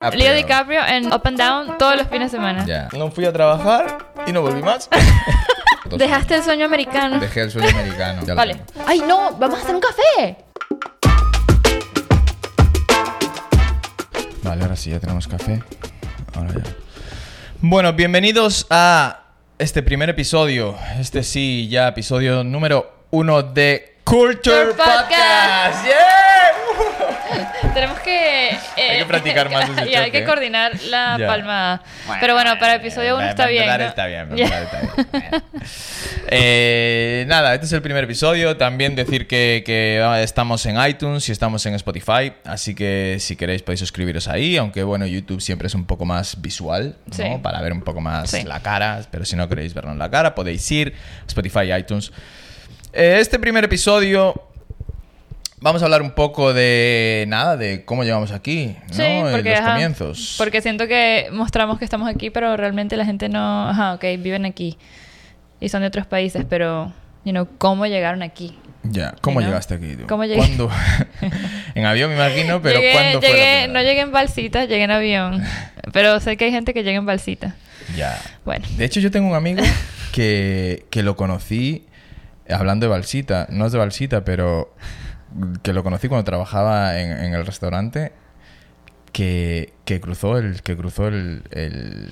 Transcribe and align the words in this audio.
Leo 0.00 0.32
DiCaprio 0.34 0.80
en 0.86 1.12
Up 1.12 1.20
and 1.26 1.36
Down 1.36 1.76
todos 1.76 1.94
los 1.94 2.08
fines 2.08 2.32
de 2.32 2.38
semana. 2.38 2.64
Ya. 2.64 2.88
No 2.96 3.10
fui 3.10 3.26
a 3.26 3.32
trabajar 3.34 3.98
y 4.26 4.32
no 4.32 4.40
volví 4.40 4.62
más. 4.62 4.88
Dejaste 5.90 6.36
el 6.36 6.42
sueño 6.42 6.64
americano. 6.64 7.20
Dejé 7.20 7.42
el 7.42 7.50
sueño 7.50 7.68
americano. 7.68 8.22
Ya 8.22 8.28
lo 8.28 8.36
Vale. 8.36 8.54
tengo. 8.54 8.84
¡Ay, 8.88 9.00
no! 9.06 9.32
¡Vamos 9.36 9.58
a 9.58 9.62
hacer 9.62 9.74
un 9.74 9.80
café! 9.82 10.36
Vale, 14.42 14.62
ahora 14.62 14.76
sí, 14.76 14.88
ya 14.90 15.00
tenemos 15.00 15.28
café. 15.28 15.62
Ahora 16.34 16.50
ya. 16.54 16.62
Bueno, 17.60 17.92
bienvenidos 17.92 18.66
a 18.70 19.24
este 19.58 19.82
primer 19.82 20.08
episodio. 20.08 20.78
Este 20.98 21.22
sí, 21.22 21.68
ya 21.68 21.88
episodio 21.88 22.42
número 22.42 22.90
uno 23.10 23.42
de 23.42 23.98
Culture 24.04 24.32
Culture 24.38 24.66
Podcast. 24.68 25.10
Podcast. 25.10 25.84
¡Yeah! 25.86 26.19
Tenemos 27.74 27.98
que... 28.00 28.48
eh, 28.50 28.58
Hay 28.90 28.98
que 28.98 29.04
practicar 29.06 29.50
más 29.52 29.68
ese 29.68 29.90
y 29.90 29.94
hay 29.94 30.10
que 30.10 30.24
coordinar 30.24 30.72
la 30.88 31.16
Ya. 31.18 31.26
palmada. 31.26 31.82
Pero 32.20 32.34
bueno, 32.34 32.58
para 32.58 32.74
episodio 32.76 33.16
1 33.16 33.28
está 33.28 33.46
bien. 33.46 33.66
¿no? 33.66 33.84
Está 33.84 34.06
bien, 34.06 34.28
está 34.38 34.80
bien. 34.80 35.42
Eh, 36.32 37.24
nada, 37.26 37.54
este 37.54 37.66
es 37.66 37.72
el 37.72 37.82
primer 37.82 38.04
episodio. 38.04 38.56
También 38.56 38.94
decir 38.94 39.26
que, 39.26 39.62
que, 39.66 40.00
ah, 40.04 40.22
estamos 40.22 40.64
en 40.66 40.76
iTunes 40.80 41.28
y 41.28 41.32
estamos 41.32 41.64
en 41.66 41.74
Spotify. 41.74 42.32
Así 42.44 42.74
que 42.74 43.16
si 43.18 43.34
queréis 43.34 43.62
podéis 43.62 43.80
suscribiros 43.80 44.28
ahí. 44.28 44.56
Aunque 44.56 44.84
bueno, 44.84 45.06
YouTube 45.06 45.40
siempre 45.40 45.66
es 45.66 45.74
un 45.74 45.86
poco 45.86 46.04
más 46.04 46.40
visual, 46.40 46.96
¿no? 47.06 47.14
Sí. 47.14 47.24
Para 47.42 47.60
ver 47.62 47.72
un 47.72 47.82
poco 47.82 48.00
más 48.00 48.30
Sí. 48.30 48.44
la 48.44 48.60
cara. 48.60 49.00
Pero 49.10 49.24
si 49.24 49.34
no 49.34 49.48
queréis 49.48 49.74
vernos 49.74 49.96
la 49.96 50.08
cara, 50.10 50.34
podéis 50.34 50.70
ir 50.70 50.94
Spotify, 51.26 51.72
iTunes. 51.76 52.12
Eh, 52.92 53.18
este 53.20 53.38
primer 53.40 53.64
episodio 53.64 54.49
vamos 55.60 55.82
a 55.82 55.84
hablar 55.86 56.02
un 56.02 56.10
poco 56.12 56.52
de 56.52 57.24
nada, 57.28 57.56
de 57.56 57.84
cómo 57.84 58.04
llegamos 58.04 58.32
aquí, 58.32 58.76
¿no? 58.88 58.94
Sí, 58.94 59.02
porque, 59.30 59.50
los 59.50 59.60
ajá, 59.60 59.72
comienzos. 59.72 60.34
porque 60.38 60.60
siento 60.62 60.86
que 60.88 61.28
mostramos 61.32 61.78
que 61.78 61.84
estamos 61.84 62.08
aquí, 62.08 62.30
pero 62.30 62.56
realmente 62.56 62.96
la 62.96 63.04
gente 63.04 63.28
no... 63.28 63.68
Ajá, 63.68 63.94
ok, 63.94 64.04
viven 64.18 64.44
aquí. 64.46 64.78
Y 65.60 65.68
son 65.68 65.82
de 65.82 65.88
otros 65.88 66.06
países, 66.06 66.44
pero... 66.48 66.92
You 67.22 67.32
know, 67.32 67.46
¿cómo 67.58 67.84
llegaron 67.84 68.22
aquí? 68.22 68.58
Ya, 68.82 69.14
¿cómo 69.20 69.42
llegaste 69.42 69.74
aquí? 69.74 69.94
tú? 69.94 70.06
¿Cómo 70.06 70.24
llegué? 70.24 70.38
¿Cuándo? 70.38 70.70
en 71.74 71.84
avión 71.84 72.08
me 72.08 72.16
imagino, 72.16 72.62
pero 72.62 72.80
Llegué- 72.80 72.92
¿cuándo 72.92 73.20
fue 73.20 73.28
la 73.28 73.34
llegué- 73.34 73.62
primera 73.64 73.72
No 73.74 73.82
llegué 73.86 74.00
en 74.00 74.10
balsita, 74.12 74.64
llegué 74.64 74.84
en 74.84 74.90
avión. 74.90 75.42
Pero 75.92 76.18
sé 76.20 76.38
que 76.38 76.46
hay 76.46 76.50
gente 76.50 76.72
que 76.72 76.82
llega 76.82 76.96
en 76.98 77.04
balsita. 77.04 77.56
Ya. 77.94 78.18
Bueno. 78.46 78.64
De 78.78 78.86
hecho, 78.86 79.00
yo 79.00 79.10
tengo 79.10 79.28
un 79.28 79.34
amigo 79.34 79.62
que, 80.12 80.86
que 80.90 81.02
lo 81.02 81.14
conocí 81.16 81.84
hablando 82.48 82.86
de 82.86 82.90
Balsita. 82.90 83.46
No 83.50 83.66
es 83.66 83.72
de 83.72 83.78
Balsita, 83.78 84.24
pero 84.24 84.74
que 85.62 85.72
lo 85.72 85.82
conocí 85.82 86.08
cuando 86.08 86.24
trabajaba 86.24 86.98
en, 86.98 87.12
en 87.12 87.34
el 87.34 87.46
restaurante 87.46 88.12
que, 89.12 89.72
que 89.84 90.00
cruzó 90.00 90.38
el 90.38 90.62
que 90.62 90.76
cruzó 90.76 91.08
el, 91.08 91.42
el, 91.50 92.08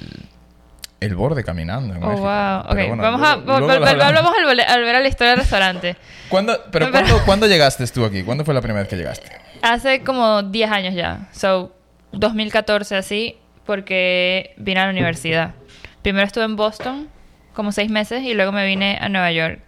el 1.01 1.15
borde 1.15 1.45
caminando. 1.45 1.95
en 1.95 2.03
Oh, 2.03 2.09
México. 2.09 2.23
wow. 2.23 2.61
Ok, 2.61 2.89
bueno, 2.89 3.03
vamos 3.03 3.23
a... 3.23 3.37
luego- 3.37 3.59
luego 3.61 3.67
vol- 3.67 3.79
lo 3.79 3.85
vol- 3.87 3.89
hablamos. 3.89 4.05
Hablamos 4.05 4.33
al, 4.39 4.45
vole- 4.47 4.65
al 4.67 4.83
ver 4.83 4.95
a 4.97 5.01
la 5.01 5.09
historia 5.09 5.31
del 5.31 5.41
restaurante. 5.41 5.97
¿Cuándo- 6.29 6.55
pero 6.73 6.87
Pero- 6.87 6.91
¿cuándo, 6.93 7.23
cuándo 7.27 7.47
llegaste 7.47 7.87
tú 7.87 8.05
aquí? 8.05 8.23
¿Cuándo 8.23 8.45
fue 8.45 8.55
la 8.55 8.61
primera 8.61 8.81
vez 8.81 8.89
que 8.89 8.97
llegaste? 8.97 9.31
Hace 9.63 10.03
como 10.03 10.43
10 10.43 10.71
años 10.71 10.95
ya. 10.95 11.29
So, 11.33 11.75
2014 12.13 12.97
así, 12.97 13.37
porque 13.67 14.55
vine 14.57 14.81
a 14.81 14.85
la 14.85 14.91
universidad. 14.91 15.55
Primero 16.03 16.27
estuve 16.27 16.45
en 16.45 16.57
Boston, 16.57 17.09
como 17.55 17.71
6 17.73 17.91
meses, 17.91 18.23
y 18.23 18.35
luego 18.35 18.51
me 18.53 18.65
vine 18.67 18.99
a 19.01 19.09
Nueva 19.09 19.31
York. 19.33 19.61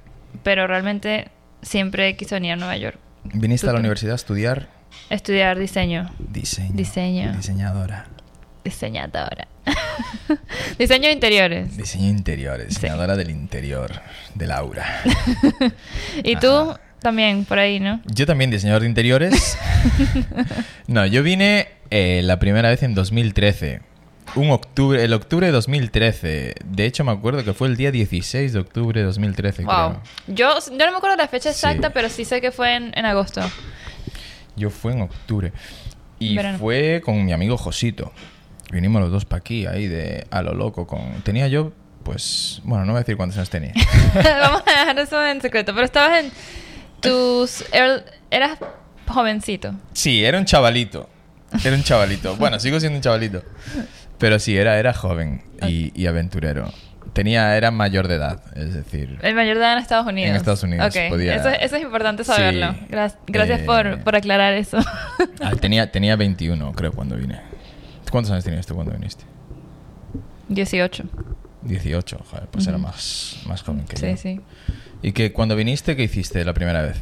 Pero 0.44 0.66
realmente 0.66 1.28
siempre 1.62 2.16
quise 2.16 2.36
venir 2.36 2.52
a 2.52 2.56
Nueva 2.56 2.76
York. 2.76 2.98
¿Viniste 3.24 3.68
a 3.68 3.72
la 3.72 3.78
universidad 3.78 4.12
a 4.12 4.16
estudiar? 4.16 4.68
Estudiar 5.08 5.58
diseño. 5.58 6.10
Diseño. 6.18 6.72
Diseño. 6.74 7.32
Diseñadora. 7.36 8.06
Diseñadora. 8.64 9.48
Diseño 10.78 11.08
de 11.08 11.12
interiores. 11.12 11.76
Diseño 11.76 12.08
interior, 12.08 12.64
diseñadora 12.66 13.16
del 13.16 13.30
interior, 13.30 13.92
de 14.34 14.46
Laura. 14.46 15.02
Y 16.24 16.36
tú 16.36 16.74
también, 17.00 17.44
por 17.44 17.58
ahí, 17.58 17.80
¿no? 17.80 18.00
Yo 18.06 18.26
también 18.26 18.50
diseñador 18.50 18.82
de 18.82 18.88
interiores. 18.88 19.58
no, 20.86 21.06
yo 21.06 21.22
vine 21.22 21.68
eh, 21.90 22.20
la 22.22 22.38
primera 22.38 22.68
vez 22.68 22.82
en 22.82 22.94
2013. 22.94 23.80
Un 24.36 24.50
octubre, 24.50 25.02
el 25.02 25.12
octubre 25.12 25.46
de 25.46 25.52
2013. 25.52 26.54
De 26.64 26.84
hecho, 26.86 27.04
me 27.04 27.12
acuerdo 27.12 27.44
que 27.44 27.52
fue 27.52 27.68
el 27.68 27.76
día 27.76 27.90
16 27.90 28.52
de 28.52 28.58
octubre 28.60 29.00
de 29.00 29.06
2013, 29.06 29.64
Wow. 29.64 29.74
creo. 29.74 30.02
Yo, 30.28 30.58
yo 30.70 30.86
no 30.86 30.92
me 30.92 30.96
acuerdo 30.98 31.16
la 31.16 31.28
fecha 31.28 31.52
Sí. 31.52 31.56
exacta, 31.66 31.90
pero 31.90 32.08
sí 32.08 32.24
sé 32.24 32.40
que 32.40 32.52
fue 32.52 32.74
en, 32.76 32.92
en 32.96 33.06
agosto. 33.06 33.40
Yo 34.56 34.70
fue 34.70 34.92
en 34.92 35.02
octubre. 35.02 35.52
Y 36.18 36.36
Verano. 36.36 36.58
fue 36.58 37.00
con 37.04 37.24
mi 37.24 37.32
amigo 37.32 37.56
Josito. 37.56 38.12
Vinimos 38.70 39.00
los 39.02 39.10
dos 39.10 39.24
para 39.24 39.40
aquí, 39.40 39.66
ahí 39.66 39.86
de 39.88 40.26
a 40.30 40.42
lo 40.42 40.54
loco. 40.54 40.86
Con... 40.86 41.22
Tenía 41.22 41.48
yo, 41.48 41.72
pues, 42.04 42.60
bueno, 42.64 42.84
no 42.84 42.92
voy 42.92 42.98
a 42.98 43.02
decir 43.02 43.16
cuántos 43.16 43.36
años 43.38 43.50
tenía. 43.50 43.72
Vamos 44.14 44.62
a 44.66 44.70
dejar 44.70 44.98
eso 44.98 45.24
en 45.26 45.40
secreto. 45.40 45.72
Pero 45.74 45.84
estabas 45.84 46.24
en 46.24 46.30
tus... 47.00 47.64
er- 47.72 48.04
Eras 48.30 48.58
jovencito. 49.08 49.74
Sí, 49.92 50.24
era 50.24 50.38
un 50.38 50.44
chavalito. 50.44 51.08
Era 51.64 51.74
un 51.74 51.82
chavalito. 51.82 52.36
Bueno, 52.36 52.60
sigo 52.60 52.78
siendo 52.78 52.96
un 52.98 53.02
chavalito. 53.02 53.42
Pero 54.20 54.38
sí, 54.38 54.56
era, 54.56 54.78
era 54.78 54.92
joven 54.94 55.42
y, 55.66 55.90
y 56.00 56.06
aventurero. 56.06 56.72
Tenía, 57.12 57.56
era 57.56 57.72
mayor 57.72 58.06
de 58.06 58.14
edad, 58.14 58.40
es 58.56 58.72
decir. 58.72 59.18
El 59.22 59.34
mayor 59.34 59.56
de 59.56 59.62
edad 59.62 59.72
en 59.72 59.78
Estados 59.80 60.06
Unidos. 60.06 60.30
En 60.30 60.36
Estados 60.36 60.62
Unidos, 60.62 60.86
Ok, 60.94 61.08
podía- 61.08 61.34
Eso, 61.34 61.48
eso 61.48 61.76
es 61.76 61.82
importante 61.82 62.22
saberlo. 62.22 62.72
Sí. 62.72 62.78
Gra- 62.90 63.16
gracias 63.26 63.60
Eh, 63.62 63.64
por, 63.64 64.04
por 64.04 64.14
aclarar 64.14 64.52
eso. 64.54 64.78
Ah, 65.42 65.52
tenía, 65.60 65.90
tenía 65.90 66.14
21, 66.14 66.72
creo, 66.72 66.92
cuando 66.92 67.16
vine. 67.16 67.40
¿Cuántos 68.12 68.30
años 68.30 68.44
tenías 68.44 68.64
tú 68.66 68.74
cuando 68.74 68.92
viniste? 68.92 69.24
18. 70.48 71.04
18, 71.62 72.18
joder, 72.30 72.46
pues 72.50 72.66
era 72.66 72.78
más, 72.78 73.36
más 73.46 73.62
joven 73.62 73.84
que 73.86 73.96
Sí, 73.96 74.06
yo. 74.10 74.16
sí. 74.16 74.40
¿Y 75.02 75.12
que 75.12 75.32
cuando 75.32 75.56
viniste, 75.56 75.96
qué 75.96 76.04
hiciste 76.04 76.44
la 76.44 76.52
primera 76.54 76.82
vez? 76.82 76.96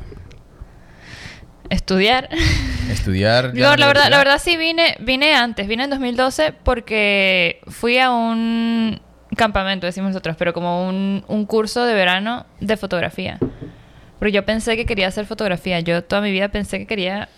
Estudiar. 1.70 2.28
¿Estudiar? 2.90 3.52
en 3.54 3.60
la 3.60 3.86
verdad, 3.86 4.10
la 4.10 4.18
verdad 4.18 4.40
sí 4.42 4.56
vine, 4.56 4.96
vine 5.00 5.34
antes, 5.34 5.66
vine 5.68 5.84
en 5.84 5.90
2012 5.90 6.52
porque 6.62 7.60
fui 7.66 7.98
a 7.98 8.10
un 8.10 9.00
campamento, 9.36 9.86
decimos 9.86 10.10
nosotros, 10.10 10.36
pero 10.38 10.52
como 10.52 10.88
un, 10.88 11.24
un 11.28 11.46
curso 11.46 11.84
de 11.84 11.94
verano 11.94 12.46
de 12.60 12.76
fotografía. 12.76 13.38
Porque 14.18 14.32
yo 14.32 14.44
pensé 14.44 14.76
que 14.76 14.86
quería 14.86 15.08
hacer 15.08 15.26
fotografía. 15.26 15.80
Yo 15.80 16.02
toda 16.02 16.22
mi 16.22 16.32
vida 16.32 16.48
pensé 16.48 16.78
que 16.78 16.86
quería, 16.86 17.28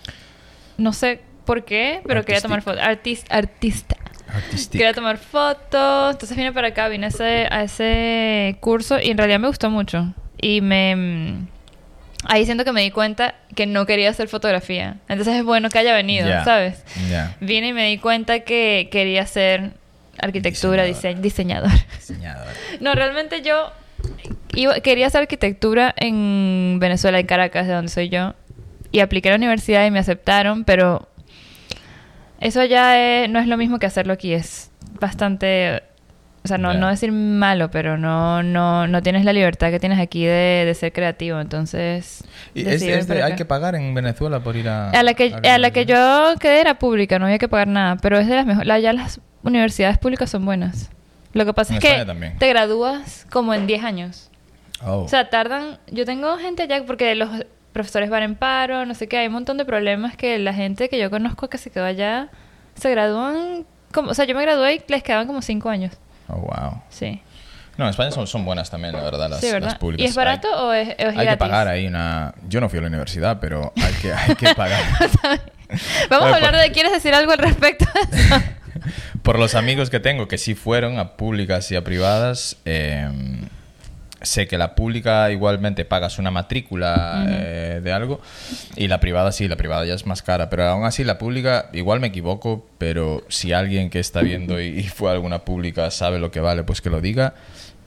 no 0.78 0.92
sé 0.92 1.20
por 1.44 1.64
qué, 1.64 2.00
pero 2.06 2.24
quería 2.24 2.40
tomar 2.40 2.62
fotos. 2.62 2.80
Artista, 2.82 3.34
artista. 3.34 3.96
Artistic. 4.32 4.72
Quería 4.72 4.94
tomar 4.94 5.18
fotos. 5.18 6.12
Entonces 6.12 6.36
vine 6.36 6.52
para 6.52 6.68
acá, 6.68 6.88
vine 6.88 7.06
a 7.06 7.08
ese, 7.08 7.48
a 7.50 7.64
ese 7.64 8.56
curso 8.60 9.00
y 9.00 9.10
en 9.10 9.18
realidad 9.18 9.40
me 9.40 9.48
gustó 9.48 9.70
mucho. 9.70 10.14
Y 10.40 10.60
me... 10.60 11.46
Ahí 12.24 12.44
siento 12.44 12.64
que 12.64 12.72
me 12.72 12.82
di 12.82 12.90
cuenta 12.90 13.34
que 13.56 13.66
no 13.66 13.86
quería 13.86 14.10
hacer 14.10 14.28
fotografía. 14.28 14.96
Entonces 15.08 15.36
es 15.36 15.44
bueno 15.44 15.68
que 15.70 15.78
haya 15.78 15.94
venido, 15.94 16.28
¿sabes? 16.44 16.84
Ya. 17.10 17.36
Vine 17.40 17.68
y 17.68 17.72
me 17.72 17.86
di 17.88 17.98
cuenta 17.98 18.40
que 18.40 18.88
quería 18.92 19.26
ser 19.26 19.72
arquitectura, 20.18 20.84
Diseñadora. 20.84 21.18
dise- 21.18 21.22
diseñador. 21.22 21.70
Diseñadora. 21.98 22.50
No, 22.80 22.94
realmente 22.94 23.42
yo 23.42 23.72
iba- 24.54 24.80
quería 24.80 25.06
hacer 25.08 25.22
arquitectura 25.22 25.94
en 25.96 26.78
Venezuela, 26.80 27.18
en 27.18 27.26
Caracas, 27.26 27.66
de 27.66 27.72
donde 27.74 27.90
soy 27.90 28.08
yo. 28.08 28.34
Y 28.92 29.00
apliqué 29.00 29.28
a 29.28 29.32
la 29.32 29.36
universidad 29.36 29.86
y 29.86 29.90
me 29.90 29.98
aceptaron, 29.98 30.64
pero 30.64 31.08
eso 32.40 32.64
ya 32.64 32.98
es- 33.22 33.28
no 33.30 33.38
es 33.38 33.46
lo 33.46 33.56
mismo 33.56 33.78
que 33.78 33.86
hacerlo 33.86 34.12
aquí. 34.12 34.32
Es 34.32 34.70
bastante... 35.00 35.82
O 36.42 36.48
sea, 36.48 36.56
no, 36.56 36.72
no 36.72 36.88
decir 36.88 37.12
malo, 37.12 37.70
pero 37.70 37.98
no, 37.98 38.42
no, 38.42 38.86
no 38.86 39.02
tienes 39.02 39.26
la 39.26 39.32
libertad 39.34 39.70
que 39.70 39.78
tienes 39.78 39.98
aquí 39.98 40.24
de, 40.24 40.64
de 40.64 40.74
ser 40.74 40.90
creativo. 40.92 41.38
Entonces... 41.38 42.24
¿Y 42.54 42.66
es, 42.66 42.80
de- 43.08 43.22
hay 43.22 43.34
que 43.36 43.44
pagar 43.44 43.74
en 43.74 43.92
Venezuela 43.92 44.40
por 44.40 44.56
ir 44.56 44.68
a... 44.70 44.88
A 44.90 45.02
la 45.02 45.12
que, 45.12 45.34
a 45.34 45.58
la 45.58 45.70
que 45.70 45.84
yo 45.84 46.34
quedé 46.40 46.60
era 46.62 46.78
pública, 46.78 47.18
no 47.18 47.26
había 47.26 47.38
que 47.38 47.48
pagar 47.48 47.68
nada, 47.68 47.96
pero 48.00 48.18
es 48.18 48.26
de 48.26 48.36
las 48.36 48.46
mejores. 48.46 48.82
Ya 48.82 48.92
las 48.94 49.20
universidades 49.42 49.98
públicas 49.98 50.30
son 50.30 50.46
buenas. 50.46 50.90
Lo 51.34 51.44
que 51.44 51.52
pasa 51.52 51.74
En 51.74 51.78
es 51.78 51.84
que 51.84 52.04
también. 52.06 52.38
te 52.38 52.48
gradúas 52.48 53.26
como 53.30 53.52
en 53.52 53.66
10 53.66 53.84
años. 53.84 54.30
Oh. 54.82 55.00
O 55.02 55.08
sea, 55.08 55.28
tardan. 55.28 55.78
Yo 55.90 56.06
tengo 56.06 56.38
gente 56.38 56.62
allá 56.62 56.82
porque 56.86 57.14
los 57.16 57.28
profesores 57.74 58.08
van 58.08 58.22
en 58.22 58.34
paro, 58.34 58.86
no 58.86 58.94
sé 58.94 59.08
qué. 59.08 59.18
Hay 59.18 59.26
un 59.26 59.34
montón 59.34 59.58
de 59.58 59.66
problemas 59.66 60.16
que 60.16 60.38
la 60.38 60.54
gente 60.54 60.88
que 60.88 60.98
yo 60.98 61.10
conozco 61.10 61.48
que 61.50 61.58
se 61.58 61.70
quedó 61.70 61.84
allá 61.84 62.30
se 62.74 62.90
gradúan. 62.90 63.66
Como, 63.92 64.10
o 64.10 64.14
sea, 64.14 64.24
yo 64.24 64.34
me 64.34 64.40
gradué 64.42 64.74
y 64.76 64.82
les 64.88 65.02
quedaban 65.02 65.26
como 65.26 65.42
5 65.42 65.68
años. 65.68 65.92
Oh, 66.32 66.40
wow. 66.40 66.82
Sí. 66.88 67.22
No, 67.76 67.84
en 67.86 67.90
España 67.90 68.10
son, 68.10 68.26
son 68.26 68.44
buenas 68.44 68.70
también, 68.70 68.92
la 68.94 69.02
verdad, 69.02 69.30
las, 69.30 69.40
sí, 69.40 69.50
¿verdad? 69.50 69.70
las 69.70 69.78
públicas. 69.78 70.04
¿Y 70.04 70.08
es 70.08 70.14
barato 70.14 70.48
Hay- 70.48 70.64
o 70.64 70.72
es, 70.72 70.88
es 70.98 71.16
Hay 71.16 71.26
que 71.28 71.36
pagar 71.36 71.66
ahí 71.68 71.86
una... 71.86 72.34
Yo 72.48 72.60
no 72.60 72.68
fui 72.68 72.78
a 72.78 72.82
la 72.82 72.88
universidad, 72.88 73.38
pero 73.40 73.72
hay 73.76 73.94
que, 73.94 74.12
hay 74.12 74.34
que 74.34 74.54
pagar. 74.54 74.82
Vamos 76.10 76.32
a 76.32 76.34
hablar 76.34 76.56
de. 76.56 76.72
¿Quieres 76.72 76.92
decir 76.92 77.14
algo 77.14 77.32
al 77.32 77.38
respecto? 77.38 77.86
Por 79.22 79.38
los 79.38 79.54
amigos 79.54 79.90
que 79.90 80.00
tengo 80.00 80.26
que 80.28 80.38
sí 80.38 80.54
fueron 80.54 80.98
a 80.98 81.16
públicas 81.16 81.70
y 81.70 81.76
a 81.76 81.84
privadas, 81.84 82.56
eh, 82.64 83.08
sé 84.22 84.46
que 84.46 84.58
la 84.58 84.74
pública 84.74 85.30
igualmente 85.30 85.84
pagas 85.84 86.18
una 86.18 86.30
matrícula 86.30 87.24
eh, 87.28 87.80
de 87.82 87.92
algo 87.92 88.20
y 88.76 88.88
la 88.88 89.00
privada 89.00 89.32
sí, 89.32 89.48
la 89.48 89.56
privada 89.56 89.84
ya 89.86 89.94
es 89.94 90.06
más 90.06 90.22
cara, 90.22 90.50
pero 90.50 90.64
aún 90.68 90.84
así 90.84 91.04
la 91.04 91.18
pública, 91.18 91.70
igual 91.72 92.00
me 92.00 92.08
equivoco, 92.08 92.66
pero 92.78 93.24
si 93.28 93.52
alguien 93.52 93.90
que 93.90 93.98
está 94.00 94.20
viendo 94.20 94.60
y, 94.60 94.66
y 94.80 94.82
fue 94.84 95.10
a 95.10 95.12
alguna 95.14 95.40
pública 95.40 95.90
sabe 95.90 96.18
lo 96.18 96.30
que 96.30 96.40
vale, 96.40 96.62
pues 96.64 96.80
que 96.80 96.90
lo 96.90 97.00
diga. 97.00 97.34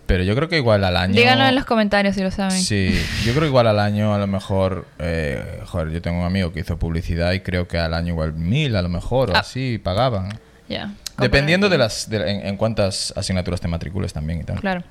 Pero 0.06 0.24
yo 0.26 0.36
creo 0.36 0.50
que 0.50 0.58
igual 0.58 0.84
al 0.84 0.98
año... 0.98 1.14
Díganos 1.16 1.48
en 1.48 1.56
los 1.56 1.64
comentarios 1.64 2.16
si 2.16 2.22
lo 2.22 2.30
saben. 2.30 2.52
Sí, 2.60 2.94
yo 3.24 3.32
creo 3.32 3.44
que 3.44 3.48
igual 3.48 3.68
al 3.68 3.80
año 3.80 4.14
a 4.14 4.18
lo 4.18 4.28
mejor... 4.28 4.86
eh, 5.00 5.62
joder, 5.66 5.92
yo 5.92 6.02
tengo 6.02 6.20
un 6.20 6.26
amigo 6.26 6.52
que 6.52 6.60
hizo 6.60 6.78
publicidad 6.78 7.32
y 7.32 7.40
creo 7.40 7.70
que 7.70 7.78
al 7.78 7.94
año 7.94 8.10
igual 8.10 8.34
mil 8.34 8.76
a 8.76 8.82
lo 8.82 8.90
mejor 8.90 9.30
o 9.32 9.36
Ah. 9.36 9.40
así 9.40 9.80
pagaban. 9.82 10.38
Ya. 10.68 10.92
Dependiendo 11.18 11.70
de 11.70 11.78
las... 11.78 12.10
de- 12.10 12.30
en, 12.30 12.46
en 12.48 12.58
cuántas 12.58 13.14
asignaturas 13.16 13.62
te 13.62 13.70
matricules 13.70 14.12
también 14.12 14.42
y 14.42 14.44
tal. 14.44 14.60
Claro. 14.60 14.84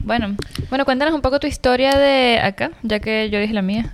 Bueno, 0.00 0.36
bueno, 0.70 0.84
cuéntanos 0.84 1.14
un 1.14 1.20
poco 1.22 1.40
tu 1.40 1.46
historia 1.46 1.96
de 1.98 2.38
acá, 2.40 2.70
ya 2.82 3.00
que 3.00 3.28
yo 3.30 3.40
dije 3.40 3.52
la 3.54 3.62
mía. 3.62 3.90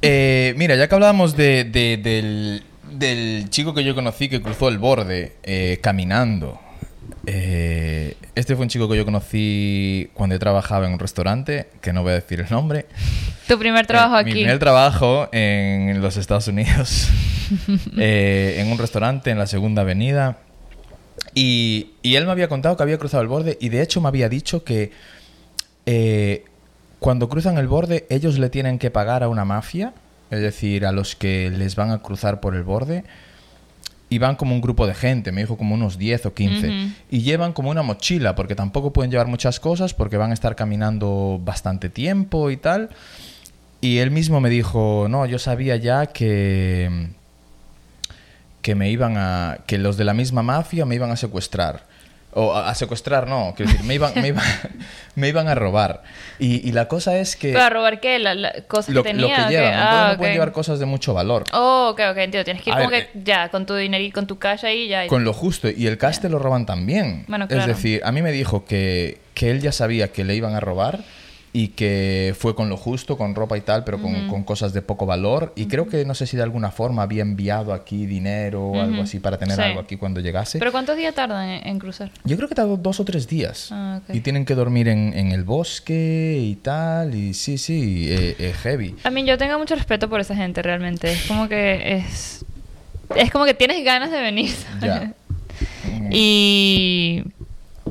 Eh, 0.00 0.54
mira, 0.56 0.74
ya 0.76 0.88
que 0.88 0.94
hablábamos 0.94 1.36
de, 1.36 1.64
de- 1.64 1.96
del, 1.96 2.62
del 2.90 3.48
chico 3.50 3.72
que 3.74 3.84
yo 3.84 3.94
conocí 3.94 4.28
que 4.28 4.42
cruzó 4.42 4.68
el 4.68 4.78
borde 4.78 5.36
eh, 5.44 5.78
caminando. 5.80 6.58
eh, 7.26 8.16
este 8.34 8.56
fue 8.56 8.64
un 8.64 8.68
chico 8.68 8.88
que 8.88 8.96
yo 8.96 9.04
conocí 9.04 10.08
cuando 10.14 10.34
yo 10.34 10.40
trabajaba 10.40 10.86
en 10.86 10.94
un 10.94 10.98
restaurante, 10.98 11.68
que 11.80 11.92
no 11.92 12.02
voy 12.02 12.12
a 12.12 12.14
decir 12.16 12.40
el 12.40 12.50
nombre. 12.50 12.86
Tu 13.46 13.58
primer 13.58 13.86
trabajo 13.86 14.18
Eh, 14.18 14.24
Mi 14.24 14.30
aquí. 14.30 14.40
primer 14.40 14.58
trabajo 14.58 15.28
en 15.32 16.00
los 16.00 16.16
Estados 16.16 16.48
Unidos, 16.48 17.08
eh, 17.98 18.56
en 18.58 18.72
un 18.72 18.78
restaurante 18.78 19.30
en 19.30 19.38
la 19.38 19.46
Segunda 19.46 19.82
Avenida. 19.82 20.38
Y, 21.34 21.90
y 22.02 22.14
él 22.16 22.24
me 22.26 22.32
había 22.32 22.48
contado 22.48 22.76
que 22.76 22.82
había 22.82 22.98
cruzado 22.98 23.22
el 23.22 23.28
borde 23.28 23.56
y 23.60 23.68
de 23.68 23.82
hecho 23.82 24.00
me 24.00 24.08
había 24.08 24.28
dicho 24.28 24.64
que 24.64 24.92
eh, 25.86 26.44
cuando 26.98 27.28
cruzan 27.28 27.58
el 27.58 27.66
borde 27.66 28.06
ellos 28.10 28.38
le 28.38 28.48
tienen 28.48 28.78
que 28.78 28.90
pagar 28.90 29.22
a 29.22 29.28
una 29.28 29.44
mafia, 29.44 29.92
es 30.30 30.40
decir, 30.40 30.86
a 30.86 30.92
los 30.92 31.16
que 31.16 31.50
les 31.50 31.76
van 31.76 31.90
a 31.90 31.98
cruzar 31.98 32.40
por 32.40 32.54
el 32.54 32.62
borde. 32.62 33.04
Y 34.08 34.18
van 34.18 34.36
como 34.36 34.54
un 34.54 34.60
grupo 34.60 34.86
de 34.86 34.92
gente, 34.92 35.32
me 35.32 35.40
dijo 35.40 35.56
como 35.56 35.74
unos 35.74 35.96
10 35.96 36.26
o 36.26 36.34
15. 36.34 36.68
Ujú. 36.68 36.92
Y 37.10 37.22
llevan 37.22 37.54
como 37.54 37.70
una 37.70 37.82
mochila, 37.82 38.34
porque 38.34 38.54
tampoco 38.54 38.92
pueden 38.92 39.10
llevar 39.10 39.26
muchas 39.26 39.58
cosas, 39.58 39.94
porque 39.94 40.18
van 40.18 40.32
a 40.32 40.34
estar 40.34 40.54
caminando 40.54 41.40
bastante 41.42 41.88
tiempo 41.88 42.50
y 42.50 42.58
tal. 42.58 42.90
Y 43.80 43.98
él 43.98 44.10
mismo 44.10 44.40
me 44.40 44.50
dijo, 44.50 45.06
no, 45.08 45.24
yo 45.24 45.38
sabía 45.38 45.76
ya 45.76 46.06
que 46.06 47.08
que 48.60 48.76
me 48.76 48.90
iban 48.90 49.16
a 49.16 49.58
que 49.66 49.76
los 49.76 49.96
de 49.96 50.04
la 50.04 50.14
misma 50.14 50.42
mafia 50.42 50.86
me 50.86 50.94
iban 50.94 51.10
a 51.10 51.16
secuestrar 51.16 51.84
o 52.34 52.54
a, 52.54 52.70
a 52.70 52.74
secuestrar 52.74 53.26
no 53.28 53.52
quiero 53.56 53.70
decir 53.72 53.84
me 53.86 53.94
iban 53.94 54.12
me 54.20 54.28
iban, 54.28 54.44
me 55.16 55.28
iban 55.28 55.48
a 55.48 55.54
robar 55.54 56.02
y, 56.38 56.66
y 56.66 56.72
la 56.72 56.88
cosa 56.88 57.16
es 57.18 57.36
que 57.36 57.52
¿Para 57.52 57.70
robar 57.70 58.00
qué? 58.00 58.18
La, 58.18 58.34
la- 58.34 58.52
cosas 58.68 58.94
lo, 58.94 59.02
que 59.02 59.12
lo 59.14 59.26
tenía. 59.28 59.36
que 59.36 59.42
¿o 59.42 59.46
qué? 59.46 59.50
llevan 59.52 59.72
entonces 59.74 59.98
Ah, 60.00 60.10
no 60.12 60.16
pueden 60.18 60.32
ok. 60.32 60.34
llevar 60.34 60.52
cosas 60.52 60.78
de 60.78 60.86
mucho 60.86 61.14
valor 61.14 61.44
Oh, 61.52 61.88
ok, 61.92 62.00
ok, 62.10 62.16
entiendo. 62.18 62.44
Tienes 62.44 62.62
que 62.62 62.70
ir 62.70 62.74
A 62.74 62.78
como 62.78 62.90
ver, 62.90 63.08
que 63.12 63.20
ya, 63.24 63.48
con 63.50 63.66
tu 63.66 63.74
dinero 63.74 64.02
y 64.02 64.10
con 64.10 64.26
tu 64.26 64.38
cash 64.38 64.64
ahí 64.64 64.88
ya. 64.88 65.06
con 65.06 65.24
lo 65.24 65.32
justo 65.32 65.68
y 65.70 65.86
el 65.86 65.98
cash 65.98 66.18
te 66.20 66.28
lo 66.28 66.38
roban 66.38 66.64
también 66.66 67.24
Bueno, 67.28 67.44
es 67.44 67.50
claro. 67.50 67.66
decir 67.66 68.00
a 68.04 68.12
mí 68.12 68.22
me 68.22 68.32
dijo 68.32 68.64
que, 68.64 69.18
que 69.34 69.50
él 69.50 69.60
ya 69.60 69.72
sabía 69.72 70.12
que 70.12 70.24
le 70.24 70.34
iban 70.34 70.54
a 70.54 70.60
robar 70.60 71.00
y 71.54 71.68
que 71.68 72.34
fue 72.38 72.54
con 72.54 72.70
lo 72.70 72.78
justo, 72.78 73.18
con 73.18 73.34
ropa 73.34 73.58
y 73.58 73.60
tal, 73.60 73.84
pero 73.84 74.00
con, 74.00 74.26
con 74.28 74.42
cosas 74.42 74.72
de 74.72 74.80
poco 74.80 75.04
valor. 75.04 75.52
Y 75.54 75.66
creo 75.66 75.86
que 75.86 76.04
no 76.06 76.14
sé 76.14 76.26
si 76.26 76.36
de 76.38 76.42
alguna 76.42 76.70
forma 76.70 77.02
había 77.02 77.20
enviado 77.20 77.74
aquí 77.74 78.06
dinero 78.06 78.68
o 78.68 78.80
algo 78.80 78.94
Ujú. 78.94 79.02
así 79.02 79.18
para 79.20 79.36
tener 79.36 79.56
Sí. 79.56 79.62
algo 79.62 79.80
aquí 79.80 79.96
cuando 79.98 80.20
llegase. 80.20 80.58
¿Pero 80.58 80.72
cuántos 80.72 80.96
días 80.96 81.14
tardan 81.14 81.46
en, 81.46 81.66
en 81.68 81.78
cruzar? 81.78 82.10
Yo 82.24 82.36
creo 82.38 82.48
que 82.48 82.54
tardó 82.54 82.78
dos 82.78 83.00
o 83.00 83.04
tres 83.04 83.28
días. 83.28 83.68
Ah, 83.70 84.00
ok. 84.02 84.14
Y 84.14 84.20
tienen 84.20 84.46
que 84.46 84.54
dormir 84.54 84.88
en, 84.88 85.12
en 85.14 85.32
el 85.32 85.44
bosque 85.44 86.38
y 86.40 86.54
tal. 86.56 87.14
Y 87.14 87.34
sí, 87.34 87.58
sí, 87.58 88.06
eh, 88.08 88.34
eh, 88.38 88.54
heavy. 88.62 88.94
A 89.04 89.10
mí 89.10 89.22
yo 89.26 89.36
tengo 89.36 89.58
mucho 89.58 89.74
respeto 89.74 90.08
por 90.08 90.20
esa 90.20 90.34
gente 90.34 90.62
realmente. 90.62 91.12
Es 91.12 91.26
como 91.26 91.48
que 91.50 91.96
es... 91.96 92.46
Es 93.14 93.30
como 93.30 93.44
que 93.44 93.52
tienes 93.52 93.84
ganas 93.84 94.10
de 94.10 94.22
venir. 94.22 94.50
Ya. 94.80 95.12
Mm, 95.84 96.08
Y 96.12 97.24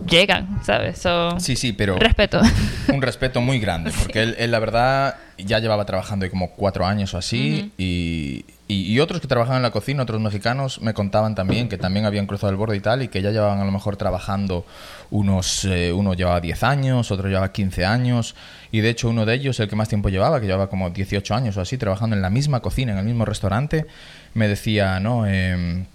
llegan, 0.08 0.60
¿sabes? 0.64 1.00
So, 1.00 1.40
Sí, 1.40 1.56
sí, 1.56 1.74
pero 1.74 1.98
Respeto. 1.98 2.42
un 2.94 3.02
respeto 3.02 3.42
muy 3.42 3.60
grande. 3.60 3.92
Porque 4.00 4.22
él, 4.24 4.36
él, 4.40 4.52
la 4.52 4.60
verdad, 4.60 5.16
ya 5.38 5.60
llevaba 5.60 5.86
trabajando 5.86 6.24
ahí 6.26 6.30
como 6.30 6.52
cuatro 6.52 6.86
años 6.86 7.14
o 7.14 7.18
así. 7.18 7.72
y, 7.78 8.46
y, 8.68 8.94
y 8.94 9.00
otros 9.00 9.20
que 9.22 9.28
trabajaban 9.28 9.58
en 9.58 9.64
la 9.64 9.72
cocina, 9.72 10.04
otros 10.04 10.22
mexicanos, 10.22 10.82
me 10.82 10.94
contaban 10.94 11.36
también 11.36 11.68
que 11.68 11.78
también 11.78 12.06
habían 12.06 12.26
cruzado 12.26 12.52
el 12.52 12.58
borde 12.58 12.78
y 12.78 12.80
tal. 12.80 13.02
Y 13.04 13.08
que 13.10 13.22
ya 13.22 13.32
llevaban 13.32 13.60
a 13.60 13.66
lo 13.66 13.72
mejor 13.72 13.98
trabajando 13.98 14.66
unos... 15.10 15.66
eh, 15.66 15.92
uno 15.94 16.14
llevaba 16.14 16.40
10 16.40 16.64
años, 16.64 17.12
otro 17.12 17.28
llevaba 17.28 17.52
15 17.52 17.86
años. 17.86 18.36
Y 18.72 18.80
de 18.80 18.90
hecho 18.90 19.10
uno 19.10 19.26
de 19.26 19.34
ellos, 19.36 19.60
el 19.60 19.68
que 19.68 19.76
más 19.76 19.90
tiempo 19.90 20.10
llevaba, 20.10 20.40
que 20.40 20.46
llevaba 20.46 20.70
como 20.70 20.90
18 20.90 21.36
años 21.36 21.58
o 21.58 21.62
así, 21.62 21.78
trabajando 21.78 22.16
en 22.16 22.22
la 22.22 22.30
misma 22.30 22.62
cocina, 22.62 22.94
en 22.94 23.00
el 23.00 23.06
mismo 23.06 23.26
restaurante, 23.26 23.86
me 24.34 24.48
decía, 24.48 25.00
no... 25.02 25.26
em, 25.28 25.86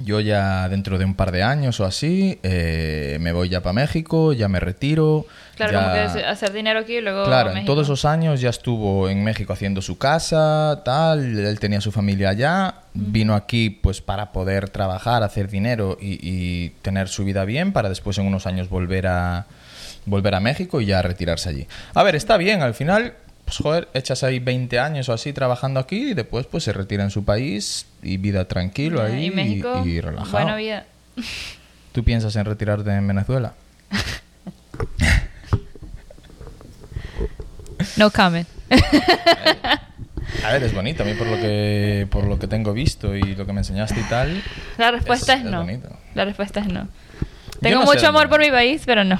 yo 0.00 0.20
ya 0.20 0.68
dentro 0.68 0.98
de 0.98 1.04
un 1.04 1.14
par 1.14 1.32
de 1.32 1.42
años 1.42 1.80
o 1.80 1.84
así 1.84 2.38
eh, 2.42 3.18
me 3.20 3.32
voy 3.32 3.48
ya 3.48 3.62
para 3.62 3.72
México, 3.72 4.32
ya 4.32 4.48
me 4.48 4.60
retiro. 4.60 5.26
Claro, 5.56 5.72
ya- 5.72 5.78
como 5.80 5.92
que 5.92 6.24
hacer 6.24 6.52
dinero 6.52 6.80
aquí 6.80 6.96
y 6.96 7.00
luego. 7.00 7.24
Claro, 7.24 7.50
en 7.50 7.64
todos 7.64 7.86
esos 7.86 8.04
años 8.04 8.40
ya 8.40 8.50
estuvo 8.50 9.08
en 9.08 9.24
México 9.24 9.52
haciendo 9.52 9.82
su 9.82 9.98
casa, 9.98 10.82
tal, 10.84 11.38
él 11.38 11.58
tenía 11.58 11.80
su 11.80 11.90
familia 11.90 12.28
allá, 12.30 12.74
vino 12.94 13.34
aquí 13.34 13.70
pues 13.70 14.00
para 14.00 14.30
poder 14.32 14.68
trabajar, 14.68 15.22
hacer 15.22 15.48
dinero 15.50 15.98
y, 16.00 16.18
y 16.22 16.70
tener 16.82 17.08
su 17.08 17.24
vida 17.24 17.44
bien 17.44 17.72
para 17.72 17.88
después 17.88 18.16
en 18.18 18.26
unos 18.26 18.46
años 18.46 18.68
volver 18.68 19.06
a 19.08 19.46
volver 20.06 20.34
a 20.34 20.40
México 20.40 20.80
y 20.80 20.86
ya 20.86 21.02
retirarse 21.02 21.48
allí. 21.50 21.66
A 21.92 22.02
ver, 22.02 22.14
está 22.14 22.36
bien, 22.38 22.62
al 22.62 22.72
final, 22.74 23.14
pues 23.48 23.56
joder, 23.62 23.88
echas 23.94 24.22
ahí 24.24 24.38
20 24.40 24.78
años 24.78 25.08
o 25.08 25.14
así 25.14 25.32
trabajando 25.32 25.80
aquí 25.80 26.10
y 26.10 26.14
después 26.14 26.44
pues 26.46 26.64
se 26.64 26.72
retira 26.74 27.02
en 27.02 27.10
su 27.10 27.24
país 27.24 27.86
y 28.02 28.18
vida 28.18 28.46
tranquilo 28.46 29.02
ahí 29.02 29.26
Y 29.26 29.30
México, 29.30 29.82
y, 29.86 29.88
y 29.92 30.00
relajado. 30.02 30.32
buena 30.32 30.56
vida. 30.56 30.84
¿Tú 31.92 32.04
piensas 32.04 32.36
en 32.36 32.44
retirarte 32.44 32.90
en 32.90 33.08
Venezuela? 33.08 33.54
No 37.96 38.10
comment. 38.10 38.46
A 40.44 40.52
ver, 40.52 40.62
es 40.62 40.74
bonito, 40.74 41.02
a 41.02 41.06
mí 41.06 41.14
por 41.14 41.26
lo 41.26 41.36
que 41.36 42.06
por 42.10 42.24
lo 42.24 42.38
que 42.38 42.46
tengo 42.46 42.72
visto 42.72 43.16
y 43.16 43.34
lo 43.34 43.46
que 43.46 43.52
me 43.52 43.60
enseñaste 43.60 43.98
y 44.00 44.04
tal. 44.04 44.42
La 44.76 44.90
respuesta 44.90 45.34
Es- 45.34 45.44
no. 45.44 45.66
La 46.14 46.24
respuesta 46.24 46.60
es 46.60 46.66
no. 46.68 46.88
Tengo 47.62 47.80
no 47.80 47.86
mucho 47.86 48.06
amor 48.06 48.28
por 48.28 48.40
mi 48.40 48.50
país, 48.50 48.82
pero 48.84 49.04
no. 49.04 49.18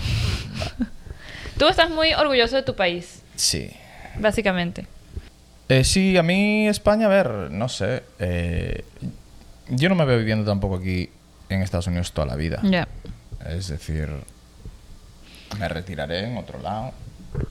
Tú 1.58 1.66
estás 1.66 1.90
muy 1.90 2.12
orgulloso 2.12 2.56
de 2.56 2.62
tu 2.62 2.76
país, 2.76 3.22
Sí. 3.36 3.70
Básicamente. 4.20 4.86
Eh, 5.68 5.84
sí, 5.84 6.16
a 6.16 6.22
mí 6.22 6.66
España, 6.68 7.06
a 7.06 7.08
ver, 7.08 7.50
no 7.50 7.68
sé. 7.68 8.02
eh, 8.18 8.84
yo 9.70 9.88
no 9.90 9.94
me 9.94 10.04
veo 10.06 10.18
viviendo 10.18 10.50
tampoco 10.50 10.76
aquí 10.76 11.10
en 11.50 11.60
Estados 11.62 11.86
Unidos 11.86 12.12
toda 12.12 12.26
la 12.26 12.36
vida. 12.36 12.60
Ya. 12.62 12.88
Es 13.46 13.68
decir, 13.68 14.08
me 15.58 15.68
retiraré 15.68 16.24
en 16.24 16.36
otro 16.38 16.60
lado. 16.62 16.92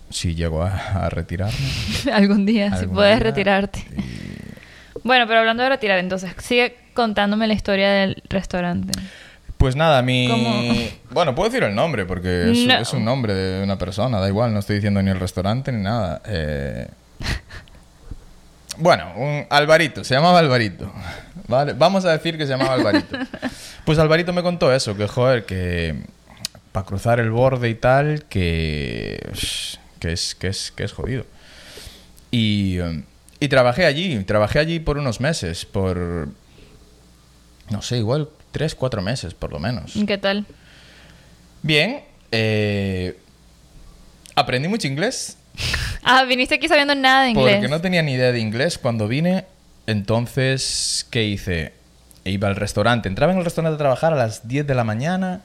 Si 0.10 0.34
llego 0.34 0.64
a, 0.64 1.06
a 1.06 1.10
retirarme. 1.10 1.56
Algún 2.14 2.46
día, 2.46 2.76
si 2.78 2.88
puedes 2.88 3.20
día, 3.20 3.24
retirarte. 3.24 3.86
Bueno, 5.04 5.26
pero 5.28 5.40
hablando 5.40 5.64
de 5.64 5.70
retirar, 5.70 6.00
entonces, 6.00 6.32
sigue 6.40 6.76
contándome 6.94 7.48
la 7.48 7.54
historia 7.54 7.92
del 7.92 8.22
restaurante. 8.30 9.00
Pues 9.58 9.76
nada, 9.76 10.02
mi... 10.02 10.28
Bueno, 11.18 11.34
puedo 11.34 11.50
decir 11.50 11.64
el 11.64 11.74
nombre 11.74 12.06
porque 12.06 12.52
es, 12.52 12.60
No. 12.68 12.78
es 12.78 12.94
un 12.94 13.04
nombre 13.04 13.34
de 13.34 13.64
una 13.64 13.76
persona, 13.76 14.20
da 14.20 14.28
igual, 14.28 14.54
no 14.54 14.60
estoy 14.60 14.76
diciendo 14.76 15.02
ni 15.02 15.10
el 15.10 15.20
restaurante 15.20 15.72
ni 15.72 15.82
nada. 15.82 16.22
Eh, 16.28 16.88
Bueno, 18.78 19.12
un 19.16 19.44
Alvarito, 19.50 20.04
se 20.04 20.14
llamaba 20.14 20.38
Alvarito. 20.38 20.94
Vale, 21.48 21.74
vamos 21.74 22.06
a 22.06 22.12
decir 22.12 22.38
que 22.38 22.46
se 22.46 22.52
llamaba 22.52 22.76
Alvarito. 22.76 23.18
Pues 23.84 23.98
Alvarito 23.98 24.32
me 24.32 24.44
contó 24.44 24.72
eso, 24.72 24.96
que 24.96 25.08
joder, 25.08 25.48
que 25.48 25.96
para 26.72 26.86
cruzar 26.86 27.20
el 27.20 27.32
borde 27.32 27.68
y 27.70 27.74
tal, 27.74 28.26
que, 28.26 29.20
que, 30.00 30.12
es, 30.12 30.36
que, 30.36 30.50
es, 30.50 30.72
que 30.72 30.84
es 30.84 30.92
jodido. 30.94 31.26
Y, 32.30 32.78
y 33.40 33.48
trabajé 33.48 33.88
allí, 33.88 34.24
trabajé 34.24 34.60
allí 34.60 34.80
por 34.80 35.00
unos 35.00 35.20
meses, 35.20 35.66
por, 35.66 36.28
no 37.72 37.82
sé, 37.82 37.98
igual 37.98 38.30
tres, 38.52 38.76
cuatro 38.76 39.02
meses 39.02 39.34
por 39.34 39.52
lo 39.52 39.58
menos. 39.58 39.94
¿Qué 40.06 40.20
tal? 40.20 40.46
Bien, 41.68 42.02
eh, 42.32 43.18
aprendí 44.36 44.70
mucho 44.70 44.88
inglés, 44.88 45.38
Ah, 46.04 46.24
viniste 46.24 46.56
aquí 46.56 46.70
sabiendo 46.70 46.96
nada 46.96 47.24
de 47.24 47.32
inglés. 47.32 47.56
porque 47.56 47.68
no 47.68 47.82
tenía 47.82 48.02
ni 48.02 48.14
idea 48.14 48.32
de 48.32 48.40
inglés 48.40 48.78
cuando 48.78 49.10
vine. 49.10 49.44
Entonces, 49.88 51.06
¿qué 51.12 51.26
hice? 51.26 51.74
Iba 52.24 52.48
al 52.48 52.56
restaurante. 52.56 53.10
Entraba 53.10 53.34
en 53.34 53.40
el 53.40 53.44
restaurante 53.44 53.76
a 53.76 53.78
trabajar 53.78 54.14
a 54.14 54.16
las 54.16 54.48
10 54.48 54.66
de 54.66 54.76
la 54.76 54.86
mañana 54.86 55.42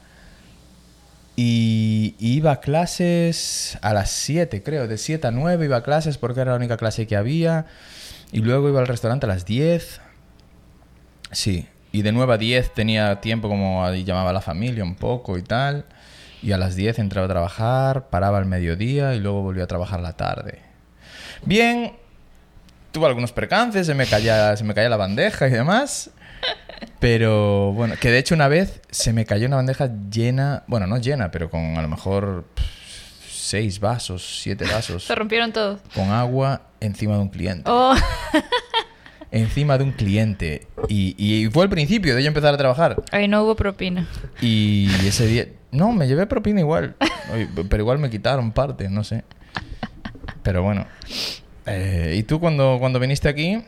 y 1.35 2.14
iba 2.21 2.52
a 2.52 2.61
clases 2.61 3.76
a 3.83 3.93
las 3.93 4.11
7, 4.12 4.62
creo. 4.62 4.87
De 4.87 4.99
7 4.99 5.26
a 5.26 5.31
9 5.33 5.64
iba 5.64 5.79
a 5.79 5.83
clases 5.83 6.17
porque 6.19 6.41
era 6.41 6.52
la 6.52 6.57
única 6.59 6.76
clase 6.76 7.09
que 7.09 7.17
había. 7.17 7.67
Y 8.31 8.38
luego 8.38 8.69
iba 8.69 8.79
al 8.79 8.87
restaurante 8.87 9.26
a 9.26 9.29
las 9.29 9.45
10. 9.45 10.00
Sí. 11.33 11.67
Y 11.91 12.02
de 12.02 12.12
9 12.12 12.35
a 12.35 12.38
10 12.38 12.73
tenía 12.75 13.21
tiempo 13.21 13.49
como 13.49 13.85
ahí 13.85 14.05
llamaba 14.05 14.31
a 14.31 14.33
la 14.33 14.41
familia 14.41 14.85
un 14.85 14.95
poco 14.95 15.37
y 15.38 15.43
tal. 15.43 15.87
Y 16.43 16.53
a 16.53 16.59
las 16.59 16.75
10 16.77 16.99
entraba 16.99 17.27
a 17.27 17.31
trabajar, 17.31 18.09
paraba 18.11 18.39
al 18.39 18.47
mediodía 18.47 19.15
y 19.15 19.21
luego 19.21 19.43
volvía 19.43 19.65
a 19.65 19.69
trabajar 19.69 20.01
a 20.01 20.03
la 20.03 20.13
tarde. 20.17 20.59
Bien, 21.45 21.93
tuve 22.91 23.07
algunos 23.07 23.33
percances, 23.33 23.87
se 23.87 23.95
me 23.95 24.07
caía, 24.07 24.57
se 24.57 24.65
me 24.65 24.75
caía 24.75 24.89
la 24.89 24.97
bandeja 24.97 25.47
y 25.47 25.51
demás. 25.51 26.11
Pero 26.99 27.73
bueno, 27.73 27.95
que 28.01 28.11
de 28.11 28.19
hecho 28.19 28.35
una 28.35 28.49
vez 28.49 28.81
se 28.91 29.13
me 29.13 29.25
cayó 29.25 29.47
una 29.47 29.57
bandeja 29.57 29.91
llena, 30.11 30.65
bueno, 30.67 30.87
no 30.87 30.99
llena, 30.99 31.31
pero 31.31 31.49
con 31.51 31.77
a 31.77 31.83
lo 31.83 31.89
mejor 31.89 32.45
pff, 32.55 32.65
seis 33.31 33.81
vasos, 33.81 34.41
siete 34.43 34.65
vasos, 34.65 35.05
Se 35.07 35.15
rompieron 35.15 35.53
todos. 35.53 35.81
con 35.95 36.11
agua 36.11 36.63
encima 36.81 37.15
de 37.15 37.21
un 37.21 37.29
cliente. 37.29 37.65
Oh, 37.71 37.95
Encima 39.33 39.79
de 39.79 39.85
un 39.85 39.93
cliente. 39.93 40.67
Y, 40.89 41.15
y 41.19 41.51
fue 41.51 41.65
el 41.65 41.71
principio 41.71 42.15
de 42.15 42.23
yo 42.23 42.29
empezar 42.29 42.55
a 42.55 42.59
trabajar. 42.59 43.03
ahí 43.11 43.27
no 43.27 43.43
hubo 43.43 43.57
propina. 43.57 44.07
Y 44.41 44.89
ese 45.07 45.27
día... 45.27 45.49
No, 45.73 45.91
me 45.93 46.07
llevé 46.07 46.27
propina 46.27 46.61
igual. 46.61 46.95
Pero 47.69 47.83
igual 47.83 47.99
me 47.99 48.11
quitaron 48.11 48.53
parte, 48.53 48.91
no 48.91 49.03
sé. 49.05 49.25
Pero 50.43 50.62
bueno. 50.62 50.87
Eh, 51.65 52.15
¿Y 52.19 52.25
tú 52.25 52.41
cuando, 52.41 52.77
cuando 52.79 53.01
viniste 53.01 53.29
aquí 53.29 53.62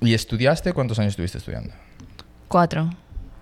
y 0.00 0.14
estudiaste, 0.14 0.72
cuántos 0.72 0.98
años 1.00 1.10
estuviste 1.10 1.38
estudiando? 1.38 1.74
Cuatro. 2.46 2.90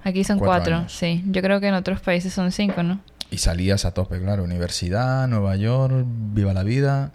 Aquí 0.02 0.25
son 0.25 0.38
Cuatro 0.38 0.76
cuatro, 0.76 0.88
sí. 0.88 1.23
Yo 1.26 1.42
creo 1.42 1.61
que 1.61 1.66
en 1.66 1.75
otros 1.75 2.00
países 2.00 2.33
son 2.33 2.52
cinco, 2.52 2.83
¿no? 2.83 3.00
Y 3.30 3.38
salías 3.38 3.85
a 3.85 3.92
tope, 3.92 4.18
claro. 4.21 4.45
Universidad, 4.45 5.26
Nueva 5.28 5.56
York, 5.56 6.04
viva 6.06 6.54
la 6.54 6.62
vida. 6.62 7.12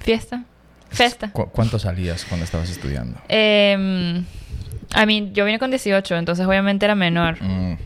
Fiesta. 0.00 0.44
Festa. 0.96 1.30
¿Cu- 1.32 1.48
¿Cuánto 1.50 1.78
salías 1.78 2.24
cuando 2.24 2.44
estabas 2.44 2.70
estudiando? 2.70 3.20
Eh, 3.28 4.22
a 4.94 5.06
mí, 5.06 5.30
yo 5.32 5.44
vine 5.44 5.58
con 5.58 5.70
18, 5.70 6.16
entonces 6.16 6.46
obviamente 6.46 6.84
era 6.86 6.94
menor. 6.94 7.36
Mm, 7.42 7.76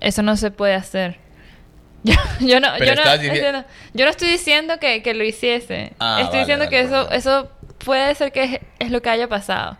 Eso 0.00 0.22
no 0.22 0.36
se 0.36 0.50
puede 0.50 0.74
hacer. 0.74 1.18
Yo, 2.04 2.14
yo 2.40 2.58
no, 2.58 2.76
yo, 2.78 2.84
no, 2.86 2.92
estás 2.94 3.20
dici- 3.20 3.28
entiendo. 3.28 3.64
yo 3.94 4.04
no 4.04 4.10
estoy 4.10 4.26
diciendo 4.28 4.80
que, 4.80 5.04
que 5.04 5.14
lo 5.14 5.22
hiciese. 5.22 5.92
Ah, 6.00 6.16
estoy 6.22 6.30
vale, 6.30 6.38
diciendo 6.40 6.64
vale, 6.64 6.76
que 6.76 6.80
eso, 6.80 7.04
vale. 7.04 7.16
eso 7.16 7.52
puede 7.84 8.12
ser 8.16 8.32
que 8.32 8.42
es, 8.42 8.60
es 8.80 8.90
lo 8.90 9.00
que 9.02 9.10
haya 9.10 9.28
pasado. 9.28 9.78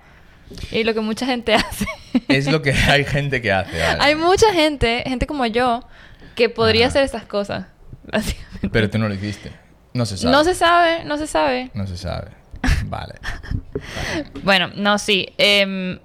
Y 0.70 0.84
lo 0.84 0.94
que 0.94 1.00
mucha 1.00 1.26
gente 1.26 1.52
hace. 1.56 1.84
es 2.28 2.46
lo 2.46 2.62
que 2.62 2.70
hay 2.72 3.04
gente 3.04 3.42
que 3.42 3.50
hace. 3.50 3.82
Hay 3.98 4.14
mucha 4.14 4.52
gente, 4.52 5.02
gente 5.04 5.26
como 5.26 5.46
yo, 5.46 5.82
que 6.36 6.48
podría 6.48 6.82
Ajá. 6.86 6.90
hacer 6.90 7.02
estas 7.04 7.24
cosas. 7.24 7.66
Pero 8.72 8.88
tú 8.88 8.98
no 8.98 9.08
lo 9.08 9.14
hiciste. 9.14 9.50
No 9.94 10.06
se 10.06 10.16
sabe. 10.16 10.32
No 10.32 10.44
se 10.44 10.54
sabe, 10.54 11.04
no 11.04 11.18
se 11.18 11.26
sabe. 11.26 11.70
No 11.74 11.86
se 11.86 11.96
sabe. 11.96 12.28
Vale. 12.86 13.14
Bueno, 14.42 14.70
no, 14.76 14.98
sí. 14.98 15.28
Em, 15.38 15.98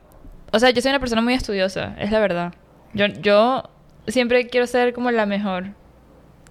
o 0.52 0.60
sea, 0.60 0.70
yo 0.72 0.82
soy 0.82 0.90
una 0.90 1.00
persona 1.00 1.22
muy 1.22 1.34
estudiosa, 1.34 1.96
es 2.00 2.12
la 2.12 2.20
verdad. 2.20 2.54
Yo, 2.94 3.06
yo 3.08 3.70
siempre 4.08 4.48
quiero 4.48 4.66
ser 4.68 4.94
como 4.94 5.12
la 5.12 5.26
mejor. 5.26 5.64
En 5.66 5.74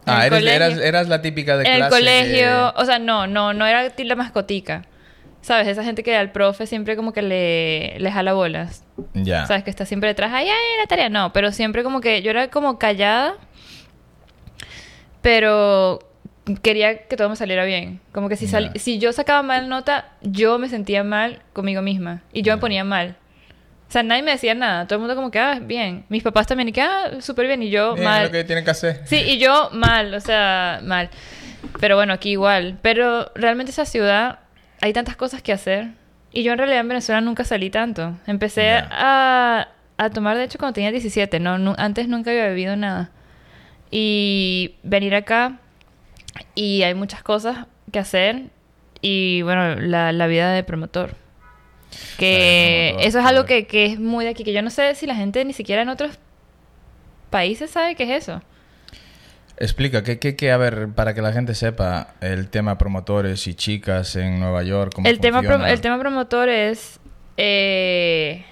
Ah, 0.07 0.27
el 0.27 0.33
eres, 0.33 0.41
colegio- 0.41 0.55
eras, 0.67 0.79
eras 0.79 1.09
la 1.09 1.21
típica 1.23 1.57
de 1.57 1.65
en 1.65 1.73
el 1.73 1.79
clase 1.79 1.91
colegio, 1.97 2.73
que- 2.77 2.83
o 2.83 2.85
sea, 2.85 2.99
no, 3.01 3.27
no, 3.27 3.53
no 3.55 3.67
era 3.67 3.93
la 3.97 4.15
mascotica. 4.17 4.85
¿Sabes? 5.41 5.69
Esa 5.69 5.85
gente 5.85 6.03
que 6.03 6.17
al 6.17 6.33
profe 6.33 6.67
siempre 6.67 6.97
como 6.97 7.13
que 7.13 7.23
le, 7.23 7.99
le 8.01 8.11
jala 8.13 8.33
bolas. 8.33 8.83
Ya. 9.15 9.47
¿Sabes? 9.47 9.63
Que 9.63 9.71
está 9.71 9.85
siempre 9.87 10.09
detrás, 10.09 10.33
ay, 10.33 10.49
ay, 10.49 10.79
la 10.81 10.87
tarea. 10.87 11.09
No, 11.09 11.33
pero 11.33 11.53
siempre 11.53 11.83
como 11.85 12.01
que 12.01 12.21
yo 12.23 12.31
era 12.31 12.49
como 12.51 12.79
callada, 12.79 13.35
pero 15.23 16.01
quería 16.63 17.07
que 17.07 17.17
todo 17.17 17.29
me 17.29 17.37
saliera 17.37 17.65
bien. 17.65 18.01
Como 18.13 18.29
que 18.29 18.37
si, 18.37 18.47
sal- 18.47 18.73
Ya. 18.75 18.81
si 18.81 18.99
yo 18.99 19.13
sacaba 19.13 19.43
mal 19.43 19.69
nota, 19.69 20.07
yo 20.23 20.59
me 20.59 20.69
sentía 20.69 21.03
mal 21.05 21.43
conmigo 21.53 21.83
misma. 21.83 22.23
Y 22.33 22.43
yo 22.43 22.53
me 22.53 22.57
Ya. 22.57 22.61
ponía 22.61 22.85
mal. 22.85 23.17
O 23.89 23.93
sea, 23.93 24.03
nadie 24.03 24.23
me 24.23 24.33
decía 24.33 24.55
nada. 24.55 24.87
Todo 24.87 24.97
el 24.97 25.01
mundo 25.01 25.15
como 25.15 25.31
que, 25.31 25.39
ah, 25.39 25.61
bien. 25.63 26.05
Mis 26.09 26.23
papás 26.23 26.47
también, 26.47 26.69
y 26.69 26.73
que, 26.73 26.83
ah, 26.83 27.21
súper 27.21 27.47
bien. 27.47 27.63
Y 27.63 27.71
yo, 27.71 27.95
Bien, 27.95 28.05
mal. 28.05 28.25
lo 28.25 28.31
que 28.33 28.43
tienen 28.45 28.65
que 28.65 28.71
hacer. 28.71 29.01
Sí, 29.05 29.17
y 29.17 29.39
yo 29.39 29.71
mal, 29.73 30.13
o 30.15 30.21
sea, 30.21 30.81
mal. 30.83 31.09
Pero 31.81 31.95
bueno, 31.97 32.13
aquí 32.13 32.31
igual. 32.31 32.79
Pero 32.83 33.31
realmente 33.35 33.71
esa 33.73 33.85
ciudad 33.85 34.41
hay 34.81 34.93
tantas 34.93 35.17
cosas 35.17 35.41
que 35.43 35.53
hacer. 35.53 35.89
Y 36.33 36.43
yo 36.43 36.53
en 36.53 36.59
realidad 36.59 36.81
en 36.81 36.89
Venezuela 36.89 37.21
nunca 37.21 37.45
salí 37.45 37.71
tanto. 37.71 38.17
Empecé 38.27 38.63
Ya. 38.65 38.89
a, 38.91 39.69
a 39.99 40.11
tomar, 40.11 40.37
de 40.37 40.45
hecho, 40.45 40.59
cuando 40.59 40.75
tenía 40.75 40.91
17. 40.91 41.39
No, 41.41 41.57
Nu- 41.59 41.75
antes 41.79 42.09
nunca 42.09 42.31
había 42.31 42.45
bebido 42.47 42.77
nada. 42.77 43.11
Y 43.91 44.75
venir 44.83 45.15
acá 45.15 45.59
y 46.55 46.83
hay 46.83 46.95
muchas 46.95 47.23
cosas 47.23 47.67
que 47.93 47.99
hacer. 47.99 48.45
Y 49.01 49.43
bueno, 49.43 49.77
la, 49.77 50.13
la 50.13 50.27
vida 50.27 50.53
de 50.53 50.63
promotor. 50.65 51.15
Que 52.19 52.89
promotor, 52.91 53.09
eso 53.09 53.19
es 53.21 53.25
algo 53.27 53.45
que, 53.45 53.67
que 53.67 53.87
es 53.87 53.99
muy 53.99 54.25
de 54.25 54.31
aquí. 54.31 54.43
Que 54.45 54.53
yo 54.53 54.63
no 54.63 54.71
sé 54.71 54.95
si 54.95 55.07
la 55.07 55.15
gente 55.15 55.45
ni 55.45 55.53
siquiera 55.53 55.83
en 55.83 55.89
otros 55.89 56.19
países 57.31 57.71
sabe 57.71 57.95
qué 57.95 58.05
es 58.05 58.23
eso. 58.25 58.43
Explica, 59.59 60.03
¿qué, 60.03 60.19
qué, 60.19 60.37
qué, 60.37 60.51
a 60.53 60.59
ver, 60.59 60.89
para 60.95 61.15
que 61.15 61.23
la 61.23 61.33
gente 61.33 61.55
sepa 61.55 62.15
el 62.21 62.49
tema 62.49 62.77
promotores 62.77 63.47
y 63.47 63.55
chicas 63.55 64.15
en 64.17 64.39
Nueva 64.39 64.63
York, 64.63 64.93
cómo 64.95 65.09
el 65.09 65.19
tema, 65.19 65.39
funciona? 65.39 65.71
el 65.71 65.81
tema 65.81 65.99
promotor 65.99 66.51
es... 66.51 67.01
eh, 67.39 68.45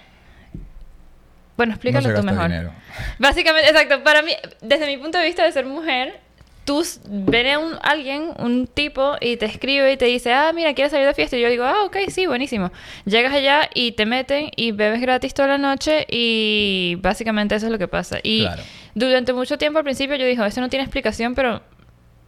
Bueno, 1.59 1.73
no 1.73 1.75
explícalo 1.75 2.15
tú 2.15 2.23
mejor. 2.23 2.45
dinero. 2.49 2.73
Básicamente, 3.19 3.69
exacto. 3.69 4.03
Para 4.03 4.23
mí, 4.23 4.33
desde 4.63 4.87
mi 4.87 4.97
punto 4.97 5.19
de 5.19 5.27
vista 5.27 5.45
de 5.45 5.53
ser 5.53 5.67
mujer, 5.67 6.21
tú 6.65 6.83
a 6.83 7.59
un, 7.59 7.75
alguien, 7.83 8.31
un 8.39 8.67
tipo, 8.67 9.17
y 9.21 9.37
te 9.37 9.47
escribe 9.47 9.93
y 9.93 9.97
te 9.97 10.07
dice, 10.07 10.33
ah, 10.33 10.53
mira, 10.55 10.73
quieres 10.75 10.93
salir 10.93 11.07
de 11.07 11.15
fiesta. 11.15 11.37
Y 11.37 11.41
yo 11.43 11.49
digo, 11.51 11.65
ah, 11.65 11.85
ok, 11.85 11.97
sí, 12.09 12.27
buenísimo. 12.27 12.71
Llegas 13.05 13.33
allá 13.35 13.69
y 13.75 13.93
te 13.93 14.07
meten 14.07 14.51
y 14.57 14.73
bebes 14.73 15.01
gratis 15.01 15.35
toda 15.35 15.49
la 15.49 15.59
noche 15.59 16.07
y 16.11 16.97
básicamente 17.01 17.55
eso 17.55 17.67
es 17.67 17.73
lo 17.73 17.79
que 17.79 17.89
pasa. 17.89 18.19
Y 18.23 18.43
Claro. 18.43 18.63
durante 18.95 19.33
mucho 19.33 19.59
tiempo 19.59 19.79
al 19.79 19.85
principio 19.85 20.17
yo 20.17 20.25
dije, 20.27 20.45
esto 20.47 20.61
no 20.61 20.69
tiene 20.71 20.85
explicación, 20.85 21.35
pero 21.35 21.63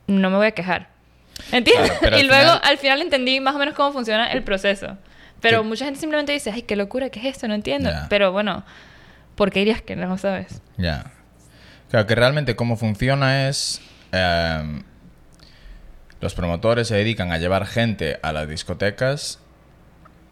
no 0.07 0.31
me 0.31 0.37
voy 0.37 0.47
a 0.49 0.52
quejar. 0.52 0.88
¿Entiendes? 1.52 1.93
Claro, 1.99 2.16
y 2.19 2.21
al 2.21 2.26
luego 2.26 2.43
final- 2.52 2.61
al 2.62 2.78
final 2.78 3.02
entendí 3.02 3.40
más 3.40 3.55
o 3.55 3.59
menos 3.59 3.75
cómo 3.75 3.93
funciona 3.93 4.26
el 4.33 4.43
proceso. 4.43 4.97
Pero 5.40 5.62
mucha 5.64 5.85
gente 5.85 6.00
simplemente 6.00 6.33
dice, 6.33 6.50
ay, 6.50 6.62
qué 6.62 6.76
locura, 6.76 7.11
¿qué 7.11 7.21
es 7.21 7.26
esto? 7.26 7.47
No 7.47 7.55
entiendo. 7.55 7.90
Pero 8.09 8.33
bueno, 8.33 8.64
¿por 9.35 9.50
qué 9.50 9.61
dirías 9.61 9.83
que 9.83 9.95
no 9.97 10.16
sabes? 10.19 10.61
Ya. 10.76 11.12
Claro, 11.90 12.07
que 12.07 12.14
realmente 12.14 12.57
cómo 12.57 12.76
funciona 12.76 13.49
es... 13.49 13.81
em, 14.16 14.82
los 16.20 16.35
promotores 16.35 16.88
se 16.88 16.96
dedican 16.96 17.30
a 17.32 17.38
llevar 17.38 17.66
gente 17.66 18.18
a 18.23 18.32
las 18.32 18.49
discotecas 18.49 19.38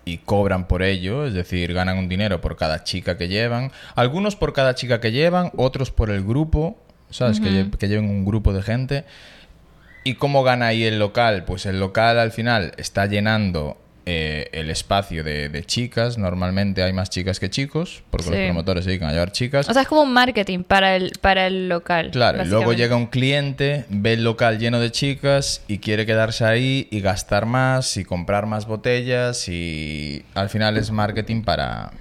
y 0.06 0.18
cobran 0.18 0.66
por 0.66 0.82
ello, 0.82 1.26
es 1.26 1.34
decir, 1.34 1.72
ganan 1.72 1.98
un 1.98 2.08
dinero 2.08 2.40
por 2.40 2.56
cada 2.56 2.84
chica 2.84 3.16
que 3.16 3.28
llevan. 3.28 3.70
Algunos 3.94 4.36
por 4.36 4.52
cada 4.52 4.74
chica 4.74 5.00
que 5.00 5.12
llevan, 5.12 5.50
otros 5.56 5.90
por 5.90 6.10
el 6.10 6.24
grupo, 6.24 6.78
¿sabes? 7.10 7.40
que, 7.40 7.48
lle- 7.50 7.76
que 7.78 7.88
lleven 7.88 8.08
un 8.10 8.24
grupo 8.24 8.52
de 8.52 8.62
gente. 8.62 9.04
¿Y 10.04 10.14
cómo 10.16 10.42
gana 10.42 10.66
ahí 10.66 10.84
el 10.84 10.98
local? 10.98 11.44
Pues 11.44 11.64
el 11.64 11.80
local 11.80 12.18
al 12.18 12.32
final 12.32 12.72
está 12.76 13.06
llenando 13.06 13.78
eh, 14.06 14.49
el 14.52 14.70
espacio 14.70 15.25
de, 15.25 15.49
de 15.49 15.64
chicas. 15.64 16.18
Normalmente 16.18 16.82
hay 16.82 16.92
más 16.92 17.11
chicas 17.11 17.40
que 17.40 17.49
chicos, 17.50 18.02
porque 18.11 18.30
los 18.30 18.38
promotores 18.38 18.84
se 18.84 18.90
dedican 18.90 19.08
a 19.08 19.12
llevar 19.12 19.32
chicas. 19.32 19.68
O 19.68 19.73
sea, 19.73 19.82
es 19.82 19.88
como 19.88 20.02
un 20.02 20.12
marketing 20.12 20.62
para 20.62 20.96
el, 20.96 21.12
para 21.20 21.46
el 21.46 21.68
local. 21.68 22.11
Claro, 22.11 22.44
luego 22.44 22.73
llega 22.73 22.96
un 22.96 23.06
cliente, 23.06 23.87
ve 23.88 24.14
el 24.14 24.25
local 24.25 24.58
lleno 24.58 24.78
de 24.80 24.90
chicas 24.90 25.62
y 25.68 25.78
quiere 25.78 26.06
quedarse 26.06 26.44
ahí 26.44 26.88
y 26.90 27.00
gastar 27.00 27.46
más 27.46 27.96
y 27.96 28.04
comprar 28.04 28.46
más 28.46 28.66
botellas 28.66 29.49
y 29.49 30.25
al 30.34 30.49
final 30.50 30.76
es 30.76 30.90
marketing 30.90 31.42
para, 31.42 31.92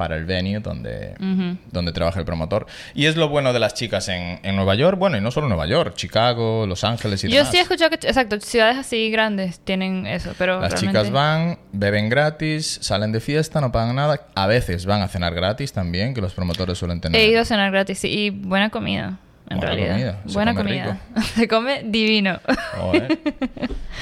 para 0.00 0.16
el 0.16 0.24
venue 0.24 0.60
donde, 0.60 1.12
Ujú. 1.20 1.58
donde 1.70 1.92
trabaja 1.92 2.18
el 2.20 2.24
promotor. 2.24 2.64
Y 2.94 3.04
es 3.04 3.16
lo 3.16 3.28
bueno 3.28 3.52
de 3.52 3.58
las 3.58 3.74
chicas 3.74 4.08
en, 4.08 4.40
en 4.42 4.56
Nueva 4.56 4.74
York, 4.74 4.98
bueno, 4.98 5.18
y 5.18 5.20
no 5.20 5.30
solo 5.30 5.46
Nueva 5.46 5.66
York, 5.66 5.92
Chicago, 5.94 6.64
Los 6.66 6.84
Ángeles 6.84 7.22
y 7.24 7.28
Yo 7.28 7.36
demás. 7.36 7.50
sí 7.50 7.58
he 7.58 7.60
escuchado 7.60 7.90
que, 7.90 7.96
exacto, 8.06 8.40
ciudades 8.40 8.78
así 8.78 9.10
grandes 9.10 9.60
tienen 9.60 10.06
eso, 10.06 10.32
pero 10.38 10.58
Las 10.58 10.72
realmente- 10.72 10.98
chicas 11.00 11.10
van, 11.12 11.58
beben 11.72 12.08
gratis, 12.08 12.78
salen 12.80 13.12
de 13.12 13.20
fiesta, 13.20 13.60
no 13.60 13.70
pagan 13.72 13.94
nada. 13.96 14.22
A 14.34 14.46
veces 14.46 14.86
van 14.86 15.02
a 15.02 15.08
cenar 15.08 15.34
gratis 15.34 15.74
también, 15.74 16.14
que 16.14 16.22
los 16.22 16.32
promotores 16.32 16.78
suelen 16.78 17.02
tener. 17.02 17.20
He 17.20 17.26
ido 17.26 17.42
a 17.42 17.44
cenar 17.44 17.70
gratis 17.70 18.02
y 18.04 18.30
buena 18.30 18.70
comida, 18.70 19.18
en 19.50 19.58
Buena 19.58 19.74
realidad. 19.74 19.92
comida, 19.92 20.22
se 20.26 20.32
Buena 20.32 20.54
come 20.54 20.64
comida. 20.70 21.00
Se 21.34 21.48
come 21.48 21.82
divino. 21.84 22.40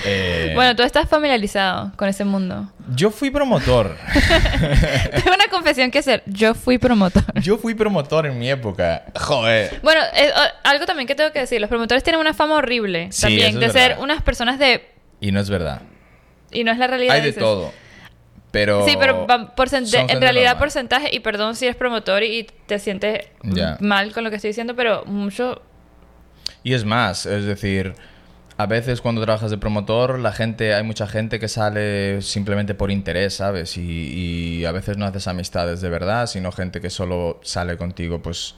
Eh, 0.05 0.53
Bueno, 0.55 0.77
tú 0.77 0.83
estás 0.85 1.09
familiarizado 1.09 1.91
con 1.97 2.09
ese 2.09 2.25
mundo. 2.25 2.71
Yo 2.95 3.11
fui 3.11 3.31
promotor. 3.31 3.97
Tengo 5.11 5.35
una 5.35 5.49
confesión 5.51 5.91
que 5.91 5.99
hacer. 5.99 6.23
Yo 6.27 6.55
fui 6.55 6.79
promotor. 6.79 7.25
Yo 7.41 7.59
fui 7.59 7.75
promotor 7.75 8.27
en 8.27 8.39
mi 8.39 8.49
época. 8.49 9.05
Joder. 9.19 9.81
Bueno, 9.83 10.01
algo 10.65 10.87
también 10.87 11.09
que 11.09 11.15
tengo 11.17 11.33
que 11.33 11.41
decir. 11.41 11.61
Los 11.61 11.69
promotores 11.69 12.05
tienen 12.05 12.21
una 12.21 12.33
fama 12.35 12.57
horrible 12.57 13.09
Sí, 13.11 13.23
también 13.23 13.59
de 13.59 13.71
ser 13.71 13.91
verdad. 13.91 14.03
unas 14.05 14.23
personas 14.23 14.59
de... 14.59 14.89
Y 15.21 15.33
no 15.33 15.41
es 15.41 15.51
verdad. 15.51 15.81
Y 16.53 16.63
no 16.63 16.71
es 16.71 16.79
la 16.79 16.87
realidad. 16.87 17.15
Hay 17.17 17.21
de 17.23 17.27
dices. 17.29 17.43
todo. 17.43 17.73
Pero. 18.51 18.85
Sí, 18.87 18.97
pero 18.99 19.27
va- 19.27 19.55
porcent- 19.55 19.85
son 19.87 20.09
en 20.11 20.21
realidad 20.21 20.51
normal. 20.53 20.59
porcentaje, 20.59 21.09
y 21.15 21.21
perdón 21.21 21.55
si 21.55 21.67
eres 21.67 21.77
promotor 21.77 22.23
y 22.23 22.47
te 22.67 22.79
sientes 22.79 23.27
mal 23.81 24.13
con 24.13 24.25
lo 24.25 24.31
que 24.31 24.37
estoy 24.37 24.49
diciendo, 24.51 24.75
pero 24.75 25.05
mucho... 25.05 25.61
Y 26.65 26.73
es 26.75 26.85
más, 26.85 27.27
es 27.27 27.45
decir, 27.45 27.95
a 28.57 28.67
veces 28.67 29.01
cuando 29.01 29.23
trabajas 29.23 29.51
de 29.51 29.59
promotor, 29.59 30.19
la 30.19 30.33
gente, 30.33 30.75
hay 30.75 30.83
mucha 30.83 31.07
gente 31.07 31.39
que 31.39 31.47
sale 31.49 32.21
simplemente 32.23 32.75
por 32.75 32.91
interés, 32.91 33.35
¿sabes? 33.35 33.77
Y, 33.77 33.83
y 34.61 34.65
a 34.65 34.73
veces 34.73 34.97
no 34.97 35.05
haces 35.07 35.29
amistades 35.29 35.81
de 35.81 35.89
verdad, 35.91 36.27
sino 36.27 36.51
gente 36.51 36.81
que 36.81 36.91
solo 36.91 37.39
sale 37.43 37.77
contigo, 37.77 38.21
pues 38.23 38.55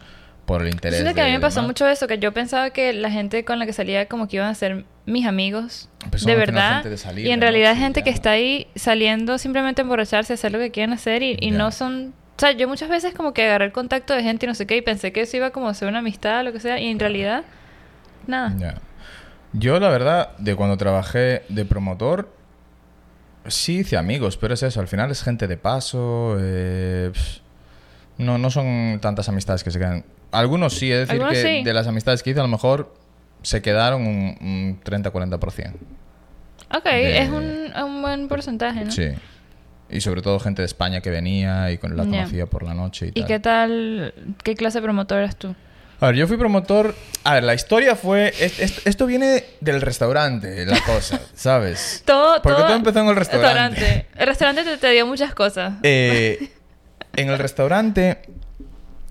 por 0.50 0.62
el 0.62 0.68
interés. 0.72 0.98
Siento 0.98 1.14
que 1.14 1.20
a 1.20 1.26
mí 1.26 1.30
me 1.30 1.38
pasó 1.38 1.60
demás. 1.60 1.68
mucho 1.68 1.86
eso, 1.86 2.08
que 2.08 2.18
yo 2.18 2.32
pensaba 2.32 2.70
que 2.70 2.92
la 2.92 3.08
gente 3.08 3.44
con 3.44 3.60
la 3.60 3.66
que 3.66 3.72
salía 3.72 4.06
como 4.06 4.26
que 4.26 4.34
iban 4.34 4.48
a 4.48 4.54
ser 4.56 4.84
mis 5.06 5.24
amigos, 5.24 5.88
Pues 6.10 6.24
de 6.24 6.34
verdad. 6.34 6.74
gente 6.78 6.90
de 6.90 6.96
salir, 6.96 7.24
y 7.24 7.30
en 7.30 7.40
realidad 7.40 7.74
y 7.76 7.78
gente 7.78 8.02
que 8.02 8.10
está 8.10 8.32
ahí 8.32 8.66
saliendo 8.74 9.38
simplemente 9.38 9.80
a 9.80 9.84
emborracharse, 9.84 10.32
hacer 10.32 10.50
lo 10.50 10.58
que 10.58 10.72
quieren 10.72 10.92
hacer 10.92 11.22
y, 11.22 11.52
no 11.52 11.70
son... 11.70 12.14
O 12.36 12.40
sea, 12.40 12.50
yo 12.50 12.66
muchas 12.66 12.88
veces 12.88 13.14
como 13.14 13.32
que 13.32 13.44
agarré 13.44 13.66
el 13.66 13.72
contacto 13.72 14.12
de 14.12 14.24
gente 14.24 14.46
y 14.46 14.48
no 14.48 14.56
sé 14.56 14.66
qué 14.66 14.76
y 14.76 14.82
pensé 14.82 15.12
que 15.12 15.20
eso 15.20 15.36
iba 15.36 15.50
como 15.50 15.68
a 15.68 15.74
ser 15.74 15.86
una 15.86 16.00
amistad 16.00 16.40
o 16.40 16.42
lo 16.42 16.52
que 16.52 16.58
sea 16.58 16.80
y 16.80 16.88
en 16.88 16.98
realidad, 16.98 17.44
nada. 18.26 18.52
Ya. 18.58 18.74
Yo, 19.52 19.78
la 19.78 19.88
verdad, 19.88 20.36
de 20.38 20.56
cuando 20.56 20.76
trabajé 20.76 21.42
de 21.48 21.64
promotor, 21.64 22.28
sí 23.46 23.78
hice 23.78 23.96
amigos, 23.96 24.36
pero 24.36 24.54
es 24.54 24.64
eso, 24.64 24.80
al 24.80 24.88
final 24.88 25.12
es 25.12 25.22
gente 25.22 25.46
de 25.46 25.56
paso. 25.56 26.38
eh, 26.40 27.12
no, 28.18 28.36
no 28.36 28.50
son 28.50 28.98
tantas 29.00 29.28
amistades 29.28 29.62
que 29.62 29.70
se 29.70 29.78
quedan. 29.78 30.04
Algunos 30.32 30.74
sí, 30.74 30.90
es 30.92 31.08
decir, 31.08 31.22
que 31.28 31.34
sí. 31.42 31.62
de 31.64 31.74
las 31.74 31.86
amistades 31.86 32.22
que 32.22 32.30
hice, 32.30 32.40
a 32.40 32.44
lo 32.44 32.48
mejor 32.48 32.94
se 33.42 33.62
quedaron 33.62 34.06
un, 34.06 34.36
un 34.40 34.80
30-40%. 34.84 35.72
Ok, 36.74 36.84
De- 36.84 37.18
es 37.18 37.28
un, 37.30 37.72
un 37.82 38.02
buen 38.02 38.28
porcentaje, 38.28 38.84
¿no? 38.84 38.90
Sí. 38.92 39.08
Y 39.88 40.00
sobre 40.02 40.22
todo 40.22 40.38
gente 40.38 40.62
de 40.62 40.66
España 40.66 41.00
que 41.00 41.10
venía 41.10 41.70
y 41.72 41.78
con 41.78 41.96
la 41.96 42.04
Ya. 42.04 42.10
conocía 42.10 42.46
por 42.46 42.62
la 42.62 42.74
noche 42.74 43.06
y, 43.06 43.08
¿Y 43.08 43.12
tal. 43.22 43.26
qué 43.26 43.40
tal, 43.40 44.14
qué 44.44 44.54
clase 44.54 44.78
de 44.78 44.82
promotor 44.82 45.18
eras 45.18 45.34
tú? 45.36 45.54
A 46.02 46.06
ver, 46.06 46.14
yo 46.14 46.26
fui 46.28 46.36
promotor. 46.38 46.94
A 47.24 47.34
ver, 47.34 47.42
la 47.44 47.54
historia 47.54 47.96
fue. 47.96 48.28
es- 48.40 48.58
es- 48.60 48.86
esto 48.86 49.04
viene 49.06 49.42
del 49.60 49.80
restaurante, 49.82 50.64
la 50.64 50.80
cosa, 50.82 51.20
¿sabes? 51.34 52.02
Todo, 52.06 52.40
Porque 52.40 52.56
todo, 52.56 52.66
todo 52.68 52.76
empezó 52.76 53.00
en 53.00 53.08
el 53.08 53.16
restaurante. 53.16 54.06
El 54.16 54.26
restaurante 54.28 54.62
te, 54.64 54.76
te 54.78 54.90
dio 54.92 55.06
muchas 55.06 55.34
cosas. 55.34 55.74
Eh, 55.82 56.50
en 57.16 57.28
el 57.30 57.38
restaurante. 57.38 58.18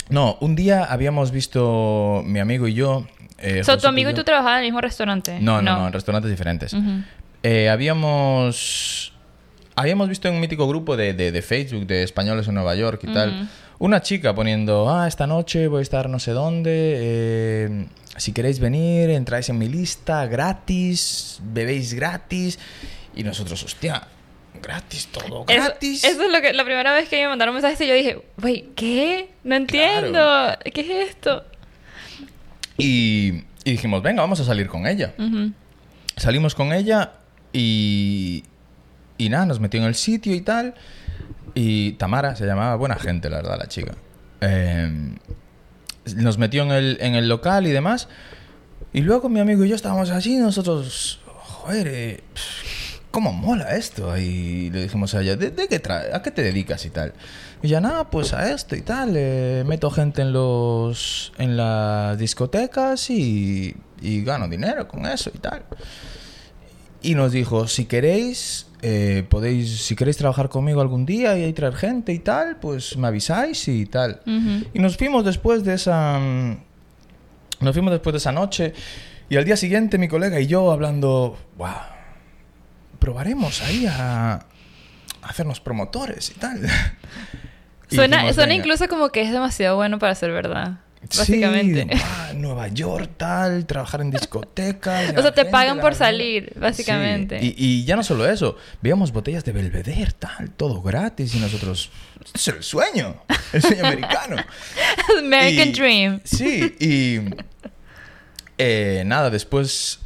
No, 0.09 0.37
un 0.41 0.55
día 0.55 0.83
habíamos 0.85 1.31
visto 1.31 2.23
mi 2.25 2.39
amigo 2.39 2.67
y 2.67 2.73
yo. 2.73 3.05
Eh, 3.37 3.61
o 3.61 3.63
sea, 3.63 3.75
José 3.75 3.83
tu 3.83 3.87
amigo 3.87 4.09
y 4.09 4.13
yo- 4.13 4.17
tú 4.17 4.23
trabajaban 4.23 4.55
en 4.59 4.65
el 4.65 4.67
mismo 4.71 4.81
restaurante. 4.81 5.39
No, 5.39 5.61
no, 5.61 5.77
no, 5.79 5.87
en 5.87 5.93
restaurantes 5.93 6.29
diferentes. 6.31 6.75
Eh, 7.43 7.69
habíamos. 7.69 9.13
Habíamos 9.75 10.09
visto 10.09 10.27
en 10.27 10.33
un 10.33 10.41
mítico 10.41 10.67
grupo 10.67 10.97
de, 10.97 11.13
de- 11.13 11.31
de 11.31 11.41
Facebook 11.41 11.87
de 11.87 12.03
españoles 12.03 12.47
en 12.49 12.55
Nueva 12.55 12.75
York 12.75 13.01
y 13.03 13.13
tal. 13.13 13.49
Una 13.77 14.01
chica 14.01 14.35
poniendo, 14.35 14.89
ah, 14.89 15.07
esta 15.07 15.25
noche 15.25 15.67
voy 15.69 15.79
a 15.79 15.81
estar 15.83 16.09
no 16.09 16.19
sé 16.19 16.31
dónde. 16.31 16.69
eh, 16.97 17.85
si 18.17 18.33
queréis 18.33 18.59
venir, 18.59 19.09
entráis 19.11 19.47
en 19.47 19.57
mi 19.57 19.69
lista 19.69 20.25
gratis, 20.25 21.39
bebéis 21.53 21.93
gratis. 21.93 22.59
Y 23.15 23.23
nosotros, 23.23 23.63
hostia, 23.63 24.05
gratis, 24.61 25.07
todo 25.07 25.45
gratis. 25.45 26.03
eso 26.03 26.23
es 26.23 26.31
lo 26.31 26.41
que 26.41 26.53
la 26.53 26.63
primera 26.63 26.93
vez 26.93 27.09
que 27.09 27.21
me 27.21 27.29
mandaron 27.29 27.53
mensajes 27.53 27.79
y 27.81 27.87
yo 27.87 27.93
dije, 27.93 28.21
wey, 28.41 28.71
¿qué? 28.75 29.29
No 29.43 29.55
entiendo. 29.55 30.19
¿Qué 30.73 30.81
es 30.81 31.09
esto? 31.09 31.43
Y, 32.77 33.43
y 33.63 33.71
dijimos, 33.71 34.01
venga, 34.01 34.21
vamos 34.21 34.39
a 34.39 34.43
salir 34.43 34.67
con 34.67 34.87
ella. 34.87 35.13
Salimos 36.15 36.55
con 36.55 36.73
ella 36.73 37.13
y, 37.53 38.43
y 39.17 39.29
nada, 39.29 39.45
nos 39.45 39.59
metió 39.59 39.79
en 39.79 39.85
el 39.87 39.95
sitio 39.95 40.33
y 40.33 40.41
tal. 40.41 40.75
Y 41.55 41.93
Tamara 41.93 42.35
se 42.35 42.45
llamaba, 42.45 42.75
buena 42.75 42.95
gente, 42.95 43.29
la 43.29 43.37
verdad, 43.37 43.57
la 43.59 43.67
chica. 43.67 43.95
Eh, 44.41 45.15
nos 46.15 46.37
metió 46.37 46.63
en 46.63 46.71
el, 46.71 46.97
en 47.01 47.15
el 47.15 47.27
local 47.27 47.67
y 47.67 47.71
demás. 47.71 48.07
Y 48.93 49.01
luego 49.01 49.29
mi 49.29 49.39
amigo 49.39 49.63
y 49.65 49.69
yo 49.69 49.75
estábamos 49.75 50.09
y 50.25 50.37
nosotros, 50.37 51.21
joder, 51.25 51.87
eh, 51.87 52.23
pff, 52.33 52.78
¿cómo 53.11 53.31
mola 53.33 53.75
esto? 53.75 54.15
Y 54.17 54.69
le 54.71 54.83
dijimos 54.83 55.13
a 55.15 55.21
ella, 55.21 55.35
¿de, 55.35 55.51
de 55.51 55.67
qué 55.67 55.81
tra- 55.81 56.13
¿a 56.13 56.21
qué 56.21 56.31
te 56.31 56.41
dedicas 56.43 56.85
y 56.85 56.89
tal? 56.89 57.13
Y 57.61 57.67
ella, 57.67 57.81
nada, 57.81 58.09
pues 58.09 58.33
a 58.33 58.51
esto 58.51 58.75
y 58.75 58.81
tal. 58.81 59.13
eh, 59.15 59.63
meto 59.65 59.89
gente 59.91 60.21
en 60.21 60.31
los 60.33 61.31
en 61.37 61.57
las 61.57 62.17
discotecas 62.17 63.09
y, 63.09 63.75
y 64.01 64.23
gano 64.23 64.47
dinero 64.47 64.87
con 64.87 65.05
eso 65.05 65.31
y 65.33 65.37
tal. 65.39 65.63
Y 67.01 67.15
nos 67.15 67.31
dijo, 67.31 67.67
si 67.67 67.85
queréis, 67.85 68.67
eh, 68.81 69.23
podéis, 69.29 69.83
si 69.83 69.95
queréis 69.95 70.17
trabajar 70.17 70.49
conmigo 70.49 70.81
algún 70.81 71.05
día 71.05 71.37
y 71.37 71.53
traer 71.53 71.73
gente 71.75 72.11
y 72.11 72.19
tal, 72.19 72.57
pues 72.57 72.97
me 72.97 73.07
avisáis 73.07 73.67
y 73.69 73.85
tal. 73.85 74.19
Y 74.73 74.79
nos 74.79 74.97
fuimos 74.97 75.23
después 75.23 75.63
de 75.63 75.75
esa. 75.75 76.19
Nos 77.61 77.73
fuimos 77.73 77.91
después 77.91 78.13
de 78.13 78.17
esa 78.17 78.31
noche. 78.33 78.73
Y 79.29 79.37
al 79.37 79.45
día 79.45 79.55
siguiente 79.55 79.97
mi 79.97 80.07
colega 80.09 80.39
y 80.41 80.47
yo 80.47 80.71
hablando. 80.71 81.37
¡Wow! 81.57 81.67
Probaremos 82.99 83.61
ahí 83.63 83.85
a. 83.87 84.33
a 84.33 84.45
hacernos 85.21 85.59
promotores 85.59 86.29
y 86.31 86.33
tal. 86.35 86.61
Y 87.91 87.95
Suena, 87.95 88.17
dijimos, 88.17 88.35
suena 88.35 88.53
incluso 88.53 88.87
como 88.87 89.09
que 89.09 89.23
es 89.23 89.31
demasiado 89.31 89.75
bueno 89.75 89.97
para 89.97 90.13
ser 90.13 90.31
verdad. 90.31 90.77
Sí, 91.09 91.17
Básicamente. 91.17 91.85
"Buah, 91.85 92.33
Nueva 92.35 92.67
York, 92.67 93.09
tal, 93.17 93.65
trabajar 93.65 94.01
en 94.01 94.11
discotecas. 94.11 95.11
O 95.17 95.21
sea, 95.23 95.31
te 95.31 95.41
gente, 95.41 95.45
pagan 95.51 95.79
por 95.79 95.93
vida". 95.93 95.97
salir, 95.97 96.53
básicamente. 96.55 97.39
Sí, 97.39 97.55
Y, 97.57 97.65
y 97.81 97.85
ya 97.85 97.95
no 97.95 98.03
solo 98.03 98.29
eso, 98.29 98.57
veíamos 98.83 99.11
botellas 99.11 99.43
de 99.43 99.53
Belvedere, 99.53 100.11
tal, 100.19 100.51
todo 100.51 100.83
gratis, 100.83 101.33
y 101.33 101.39
nosotros. 101.39 101.89
"Esto 102.23 102.31
es 102.35 102.47
el 102.57 102.63
sueño, 102.63 103.15
el 103.53 103.61
sueño 103.63 103.83
americano. 103.87 104.35
American 105.17 105.69
Y- 105.69 105.71
Dream. 105.71 106.21
Sí, 106.25 106.75
y 106.79 107.19
eh, 108.59 109.01
nada, 109.05 109.31
después 109.31 109.99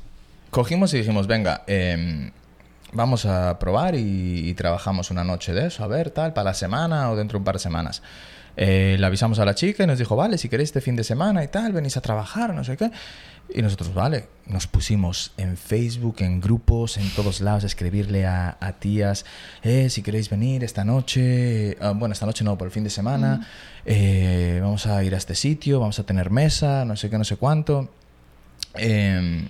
cogimos 0.51 0.93
y 0.93 0.99
dijimos, 0.99 1.27
venga, 1.27 1.63
em, 1.67 2.31
vamos 2.93 3.25
a 3.25 3.59
probar 3.59 3.95
y, 3.95 4.49
y 4.49 4.53
trabajamos 4.53 5.11
una 5.11 5.23
noche 5.23 5.53
de 5.53 5.67
eso, 5.67 5.83
a 5.83 5.87
ver, 5.87 6.11
tal, 6.11 6.33
para 6.33 6.45
la 6.45 6.53
semana 6.53 7.11
o 7.11 7.15
dentro 7.15 7.37
de 7.37 7.39
un 7.39 7.45
par 7.45 7.55
de 7.55 7.59
semanas. 7.59 8.01
Eh, 8.55 8.97
le 8.99 9.05
avisamos 9.05 9.39
a 9.39 9.45
la 9.45 9.55
chica 9.55 9.83
y 9.83 9.87
nos 9.87 9.97
dijo, 9.97 10.15
vale, 10.15 10.37
si 10.37 10.47
queréis 10.47 10.69
este 10.69 10.81
fin 10.81 10.95
de 10.95 11.03
semana 11.03 11.43
y 11.43 11.47
tal, 11.47 11.73
venís 11.73 11.97
a 11.97 12.01
trabajar, 12.01 12.53
no 12.53 12.63
sé 12.63 12.77
qué. 12.77 12.91
Y 13.53 13.61
nosotros, 13.61 13.93
vale, 13.93 14.27
nos 14.45 14.67
pusimos 14.67 15.33
en 15.37 15.57
Facebook, 15.57 16.17
en 16.19 16.39
grupos, 16.39 16.97
en 16.97 17.09
todos 17.09 17.41
lados, 17.41 17.63
a 17.63 17.67
escribirle 17.67 18.25
a, 18.25 18.57
a 18.59 18.73
tías, 18.73 19.25
eh, 19.63 19.89
si 19.89 20.01
queréis 20.01 20.29
venir 20.29 20.63
esta 20.63 20.83
noche, 20.85 21.77
ah, 21.81 21.93
bueno, 21.95 22.13
esta 22.13 22.25
noche 22.25 22.43
no, 22.43 22.57
por 22.57 22.67
el 22.67 22.71
fin 22.71 22.83
de 22.83 22.89
semana, 22.89 23.47
eh, 23.85 24.59
vamos 24.61 24.85
a 24.85 25.03
ir 25.03 25.13
a 25.13 25.17
este 25.17 25.35
sitio, 25.35 25.79
vamos 25.79 25.99
a 25.99 26.05
tener 26.05 26.29
mesa, 26.29 26.85
no 26.85 26.95
sé 26.95 27.09
qué, 27.09 27.17
no 27.17 27.25
sé 27.25 27.35
cuánto. 27.37 27.89
Eh, 28.75 29.47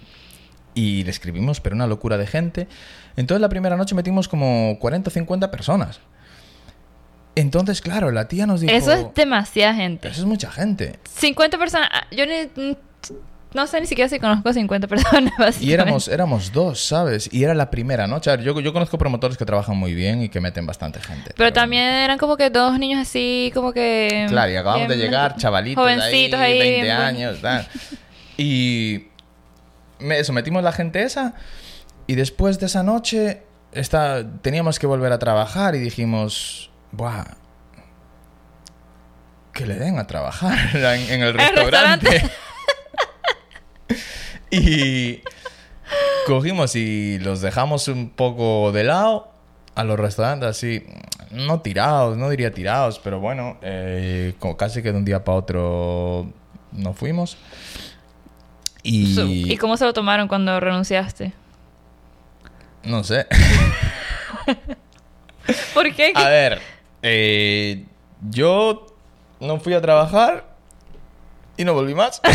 y 0.76 1.04
le 1.04 1.12
escribimos, 1.12 1.62
pero 1.62 1.76
una 1.76 1.88
locura 1.88 2.18
de 2.18 2.28
gente. 2.28 2.68
Entonces 3.16 3.42
la 3.42 3.50
primera 3.50 3.76
noche 3.78 3.96
metimos 3.96 4.28
como 4.28 4.78
40 4.80 5.10
o 5.10 5.12
50 5.12 5.52
personas. 5.52 6.00
Entonces, 7.36 7.82
claro, 7.82 8.12
la 8.12 8.28
tía 8.28 8.46
nos 8.46 8.62
dijo... 8.62 8.72
Eso 8.74 8.92
es 8.92 9.06
demasiada 9.16 9.74
gente. 9.74 10.08
Eso 10.08 10.22
es 10.22 10.26
mucha 10.28 10.52
gente. 10.52 11.00
50 11.16 11.58
personas. 11.58 11.90
ah, 11.92 12.06
Yo 12.12 12.26
ni- 12.28 12.78
no 13.56 13.68
sé 13.68 13.80
ni 13.82 13.88
siquiera 13.88 14.08
si 14.10 14.20
conozco 14.20 14.50
a 14.50 14.54
50 14.54 14.88
personas, 14.88 15.34
básicamente. 15.38 15.66
Y 15.66 15.74
éramos, 15.74 16.08
éramos 16.08 16.52
dos, 16.52 16.84
¿sabes? 16.86 17.30
Y 17.32 17.44
era 17.44 17.54
la 17.56 17.72
primera 17.72 18.06
noche. 18.08 18.30
A 18.32 18.36
ver, 18.36 18.46
yo, 18.46 18.60
yo 18.60 18.72
conozco 18.72 18.98
promotores 19.00 19.36
que 19.38 19.46
trabajan 19.46 19.78
muy 19.78 19.94
bien 19.96 20.22
y 20.22 20.30
que 20.30 20.40
meten 20.42 20.66
bastante 20.68 21.00
gente. 21.00 21.32
Pero 21.36 21.52
también 21.54 21.84
eran 21.84 22.20
como 22.20 22.38
que 22.38 22.50
dos 22.52 22.78
niños 22.78 23.00
así, 23.02 23.52
como 23.56 23.72
que. 23.74 24.26
Claro, 24.30 24.52
y 24.52 24.56
acabamos 24.56 24.88
de 24.90 24.98
llegar, 24.98 25.36
chavalitos 25.36 25.84
Jovencitos 25.84 26.40
ahí, 26.40 26.54
ahí. 26.54 26.60
20 26.60 26.82
bien 26.84 26.96
buen- 26.98 27.08
años, 27.08 27.42
tal. 27.42 27.68
Y 28.38 29.06
me- 30.00 30.20
eso, 30.20 30.34
metimos 30.34 30.64
la 30.64 30.72
gente 30.72 31.02
esa 31.04 31.34
y 32.08 32.16
después 32.16 32.60
de 32.60 32.66
esa 32.68 32.84
noche 32.84 33.44
está, 33.72 34.26
teníamos 34.42 34.80
que 34.80 34.88
volver 34.88 35.12
a 35.12 35.20
trabajar 35.20 35.76
y 35.76 35.80
dijimos, 35.80 36.72
¡buah! 36.92 37.26
Que 39.54 39.66
le 39.66 39.76
den 39.76 40.00
a 40.00 40.08
trabajar 40.08 40.58
en, 40.76 41.12
en 41.12 41.22
el 41.22 41.34
restaurante. 41.38 42.10
restaurante. 42.10 42.32
y 44.52 45.22
cogimos 46.28 46.76
y 46.76 47.20
los 47.20 47.42
dejamos 47.42 47.88
un 47.88 48.10
poco 48.10 48.72
de 48.72 48.84
lado 48.84 49.32
a 49.76 49.84
los 49.84 50.00
restaurantes 50.00 50.50
así, 50.50 50.86
no 51.32 51.62
tirados, 51.62 52.16
no 52.18 52.30
diría 52.30 52.54
tirados, 52.54 53.00
pero 53.00 53.20
bueno, 53.20 53.58
eh, 53.64 54.34
como 54.40 54.56
casi 54.56 54.84
que 54.84 54.92
de 54.92 54.98
un 55.00 55.06
día 55.06 55.24
para 55.24 55.38
otro 55.38 56.32
nos 56.72 56.96
fuimos. 56.96 57.38
Y, 58.84 59.52
¿Y 59.52 59.58
cómo 59.58 59.78
se 59.78 59.86
lo 59.86 59.94
tomaron 59.94 60.28
cuando 60.28 60.60
renunciaste? 60.60 61.34
No 62.86 63.04
sé. 63.04 63.26
¿Por 65.74 65.94
qué? 65.96 66.14
A 66.16 66.30
ver, 66.30 66.62
eh, 67.02 67.84
yo 68.30 68.86
no 69.40 69.60
fui 69.60 69.74
a 69.74 69.82
trabajar 69.82 70.46
y 71.58 71.66
no 71.66 71.74
volví 71.74 71.96
más. 71.96 72.22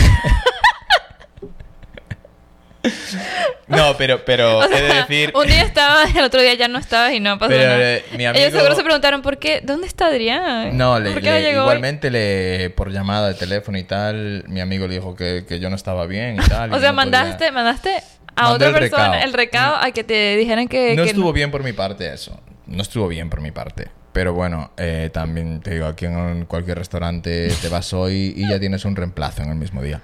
no, 3.66 3.96
pero, 3.98 4.24
pero 4.24 4.58
O 4.58 4.64
he 4.64 4.68
de 4.82 4.94
decir... 4.94 5.32
un 5.34 5.46
día 5.46 5.62
estabas, 5.62 6.14
el 6.14 6.24
otro 6.24 6.40
día 6.40 6.54
ya 6.54 6.68
no 6.68 6.78
estabas 6.78 7.12
y 7.12 7.20
no 7.20 7.38
pasó 7.38 7.50
Pero, 7.50 7.64
nada. 7.64 7.78
eh, 7.80 8.04
mi 8.16 8.24
amigo- 8.24 8.42
Ellos 8.44 8.54
seguro 8.54 8.74
se 8.74 8.82
preguntaron 8.82 9.22
por 9.22 9.38
qué. 9.38 9.60
¿Dónde 9.62 9.86
está 9.86 10.06
Adrián? 10.06 10.76
No, 10.76 10.98
le, 11.00 11.12
¿Por 11.12 11.22
qué 11.22 11.30
le- 11.30 11.42
llegó 11.42 11.60
hoy? 11.60 11.64
igualmente 11.64 12.10
le, 12.10 12.70
por 12.70 12.90
llamada 12.92 13.28
de 13.28 13.34
teléfono 13.34 13.78
y 13.78 13.84
tal, 13.84 14.44
mi 14.48 14.60
amigo 14.60 14.86
le 14.86 14.94
dijo 14.94 15.14
que, 15.14 15.44
que 15.46 15.58
yo 15.60 15.70
no 15.70 15.76
estaba 15.76 16.06
bien 16.06 16.36
y 16.36 16.48
tal. 16.48 16.70
O 16.72 16.78
sea, 16.78 16.88
podía- 16.90 16.92
mandaste, 16.92 17.52
mandaste 17.52 18.02
a 18.38 18.52
otra 18.52 18.68
el 18.68 18.74
persona 18.74 19.04
recado. 19.08 19.24
el 19.24 19.32
recado 19.32 19.76
a 19.76 19.90
que 19.92 20.04
te 20.04 20.36
dijeran 20.36 20.68
que. 20.68 20.94
No 20.96 21.02
que 21.04 21.10
estuvo 21.10 21.32
bien 21.32 21.50
por 21.50 21.62
mi 21.62 21.72
parte 21.72 22.12
eso. 22.12 22.40
No 22.66 22.82
estuvo 22.82 23.08
bien 23.08 23.30
por 23.30 23.40
mi 23.40 23.50
parte. 23.50 23.90
pero 24.12 24.32
bueno, 24.34 24.72
eh, 24.76 25.10
también 25.12 25.60
te 25.60 25.74
digo, 25.74 25.86
aquí 25.86 26.06
en 26.06 26.44
cualquier 26.46 26.78
restaurante 26.78 27.48
te 27.62 27.68
vas 27.68 27.92
hoy 27.92 28.32
y 28.36 28.48
ya 28.48 28.58
tienes 28.58 28.84
un 28.84 28.96
reemplazo 28.96 29.42
en 29.42 29.50
el 29.50 29.54
mismo 29.56 29.80
día. 29.82 30.00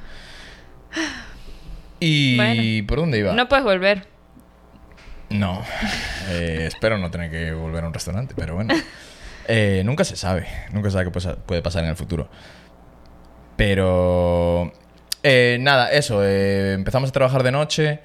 ¿Y 2.00 2.36
Bueno. 2.36 2.86
por 2.86 2.98
dónde 2.98 3.18
iba? 3.18 3.32
No 3.32 3.48
puedes 3.48 3.64
volver. 3.64 4.06
No. 5.30 5.62
Eh, 6.28 6.64
espero 6.68 6.98
no 6.98 7.10
tener 7.10 7.30
que 7.30 7.52
volver 7.52 7.82
a 7.84 7.86
un 7.88 7.94
restaurante, 7.94 8.34
pero 8.36 8.54
bueno. 8.54 8.74
Eh, 9.46 9.82
nunca 9.84 10.04
se 10.04 10.16
sabe. 10.16 10.46
Nunca 10.72 10.88
se 10.88 10.94
sabe 10.94 11.10
qué 11.10 11.20
puede 11.44 11.60
pasar 11.60 11.84
en 11.84 11.90
el 11.90 11.96
futuro. 11.96 12.30
Pero... 13.56 14.72
eh, 15.22 15.58
nada, 15.60 15.92
eso. 15.92 16.24
empezamos 16.24 17.10
a 17.10 17.12
trabajar 17.12 17.42
de 17.42 17.52
noche. 17.52 18.00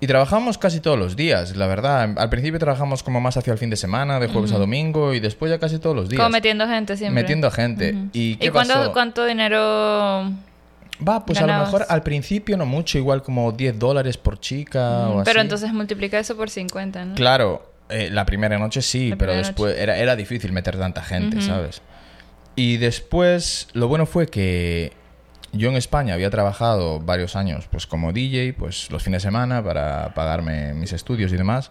Y 0.00 0.06
trabajamos 0.06 0.58
casi 0.58 0.80
todos 0.80 0.98
los 0.98 1.16
días, 1.16 1.56
la 1.56 1.66
verdad. 1.66 2.14
Al 2.16 2.30
principio 2.30 2.60
trabajamos 2.60 3.02
como 3.02 3.20
más 3.20 3.36
hacia 3.36 3.52
el 3.52 3.58
fin 3.58 3.68
de 3.68 3.76
semana, 3.76 4.20
de 4.20 4.28
jueves 4.28 4.52
a 4.52 4.58
domingo, 4.58 5.12
y 5.12 5.20
después 5.20 5.50
ya 5.50 5.58
casi 5.58 5.78
todos 5.78 5.96
los 5.96 6.08
días. 6.08 6.20
Como 6.20 6.30
metiendo 6.30 6.66
gente 6.68 6.96
siempre. 6.96 7.22
Metiendo 7.22 7.50
gente. 7.50 7.96
¿Y 8.12 8.36
qué 8.36 8.52
cuánto, 8.52 8.74
pasó? 8.74 8.92
cuánto 8.92 9.24
dinero...? 9.24 10.32
Va, 11.06 11.24
pues 11.24 11.38
a 11.38 11.42
lo 11.42 11.46
ganabas? 11.46 11.72
mejor 11.72 11.86
al 11.88 12.02
principio 12.02 12.56
no 12.56 12.66
mucho, 12.66 12.98
igual 12.98 13.22
como 13.22 13.52
10 13.52 13.78
dólares 13.78 14.16
por 14.16 14.40
chica 14.40 15.08
o 15.08 15.20
así. 15.20 15.30
Pero 15.30 15.40
entonces 15.40 15.72
multiplica 15.72 16.18
eso 16.18 16.36
por 16.36 16.50
50, 16.50 17.04
¿no? 17.04 17.14
Claro, 17.14 17.72
eh, 17.88 18.08
la 18.10 18.26
primera 18.26 18.58
noche 18.58 18.82
sí, 18.82 19.10
La 19.10 19.16
pero 19.16 19.32
después 19.32 19.76
era, 19.78 19.96
era 19.96 20.16
difícil 20.16 20.52
meter 20.52 20.76
tanta 20.76 21.02
gente, 21.02 21.40
¿sabes? 21.40 21.82
Y 22.56 22.78
después, 22.78 23.68
lo 23.72 23.86
bueno 23.86 24.06
fue 24.06 24.26
que 24.26 24.92
yo 25.52 25.70
en 25.70 25.76
España 25.76 26.14
había 26.14 26.30
trabajado 26.30 27.00
varios 27.00 27.36
años 27.36 27.68
pues 27.70 27.86
como 27.86 28.12
DJ, 28.12 28.52
pues 28.52 28.90
los 28.90 29.02
fines 29.02 29.22
de 29.22 29.28
semana 29.28 29.62
para 29.62 30.14
pagarme 30.14 30.74
mis 30.74 30.92
estudios 30.92 31.32
y 31.32 31.36
demás. 31.36 31.70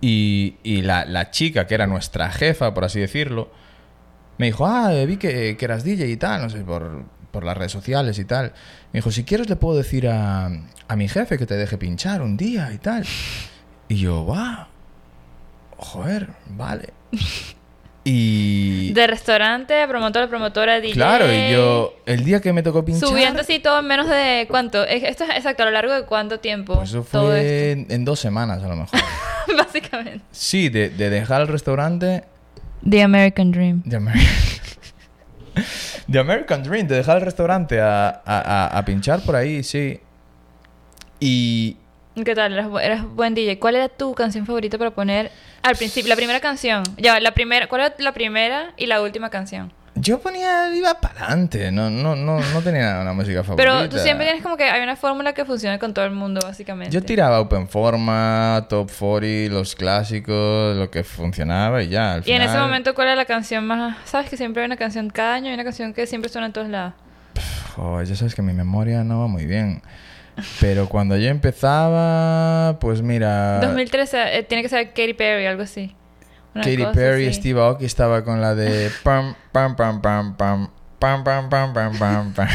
Y, 0.00 0.82
la 0.82 1.30
chica, 1.30 1.66
que 1.66 1.74
era 1.74 1.86
nuestra 1.86 2.30
jefa, 2.30 2.74
por 2.74 2.84
así 2.84 2.98
decirlo, 2.98 3.52
me 4.38 4.46
dijo, 4.46 4.66
ah, 4.66 4.90
vi 5.06 5.16
que, 5.16 5.56
que 5.56 5.64
eras 5.64 5.84
DJ 5.84 6.08
y 6.08 6.16
tal, 6.16 6.42
no 6.42 6.50
sé, 6.50 6.64
por, 6.64 7.04
por 7.30 7.44
las 7.44 7.56
redes 7.56 7.72
sociales 7.72 8.18
y 8.18 8.24
tal. 8.24 8.52
Me 8.92 8.98
dijo, 8.98 9.10
si 9.10 9.24
quieres 9.24 9.48
le 9.48 9.56
puedo 9.56 9.76
decir 9.76 10.08
a, 10.08 10.46
a 10.88 10.96
mi 10.96 11.08
jefe 11.08 11.38
que 11.38 11.46
te 11.46 11.56
deje 11.56 11.78
pinchar 11.78 12.22
un 12.22 12.36
día 12.36 12.72
y 12.72 12.78
tal. 12.78 13.04
Y 13.88 13.96
yo, 13.96 14.26
va, 14.26 14.68
joder, 15.76 16.30
vale. 16.50 16.92
Y... 18.04 18.92
De 18.94 19.06
restaurante 19.06 19.80
a 19.80 19.86
promotor, 19.86 20.28
promotora, 20.28 20.80
DJ. 20.80 20.94
Claro, 20.94 21.32
y 21.32 21.52
yo, 21.52 21.94
el 22.04 22.24
día 22.24 22.40
que 22.40 22.52
me 22.52 22.62
tocó 22.64 22.84
pinchar... 22.84 23.08
Subiendo 23.08 23.40
así 23.42 23.60
todo 23.60 23.78
en 23.78 23.86
menos 23.86 24.08
de 24.08 24.46
cuánto. 24.50 24.84
Es- 24.84 25.04
Esto 25.04 25.22
es 25.24 25.30
exacto, 25.30 25.62
a 25.62 25.66
lo 25.66 25.72
largo 25.72 25.92
de 25.92 26.02
cuánto 26.04 26.40
tiempo. 26.40 26.74
Pues 26.74 26.90
eso 26.90 27.06
todo 27.08 27.28
fue 27.28 27.70
en, 27.70 27.86
en 27.90 28.04
dos 28.04 28.18
semanas 28.18 28.62
a 28.62 28.68
lo 28.68 28.74
mejor. 28.76 28.98
Básicamente. 29.56 30.24
Sí, 30.32 30.68
de, 30.68 30.90
de 30.90 31.10
dejar 31.10 31.42
el 31.42 31.48
restaurante... 31.48 32.24
The 32.88 33.02
American 33.02 33.52
Dream. 33.52 33.82
The 33.88 33.96
American, 33.96 34.26
The 36.10 36.18
American 36.18 36.62
Dream, 36.64 36.88
de 36.88 36.96
dejar 36.96 37.18
el 37.18 37.22
restaurante 37.22 37.80
a, 37.80 38.08
a- 38.08 38.22
a- 38.66 38.78
a 38.78 38.84
pinchar 38.84 39.20
por 39.20 39.36
ahí, 39.36 39.62
sí. 39.62 40.00
Y... 41.20 41.76
¿Qué 42.14 42.34
tal? 42.34 42.52
Eras, 42.52 42.68
eras 42.82 43.04
buen 43.14 43.34
DJ. 43.34 43.58
¿Cuál 43.58 43.76
era 43.76 43.88
tu 43.88 44.14
canción 44.14 44.44
favorita 44.44 44.76
para 44.76 44.90
poner 44.90 45.30
al 45.62 45.76
principio? 45.76 46.08
La 46.10 46.16
primera 46.16 46.40
canción. 46.40 46.82
Ya, 46.98 47.18
la 47.20 47.32
primera. 47.32 47.68
¿Cuál 47.68 47.80
era 47.82 47.94
la 47.98 48.12
primera 48.12 48.72
y 48.76 48.86
la 48.86 49.00
última 49.00 49.30
canción? 49.30 49.72
Yo 49.94 50.20
ponía, 50.20 50.74
iba 50.74 50.94
para 51.00 51.26
adelante, 51.26 51.70
no, 51.70 51.90
no, 51.90 52.16
no, 52.16 52.40
no 52.40 52.60
tenía 52.62 52.98
una 53.02 53.12
música 53.12 53.44
favorita. 53.44 53.72
Pero 53.82 53.88
tú 53.90 53.98
siempre 53.98 54.24
tienes 54.26 54.42
como 54.42 54.56
que 54.56 54.64
hay 54.64 54.82
una 54.82 54.96
fórmula 54.96 55.32
que 55.34 55.44
funciona 55.44 55.78
con 55.78 55.92
todo 55.94 56.04
el 56.06 56.12
mundo, 56.12 56.40
básicamente. 56.42 56.92
Yo 56.92 57.02
tiraba 57.02 57.40
Open 57.40 57.68
Forma, 57.68 58.66
Top 58.70 58.90
40, 58.90 59.52
los 59.54 59.74
clásicos, 59.76 60.76
lo 60.76 60.90
que 60.90 61.04
funcionaba 61.04 61.82
y 61.82 61.88
ya. 61.90 62.14
Al 62.14 62.22
Y 62.26 62.32
en 62.32 62.40
ese 62.42 62.52
final- 62.52 62.66
momento, 62.68 62.94
¿cuál 62.94 63.08
era 63.08 63.16
la 63.16 63.26
canción 63.26 63.66
más...? 63.66 63.96
¿Sabes 64.06 64.28
que 64.30 64.36
siempre 64.38 64.62
hay 64.62 64.66
una 64.66 64.76
canción 64.78 65.10
cada 65.10 65.34
año? 65.34 65.48
Hay 65.48 65.54
una 65.54 65.64
canción 65.64 65.92
que 65.92 66.06
siempre 66.06 66.30
suena 66.30 66.46
en 66.46 66.52
todos 66.54 66.68
lados. 66.68 66.94
Joder, 67.76 68.06
ya 68.06 68.16
sabes 68.16 68.34
que 68.34 68.42
mi 68.42 68.54
memoria 68.54 69.04
no 69.04 69.20
va 69.20 69.26
muy 69.28 69.44
bien. 69.46 69.82
Pero 70.60 70.88
cuando 70.88 71.16
yo 71.16 71.28
empezaba, 71.28 72.78
pues 72.78 73.02
mira... 73.02 73.60
2013, 73.60 74.38
eh, 74.38 74.42
tiene 74.42 74.62
que 74.62 74.68
ser 74.68 74.88
Katy 74.88 75.14
Perry, 75.14 75.46
algo 75.46 75.62
así. 75.62 75.94
Una 76.54 76.64
Katy 76.64 76.86
Perry. 76.94 77.32
Steve 77.32 77.60
Aoki 77.60 77.84
estaba 77.84 78.24
con 78.24 78.40
la 78.40 78.54
de... 78.54 78.90
Pam, 79.02 79.34
pam, 79.52 79.76
pam, 79.76 80.00
pam, 80.00 80.36
pam. 80.36 80.70
Pam, 80.98 81.24
pam, 81.24 81.50
pam, 81.50 81.72
pam, 81.72 81.98
pam, 81.98 82.32
pam. 82.32 82.48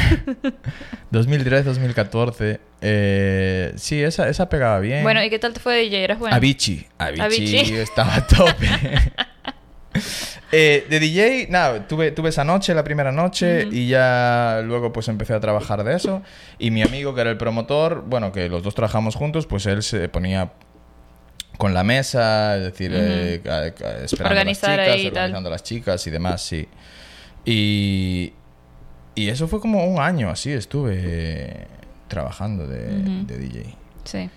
2013, 1.11 1.63
2014. 1.63 2.61
Eh, 2.79 3.73
sí, 3.75 4.01
esa, 4.01 4.29
esa 4.29 4.47
pegaba 4.47 4.79
bien. 4.79 5.03
Bueno, 5.03 5.21
¿y 5.21 5.29
qué 5.29 5.37
tal 5.37 5.53
te 5.53 5.59
fue 5.59 5.75
DJ? 5.77 6.03
¿Eras 6.03 6.19
bueno? 6.19 6.33
Avicii. 6.35 6.87
Avicii, 6.97 7.21
Avicii. 7.25 7.75
estaba 7.75 8.15
a 8.15 8.25
tope. 8.25 8.67
Eh, 10.51 10.85
de 10.89 10.99
DJ, 11.01 11.47
nada, 11.49 11.87
tuve, 11.87 12.11
tuve 12.11 12.29
esa 12.29 12.43
noche, 12.45 12.73
la 12.73 12.83
primera 12.83 13.11
noche, 13.11 13.67
y 13.69 13.87
ya 13.89 14.61
luego 14.63 14.93
pues 14.93 15.07
empecé 15.09 15.33
a 15.33 15.39
trabajar 15.41 15.83
de 15.83 15.93
eso. 15.95 16.21
Y 16.57 16.71
mi 16.71 16.81
amigo, 16.83 17.13
que 17.13 17.21
era 17.21 17.29
el 17.31 17.37
promotor, 17.37 18.03
bueno, 18.07 18.31
que 18.31 18.47
los 18.47 18.63
dos 18.63 18.73
trabajamos 18.73 19.15
juntos, 19.15 19.45
pues 19.45 19.65
él 19.65 19.83
se 19.83 20.07
ponía 20.07 20.51
con 21.57 21.73
la 21.73 21.83
mesa, 21.83 22.55
es 22.57 22.63
decir, 22.63 22.91
eh, 22.93 23.41
ca- 23.43 23.73
ca- 23.73 23.97
esperando 24.03 24.29
Organizar 24.39 24.79
a 24.79 24.85
las 24.85 24.85
chicas, 24.85 24.95
ahí 24.95 25.07
y 25.07 25.11
tal. 25.11 25.23
organizando 25.23 25.49
a 25.49 25.51
las 25.51 25.63
chicas 25.63 26.07
y 26.07 26.11
demás, 26.11 26.41
sí. 26.41 26.67
Y, 27.45 28.33
y 29.15 29.29
eso 29.29 29.47
fue 29.47 29.59
como 29.59 29.85
un 29.85 29.99
año 29.99 30.29
así, 30.29 30.51
estuve 30.53 31.67
trabajando 32.07 32.67
de, 32.67 33.23
de 33.25 33.37
DJ. 33.37 33.75
Sí. 34.03 34.29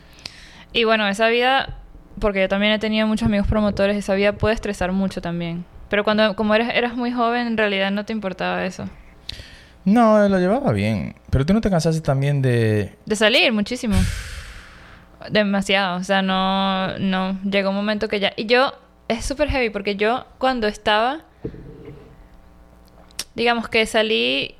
Y 0.73 0.85
bueno, 0.85 1.07
esa 1.09 1.29
vida, 1.29 1.79
porque 2.21 2.41
yo 2.41 2.49
también 2.49 2.73
he 2.73 2.79
tenido 2.79 3.07
muchos 3.07 3.27
amigos 3.27 3.47
promotores, 3.47 3.97
esa 3.97 4.15
vida 4.15 4.33
puede 4.33 4.55
estresar 4.55 4.91
mucho 4.93 5.21
también. 5.21 5.65
Pero 5.91 6.05
cuando, 6.05 6.37
como 6.37 6.55
eras, 6.55 6.73
eras 6.73 6.95
muy 6.95 7.11
joven, 7.11 7.49
en 7.49 7.57
realidad 7.59 7.91
no 7.91 8.07
te 8.07 8.13
importaba 8.13 8.65
eso. 8.65 8.89
No, 9.85 10.29
lo 10.29 10.39
llevaba 10.39 10.73
bien. 10.73 11.17
Pero 11.31 11.45
tú 11.45 11.53
no 11.53 11.61
te 11.61 11.69
cansaste 11.69 12.01
también 12.01 12.41
de... 12.41 12.97
De 13.05 13.17
salir 13.17 13.53
muchísimo. 13.53 13.97
Demasiado. 15.31 15.99
O 15.99 16.05
sea, 16.05 16.23
no, 16.23 16.97
no. 16.99 17.39
Llegó 17.43 17.71
un 17.71 17.77
momento 17.77 18.07
que 18.09 18.21
ya. 18.21 18.33
Y 18.37 18.47
yo, 18.47 18.73
es 19.09 19.25
súper 19.25 19.51
heavy 19.51 19.71
porque 19.71 19.97
yo, 19.97 20.27
cuando 20.39 20.69
estaba. 20.69 21.23
Digamos 23.35 23.69
que 23.69 23.85
salí 23.87 24.55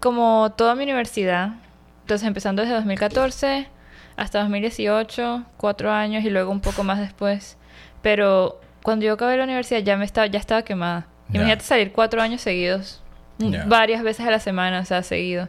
como 0.00 0.52
toda 0.54 0.74
mi 0.74 0.82
universidad. 0.84 1.54
Entonces, 2.02 2.28
empezando 2.28 2.60
desde 2.60 2.74
2014 2.74 3.68
hasta 4.16 4.40
2018, 4.40 5.44
cuatro 5.56 5.90
años 5.90 6.24
y 6.24 6.30
luego 6.30 6.50
un 6.50 6.60
poco 6.60 6.84
más 6.84 6.98
después. 6.98 7.56
Pero 8.02 8.60
cuando 8.82 9.04
yo 9.04 9.14
acabé 9.14 9.36
la 9.36 9.44
universidad 9.44 9.80
ya 9.80 9.96
me 9.96 10.04
estaba, 10.04 10.26
ya 10.26 10.38
estaba 10.38 10.62
quemada. 10.62 11.06
Imagínate 11.32 11.64
salir 11.64 11.92
cuatro 11.92 12.20
años 12.20 12.40
seguidos. 12.40 13.00
Ya. 13.38 13.64
Varias 13.64 14.02
veces 14.02 14.26
a 14.26 14.30
la 14.30 14.38
semana, 14.38 14.80
o 14.80 14.84
sea, 14.84 15.02
seguido 15.02 15.48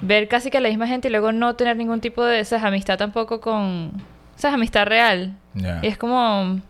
ver 0.00 0.28
casi 0.28 0.50
que 0.50 0.58
a 0.58 0.60
la 0.60 0.68
misma 0.68 0.86
gente 0.86 1.08
y 1.08 1.10
luego 1.10 1.32
no 1.32 1.54
tener 1.56 1.76
ningún 1.76 2.00
tipo 2.00 2.24
de 2.24 2.40
esas 2.40 2.62
amistad 2.62 2.98
tampoco 2.98 3.40
con 3.40 3.92
esas 4.36 4.52
amistad 4.52 4.86
real 4.86 5.34
y 5.82 5.86
es 5.86 5.96
como 5.96 6.60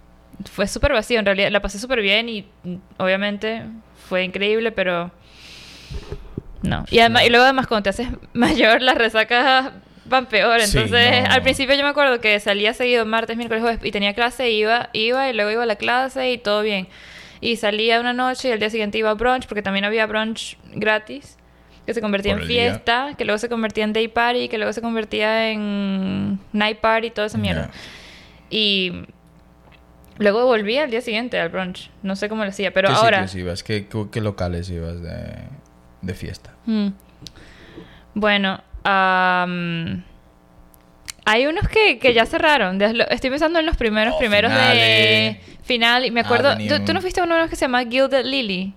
fue 0.50 0.66
súper 0.66 0.92
vacío 0.92 1.18
en 1.18 1.26
realidad 1.26 1.50
la 1.50 1.60
pasé 1.60 1.78
súper 1.78 2.00
bien 2.00 2.28
y 2.28 2.46
mm, 2.64 2.74
obviamente 2.98 3.62
fue 4.08 4.24
increíble 4.24 4.72
pero 4.72 5.10
no 6.62 6.84
y 6.90 6.98
además 6.98 7.24
y 7.24 7.30
luego 7.30 7.44
además 7.44 7.66
cuando 7.66 7.84
te 7.84 7.90
haces 7.90 8.08
mayor 8.34 8.82
las 8.82 8.96
resacas 8.96 9.72
van 10.06 10.26
peor 10.26 10.60
Sí, 10.60 10.76
entonces 10.76 11.22
no. 11.22 11.30
al 11.30 11.42
principio 11.42 11.74
yo 11.74 11.82
me 11.82 11.88
acuerdo 11.90 12.20
que 12.20 12.38
salía 12.40 12.74
seguido 12.74 13.06
martes 13.06 13.36
miércoles 13.36 13.62
jueves 13.62 13.80
y 13.84 13.90
tenía 13.90 14.14
clase 14.14 14.50
iba 14.50 14.90
iba 14.92 15.28
y 15.28 15.32
luego 15.32 15.50
iba 15.50 15.62
a 15.62 15.66
la 15.66 15.76
clase 15.76 16.32
y 16.32 16.38
todo 16.38 16.62
bien 16.62 16.88
y 17.40 17.56
salía 17.56 18.00
una 18.00 18.12
noche 18.12 18.48
y 18.48 18.52
al 18.52 18.58
día 18.58 18.70
siguiente 18.70 18.98
iba 18.98 19.10
a 19.10 19.14
brunch 19.14 19.46
porque 19.46 19.62
también 19.62 19.84
había 19.84 20.06
brunch 20.06 20.56
gratis 20.74 21.36
que 21.86 21.92
se 21.94 22.00
convertía 22.00 22.32
en 22.32 22.38
día. 22.38 22.46
fiesta, 22.46 23.14
que 23.16 23.24
luego 23.24 23.38
se 23.38 23.48
convertía 23.48 23.84
en 23.84 23.92
day 23.92 24.08
party, 24.08 24.48
que 24.48 24.56
luego 24.56 24.72
se 24.72 24.80
convertía 24.80 25.50
en 25.50 26.38
night 26.52 26.78
party, 26.78 27.10
toda 27.10 27.26
esa 27.26 27.38
mierda. 27.38 27.70
Y 28.48 29.04
luego 30.16 30.46
volví 30.46 30.78
al 30.78 30.90
día 30.90 31.00
siguiente 31.00 31.38
al 31.38 31.50
brunch. 31.50 31.90
No 32.02 32.16
sé 32.16 32.28
cómo 32.28 32.42
lo 32.44 32.50
hacía, 32.50 32.72
pero 32.72 32.88
¿Qué 32.88 32.94
ahora... 32.94 33.28
sitios 33.28 33.62
ibas? 33.62 33.62
¿Qué, 33.62 34.20
locales 34.20 34.70
ibas 34.70 35.02
de, 35.02 35.34
de 36.00 36.14
fiesta? 36.14 36.54
Mm. 36.66 36.88
Bueno, 38.14 38.62
hay 41.26 41.46
unos 41.46 41.68
que, 41.68 41.98
que 41.98 42.12
ya 42.12 42.26
cerraron. 42.26 42.80
Estoy 42.82 43.30
pensando 43.30 43.58
en 43.58 43.66
los 43.66 43.76
primeros, 43.76 44.14
Oh, 44.14 44.18
primeros 44.18 44.52
de 44.52 45.40
final. 45.62 46.04
Y 46.04 46.10
me 46.10 46.20
acuerdo... 46.20 46.56
¿tú, 46.58 46.84
tú 46.84 46.92
no 46.92 47.00
fuiste 47.00 47.20
a 47.20 47.24
uno 47.24 47.48
que 47.48 47.56
se 47.56 47.62
llama 47.64 47.82
Gilded 47.84 48.24
Lily? 48.24 48.74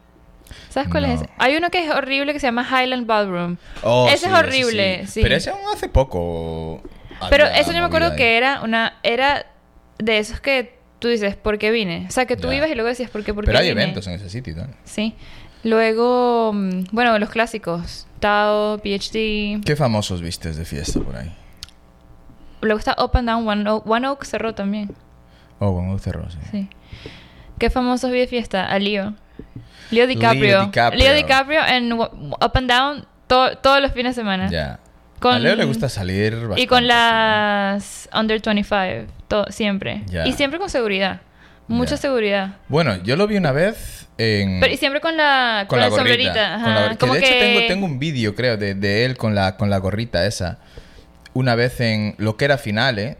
¿Sabes 0.69 0.89
cuál 0.89 1.05
es 1.05 1.21
ese? 1.21 1.29
Hay 1.37 1.57
uno 1.57 1.69
que 1.69 1.83
es 1.85 1.91
horrible 1.91 2.31
que 2.31 2.39
se 2.39 2.47
llama 2.47 2.65
Highland 2.69 3.05
Ballroom. 3.05 3.57
Oh, 3.83 4.07
ese 4.07 4.19
sí, 4.19 4.25
es 4.27 4.31
horrible, 4.33 5.07
sí. 5.07 5.21
Pero 5.21 5.35
ese 5.35 5.49
aún 5.49 5.59
hace 5.73 5.89
poco. 5.89 6.81
Pero 7.29 7.45
eso 7.47 7.71
yo 7.73 7.79
me 7.79 7.85
acuerdo 7.85 8.11
ahí. 8.11 8.15
que 8.17 8.37
era 8.37 8.61
una... 8.61 8.93
Era 9.03 9.45
de 9.97 10.19
esos 10.19 10.39
que 10.39 10.77
tú 10.99 11.09
dices, 11.09 11.35
¿por 11.35 11.57
qué 11.57 11.71
vine? 11.71 12.05
O 12.07 12.11
sea, 12.11 12.25
que 12.25 12.37
tú 12.37 12.49
Ya. 12.49 12.55
ibas 12.57 12.69
y 12.69 12.75
luego 12.75 12.87
decías, 12.87 13.09
¿por 13.09 13.23
qué? 13.25 13.33
¿Por 13.33 13.43
Pero 13.45 13.57
qué 13.57 13.63
hay 13.65 13.69
vine? 13.71 13.81
eventos 13.83 14.07
en 14.07 14.13
ese 14.13 14.29
sitio 14.29 14.53
y 14.53 14.55
tal. 14.55 14.69
Sí. 14.85 15.15
Luego, 15.63 16.53
mm, 16.53 16.85
bueno, 16.91 17.17
los 17.19 17.29
clásicos. 17.29 18.06
Tao, 18.19 18.77
PhD. 18.79 19.61
¿Qué 19.65 19.75
famosos 19.75 20.21
vistes 20.21 20.57
de 20.57 20.65
fiesta 20.65 20.99
por 20.99 21.15
ahí? 21.15 21.31
Luego 22.61 22.79
está 22.79 22.95
Up 23.03 23.11
and 23.15 23.29
Down, 23.29 23.47
One 23.47 23.69
Oak, 23.69 23.87
One 23.87 24.07
Oak 24.07 24.25
cerró 24.25 24.53
también. 24.55 24.91
Oh, 25.59 25.73
con 25.75 25.87
un 25.89 25.99
cerro, 25.99 26.29
sí. 26.29 26.37
Sí. 26.51 26.69
¿Qué 27.59 27.69
famosos 27.69 28.11
vi 28.11 28.19
de 28.19 28.27
fiesta? 28.27 28.65
A 28.65 28.79
Leo. 28.79 29.13
Leo 29.91 30.07
DiCaprio. 30.07 30.65
DiCaprio. 30.65 31.03
Leo 31.03 31.15
DiCaprio 31.15 31.65
en 31.65 31.93
Up 31.93 32.51
and 32.55 32.69
Down 32.71 33.05
to- 33.27 33.57
todos 33.57 33.81
los 33.81 33.91
fines 33.93 34.15
de 34.15 34.21
semana. 34.21 34.49
Ya. 34.49 34.79
Con- 35.19 35.35
A 35.35 35.39
Leo 35.39 35.55
le 35.55 35.65
gusta 35.65 35.89
salir 35.89 36.33
Y 36.33 36.35
bastante, 36.35 36.67
con 36.67 36.79
sí. 36.81 36.85
las 36.87 38.09
Under 38.13 38.39
25, 38.41 39.11
to- 39.27 39.45
siempre. 39.49 40.03
Y 40.25 40.33
siempre 40.33 40.59
con 40.59 40.69
seguridad. 40.69 41.21
Mucha 41.67 41.97
seguridad. 41.97 42.55
Bueno, 42.69 42.95
yo 43.03 43.15
lo 43.15 43.27
vi 43.27 43.37
una 43.37 43.51
vez 43.51 44.07
en... 44.17 44.59
Pero, 44.59 44.73
y 44.73 44.77
siempre 44.77 45.01
con 45.01 45.17
la, 45.17 45.65
con 45.67 45.77
con 45.77 45.79
la 45.79 45.85
la 45.85 45.89
gorrita. 45.89 46.07
sombrerita. 46.33 46.63
con 46.63 46.73
la. 46.73 46.89
Que 46.91 46.97
Como 46.97 47.13
de 47.13 47.19
hecho 47.19 47.33
tengo, 47.39 47.67
tengo 47.67 47.85
un 47.85 47.99
vídeo, 47.99 48.35
creo, 48.35 48.57
de, 48.57 48.73
de 48.75 49.05
él 49.05 49.17
con 49.17 49.35
la, 49.35 49.57
con 49.57 49.69
la 49.69 49.77
gorrita 49.77 50.25
esa. 50.25 50.59
Una 51.33 51.55
vez 51.55 51.79
en 51.81 52.15
lo 52.17 52.37
que 52.37 52.45
era 52.45 52.57
Finale, 52.57 53.17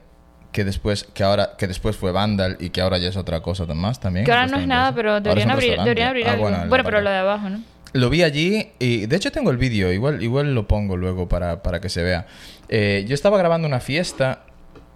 que 0.52 0.64
después, 0.64 1.04
que 1.14 1.24
ahora, 1.24 1.52
que 1.58 1.68
después 1.68 1.98
fue 1.98 2.12
Vandal 2.12 2.58
y 2.60 2.70
que 2.70 2.82
ahora 2.82 2.98
ya 2.98 3.10
es 3.10 3.18
otra 3.18 3.42
cosa 3.42 3.66
más 3.66 4.00
también. 4.00 4.26
Que 4.26 4.32
ahora 4.32 4.48
no 4.48 4.58
es 4.58 4.66
nada, 4.66 4.96
pero 4.96 5.20
deberían 5.22 5.52
abrir, 5.52 5.78
deberían 5.78 6.08
abrir 6.10 6.28
Ah, 6.28 6.32
algo. 6.32 6.44
bueno, 6.44 6.58
Bueno, 6.68 6.84
pero 6.84 7.02
lo 7.02 7.10
de 7.10 7.18
abajo, 7.18 7.50
¿no? 7.50 7.62
Lo 7.94 8.10
vi 8.10 8.24
allí 8.24 8.70
y 8.80 9.06
de 9.08 9.16
hecho 9.16 9.32
tengo 9.32 9.50
el 9.52 9.58
vídeo, 9.58 9.92
igual, 9.94 10.22
igual 10.24 10.56
lo 10.56 10.68
pongo 10.68 10.98
luego 10.98 11.28
para, 11.30 11.62
para 11.64 11.80
que 11.80 11.90
se 11.90 12.02
vea. 12.02 12.26
Eh, 12.70 13.06
yo 13.08 13.14
estaba 13.14 13.38
grabando 13.38 13.68
una 13.68 13.80
fiesta, 13.80 14.42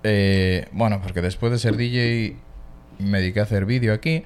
eh, 0.04 0.66
bueno, 0.72 1.00
porque 1.02 1.22
después 1.22 1.52
de 1.52 1.60
ser 1.60 1.78
DJ 1.78 2.36
me 3.02 3.20
dediqué 3.20 3.40
a 3.40 3.44
hacer 3.44 3.66
vídeo 3.66 3.94
aquí. 3.94 4.24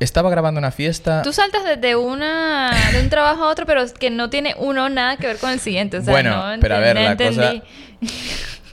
Estaba 0.00 0.28
grabando 0.28 0.58
una 0.58 0.72
fiesta. 0.72 1.22
Tú 1.22 1.32
saltas 1.32 1.64
de, 1.64 1.76
de 1.76 1.96
una, 1.96 2.70
de 2.92 3.00
un 3.00 3.08
trabajo 3.08 3.44
a 3.44 3.48
otro, 3.48 3.64
pero 3.64 3.84
que 3.94 4.10
no 4.10 4.28
tiene 4.28 4.54
uno 4.58 4.88
nada 4.88 5.16
que 5.16 5.26
ver 5.28 5.36
con 5.38 5.50
el 5.50 5.60
siguiente. 5.60 5.98
O 5.98 6.02
sea, 6.02 6.12
Bueno, 6.12 6.54
no 6.56 6.60
pero 6.60 6.76
a 6.76 6.78
ver, 6.80 6.96
la 6.96 7.16
cosa- 7.16 7.52
entendí. 7.52 7.62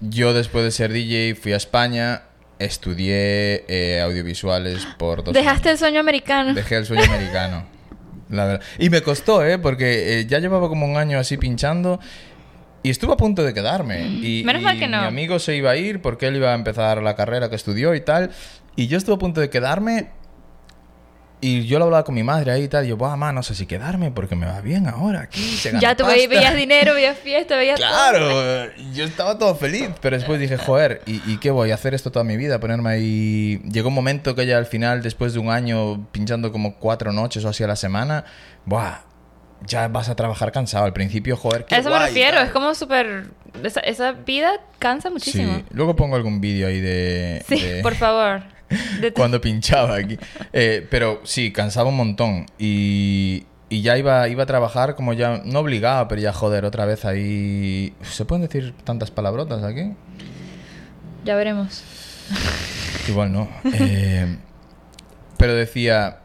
Yo 0.01 0.33
después 0.33 0.63
de 0.65 0.71
ser 0.71 0.91
DJ 0.91 1.35
fui 1.35 1.53
a 1.53 1.57
España, 1.57 2.23
estudié 2.57 3.65
eh, 3.67 4.01
audiovisuales 4.01 4.85
por 4.97 5.23
dos 5.23 5.33
Dejaste 5.33 5.69
el 5.69 5.77
sueño 5.77 5.99
americano. 5.99 6.41
años. 6.49 6.55
Dejé 6.55 6.77
el 6.77 6.85
sueño 6.85 7.03
americano. 7.03 7.65
La 8.29 8.45
verdad. 8.45 8.65
Y 8.79 8.89
me 8.89 9.01
costó, 9.01 9.45
¿eh? 9.45 9.59
Porque 9.59 10.19
eh, 10.21 10.25
ya 10.25 10.39
llevaba 10.39 10.69
como 10.69 10.85
un 10.87 10.97
año 10.97 11.19
así 11.19 11.37
pinchando 11.37 11.99
y 12.81 12.89
estuve 12.89 13.13
a 13.13 13.17
punto 13.17 13.43
de 13.43 13.53
quedarme. 13.53 14.07
Y, 14.07 14.43
Menos 14.43 14.63
mal 14.63 14.77
y 14.77 14.79
que 14.79 14.87
no. 14.87 15.01
Mi 15.01 15.07
amigo 15.07 15.37
se 15.37 15.55
iba 15.55 15.71
a 15.71 15.75
ir 15.75 16.01
porque 16.01 16.27
él 16.27 16.37
iba 16.37 16.51
a 16.51 16.55
empezar 16.55 17.03
la 17.03 17.15
carrera 17.15 17.49
que 17.49 17.55
estudió 17.55 17.93
y 17.93 18.01
tal. 18.01 18.31
Y 18.75 18.87
yo 18.87 18.97
estuve 18.97 19.15
a 19.15 19.19
punto 19.19 19.41
de 19.41 19.49
quedarme. 19.49 20.09
Y 21.43 21.65
yo 21.65 21.79
lo 21.79 21.85
hablaba 21.85 22.03
con 22.03 22.13
mi 22.13 22.21
madre 22.21 22.51
ahí 22.51 22.63
y 22.65 22.67
tal. 22.67 22.85
Y 22.85 22.89
yo, 22.89 22.97
Buah, 22.97 23.15
ma, 23.15 23.31
no 23.31 23.41
sé 23.41 23.55
si 23.55 23.65
quedarme 23.65 24.11
porque 24.11 24.35
me 24.35 24.45
va 24.45 24.61
bien 24.61 24.85
ahora 24.87 25.21
aquí. 25.21 25.41
se 25.41 25.69
gana 25.71 25.81
Ya 25.81 25.95
tú 25.95 26.03
pasta". 26.03 26.27
veías 26.29 26.55
dinero, 26.55 26.93
veías 26.93 27.17
fiesta, 27.17 27.57
veías 27.57 27.79
todo. 27.79 27.89
Claro, 27.89 28.71
yo 28.93 29.03
estaba 29.03 29.39
todo 29.39 29.55
feliz, 29.55 29.89
pero 30.01 30.15
después 30.17 30.39
dije, 30.39 30.57
joder, 30.57 31.01
¿y, 31.07 31.19
y 31.25 31.37
qué 31.39 31.49
voy 31.49 31.71
a 31.71 31.73
hacer 31.73 31.95
esto 31.95 32.11
toda 32.11 32.23
mi 32.23 32.37
vida? 32.37 32.59
Ponerme 32.59 32.91
ahí... 32.91 33.59
Llegó 33.71 33.87
un 33.87 33.95
momento 33.95 34.35
que 34.35 34.45
ya 34.45 34.59
al 34.59 34.67
final, 34.67 35.01
después 35.01 35.33
de 35.33 35.39
un 35.39 35.49
año 35.49 36.05
pinchando 36.11 36.51
como 36.51 36.75
cuatro 36.75 37.11
noches 37.11 37.43
o 37.43 37.49
así 37.49 37.63
a 37.63 37.67
la 37.67 37.75
semana, 37.75 38.23
buah, 38.65 38.99
ya 39.65 39.87
vas 39.87 40.09
a 40.09 40.15
trabajar 40.15 40.51
cansado. 40.51 40.85
Al 40.85 40.93
principio, 40.93 41.35
joder, 41.37 41.65
qué 41.65 41.73
A 41.73 41.79
eso 41.79 41.89
me 41.89 41.95
guay, 41.95 42.07
refiero, 42.09 42.37
tal. 42.37 42.45
es 42.45 42.51
como 42.53 42.75
súper... 42.75 43.25
Esa, 43.63 43.79
esa 43.79 44.11
vida 44.11 44.51
cansa 44.77 45.09
muchísimo. 45.09 45.55
Sí, 45.55 45.63
luego 45.71 45.95
pongo 45.95 46.15
algún 46.17 46.39
vídeo 46.39 46.67
ahí 46.67 46.79
de... 46.79 47.43
Sí, 47.49 47.59
de- 47.59 47.81
por 47.81 47.95
favor. 47.95 48.43
Cuando 49.15 49.41
pinchaba 49.41 49.95
aquí. 49.95 50.17
Eh, 50.53 50.87
pero 50.89 51.21
sí, 51.23 51.51
cansaba 51.51 51.89
un 51.89 51.97
montón. 51.97 52.45
Y, 52.59 53.45
y 53.69 53.81
ya 53.81 53.97
iba, 53.97 54.27
iba 54.27 54.43
a 54.43 54.45
trabajar 54.45 54.95
como 54.95 55.13
ya, 55.13 55.41
no 55.45 55.59
obligado, 55.59 56.07
pero 56.07 56.21
ya 56.21 56.33
joder, 56.33 56.65
otra 56.65 56.85
vez 56.85 57.05
ahí... 57.05 57.93
¿Se 58.01 58.25
pueden 58.25 58.43
decir 58.47 58.73
tantas 58.83 59.11
palabrotas 59.11 59.63
aquí? 59.63 59.93
Ya 61.23 61.35
veremos. 61.35 61.83
Igual 63.07 63.31
no. 63.31 63.49
Eh, 63.73 64.37
pero 65.37 65.53
decía, 65.55 66.19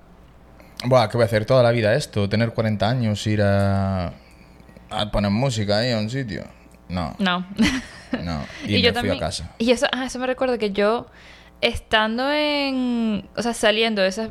Buah, 0.85 1.09
¿qué 1.09 1.17
voy 1.17 1.23
a 1.23 1.27
hacer 1.27 1.45
toda 1.47 1.63
la 1.63 1.71
vida 1.71 1.95
esto? 1.95 2.29
Tener 2.29 2.53
40 2.53 2.89
años, 2.89 3.27
ir 3.27 3.43
a, 3.43 4.13
a 4.91 5.11
poner 5.11 5.31
música 5.31 5.79
ahí 5.79 5.93
a 5.93 5.99
un 5.99 6.11
sitio. 6.11 6.45
No, 6.89 7.15
No. 7.19 7.47
no. 8.23 8.45
Y, 8.67 8.83
me 8.83 8.93
fui 8.93 9.11
a 9.11 9.19
casa. 9.19 9.51
Y 9.59 9.71
eso, 9.73 9.87
ah, 9.93 10.07
eso 10.07 10.19
me 10.19 10.27
recuerda 10.27 10.57
que 10.59 10.71
yo, 10.71 11.07
estando 11.61 12.31
en. 12.33 13.29
O 13.37 13.43
sea, 13.43 13.55
saliendo 13.55 14.03
de 14.03 14.09
esa. 14.09 14.31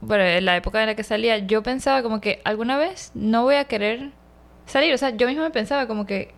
Bueno, 0.00 0.24
en 0.24 0.44
la 0.44 0.56
época 0.56 0.80
en 0.80 0.86
la 0.86 0.94
que 0.94 1.02
salía, 1.02 1.38
yo 1.38 1.62
pensaba 1.62 2.02
como 2.02 2.20
que 2.20 2.40
alguna 2.44 2.76
vez 2.78 3.10
no 3.14 3.42
voy 3.42 3.56
a 3.56 3.64
querer 3.64 4.10
salir. 4.66 4.94
O 4.94 4.98
sea, 4.98 5.10
yo 5.10 5.26
misma 5.26 5.42
me 5.44 5.50
pensaba 5.50 5.86
como 5.86 6.06
que. 6.06 6.32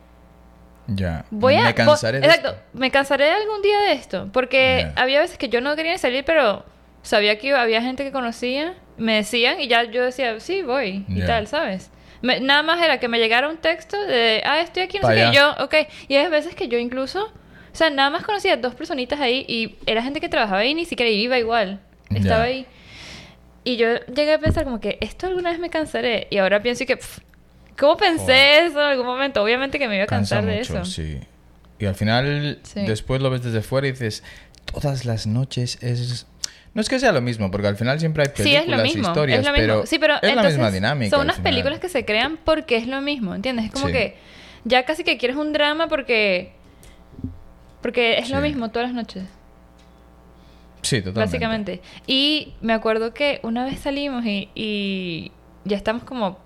Ya. 0.87 1.25
Voy 1.31 1.55
a. 1.57 1.65
Me 1.65 1.75
cansaré 1.75 2.19
vo- 2.19 2.21
de 2.23 2.27
Exacto. 2.27 2.49
esto. 2.51 2.63
Me 2.73 2.91
cansaré 2.91 3.31
algún 3.31 3.63
día 3.63 3.79
de 3.81 3.93
esto. 3.93 4.29
Porque 4.33 4.87
Ya. 4.95 5.03
había 5.03 5.21
veces 5.21 5.37
que 5.39 5.49
yo 5.49 5.61
no 5.61 5.77
quería 5.77 5.97
salir, 5.99 6.25
pero 6.25 6.65
sabía 7.03 7.39
que 7.39 7.55
había 7.55 7.81
gente 7.83 8.03
que 8.05 8.13
conocía, 8.13 8.75
me 8.99 9.15
decían 9.17 9.61
y 9.61 9.69
ya 9.69 9.85
yo 9.85 10.05
decía, 10.05 10.39
sí, 10.41 10.63
voy 10.63 11.05
y 11.09 11.23
tal, 11.25 11.47
¿sabes? 11.47 11.91
Me- 12.23 12.41
nada 12.41 12.63
más 12.63 12.83
era 12.83 12.99
que 13.01 13.09
me 13.09 13.19
llegara 13.19 13.49
un 13.49 13.57
texto 13.57 13.99
de, 14.07 14.43
ah, 14.45 14.61
estoy 14.61 14.83
aquí, 14.83 14.99
no 15.01 15.09
sé 15.09 15.15
qué, 15.15 15.31
yo, 15.35 15.55
ok. 15.65 15.75
Y 16.09 16.17
hay 16.17 16.29
veces 16.29 16.55
que 16.55 16.69
yo 16.69 16.77
incluso, 16.77 17.33
o 17.73 17.77
sea, 17.77 17.91
nada 17.91 18.11
más 18.11 18.25
conocía 18.25 18.57
dos 18.57 18.75
personitas 18.75 19.21
ahí 19.21 19.45
y 19.49 19.77
era 19.87 20.03
gente 20.03 20.21
que 20.21 20.29
trabajaba 20.29 20.61
ahí 20.61 20.71
y 20.71 20.75
ni 20.75 20.85
siquiera 20.85 21.11
iba 21.11 21.39
igual. 21.39 21.81
Estaba 22.11 22.45
Ya. 22.47 22.55
ahí. 22.55 22.67
Y 23.65 23.77
yo 23.77 23.87
llegué 24.07 24.35
a 24.35 24.39
pensar 24.39 24.65
como 24.65 24.81
que 24.81 24.99
esto 25.01 25.27
alguna 25.27 25.51
vez 25.51 25.59
me 25.61 25.71
cansaré. 25.71 26.27
Y 26.31 26.39
ahora 26.39 26.63
pienso 26.63 26.87
que, 26.87 26.97
pff, 26.97 27.19
¿cómo 27.79 27.97
pensé 27.97 28.23
Joder. 28.25 28.65
eso 28.65 28.81
en 28.81 28.87
algún 28.87 29.07
momento? 29.07 29.43
Obviamente 29.43 29.79
que 29.79 29.87
me 29.89 29.97
iba 29.97 30.05
a 30.05 30.07
Cansa 30.07 30.37
cansar 30.37 30.51
de 30.53 30.59
mucho, 30.59 30.75
eso. 30.83 30.85
sí. 30.87 31.21
Y 31.79 31.87
al 31.87 31.95
final, 31.95 32.59
Sí. 32.63 32.81
después 32.87 33.21
lo 33.23 33.31
ves 33.31 33.43
desde 33.43 33.61
fuera 33.63 33.87
y 33.87 33.93
dices, 33.93 34.23
todas 34.73 35.05
las 35.05 35.27
noches 35.27 35.79
es... 35.83 36.27
No 36.73 36.81
es 36.81 36.89
que 36.89 36.99
sea 37.01 37.11
lo 37.13 37.21
mismo, 37.21 37.51
porque 37.51 37.67
al 37.67 37.77
final 37.77 37.99
siempre 37.99 38.23
hay 38.23 38.29
Sí, 38.29 38.43
películas 38.45 38.63
es 38.65 38.69
lo 38.77 38.83
mismo. 38.85 39.03
y 39.03 39.07
historias, 39.11 39.39
es 39.41 39.45
lo 39.47 39.53
mismo. 39.53 39.67
pero, 39.67 39.87
sí, 39.87 39.99
pero 39.99 40.15
es 40.23 40.35
la 40.37 40.43
misma 40.45 40.71
dinámica. 40.71 41.11
Son 41.17 41.25
unas 41.25 41.41
películas 41.41 41.81
que 41.81 41.89
se 41.89 42.05
crean 42.05 42.39
porque 42.45 42.77
es 42.77 42.87
lo 42.87 43.01
mismo, 43.01 43.35
¿entiendes? 43.35 43.67
Es 43.67 43.71
como 43.73 43.87
Sí. 43.89 43.93
que 43.93 44.17
ya 44.65 44.85
casi 44.85 45.03
que 45.03 45.19
quieres 45.19 45.37
un 45.37 45.53
drama 45.53 45.89
porque 45.89 46.53
porque 47.83 48.19
es 48.19 48.31
lo 48.31 48.37
Sí. 48.39 48.43
mismo 48.43 48.71
todas 48.71 48.89
las 48.89 48.95
noches, 48.95 49.25
Sí, 50.83 50.99
totalmente. 50.99 51.21
básicamente. 51.21 51.83
Y 52.07 52.55
me 52.61 52.73
acuerdo 52.73 53.13
que 53.13 53.41
una 53.43 53.65
vez 53.65 53.79
salimos 53.81 54.25
y, 54.25 54.49
y 54.55 55.31
ya 55.65 55.77
estamos 55.77 56.05
como 56.05 56.39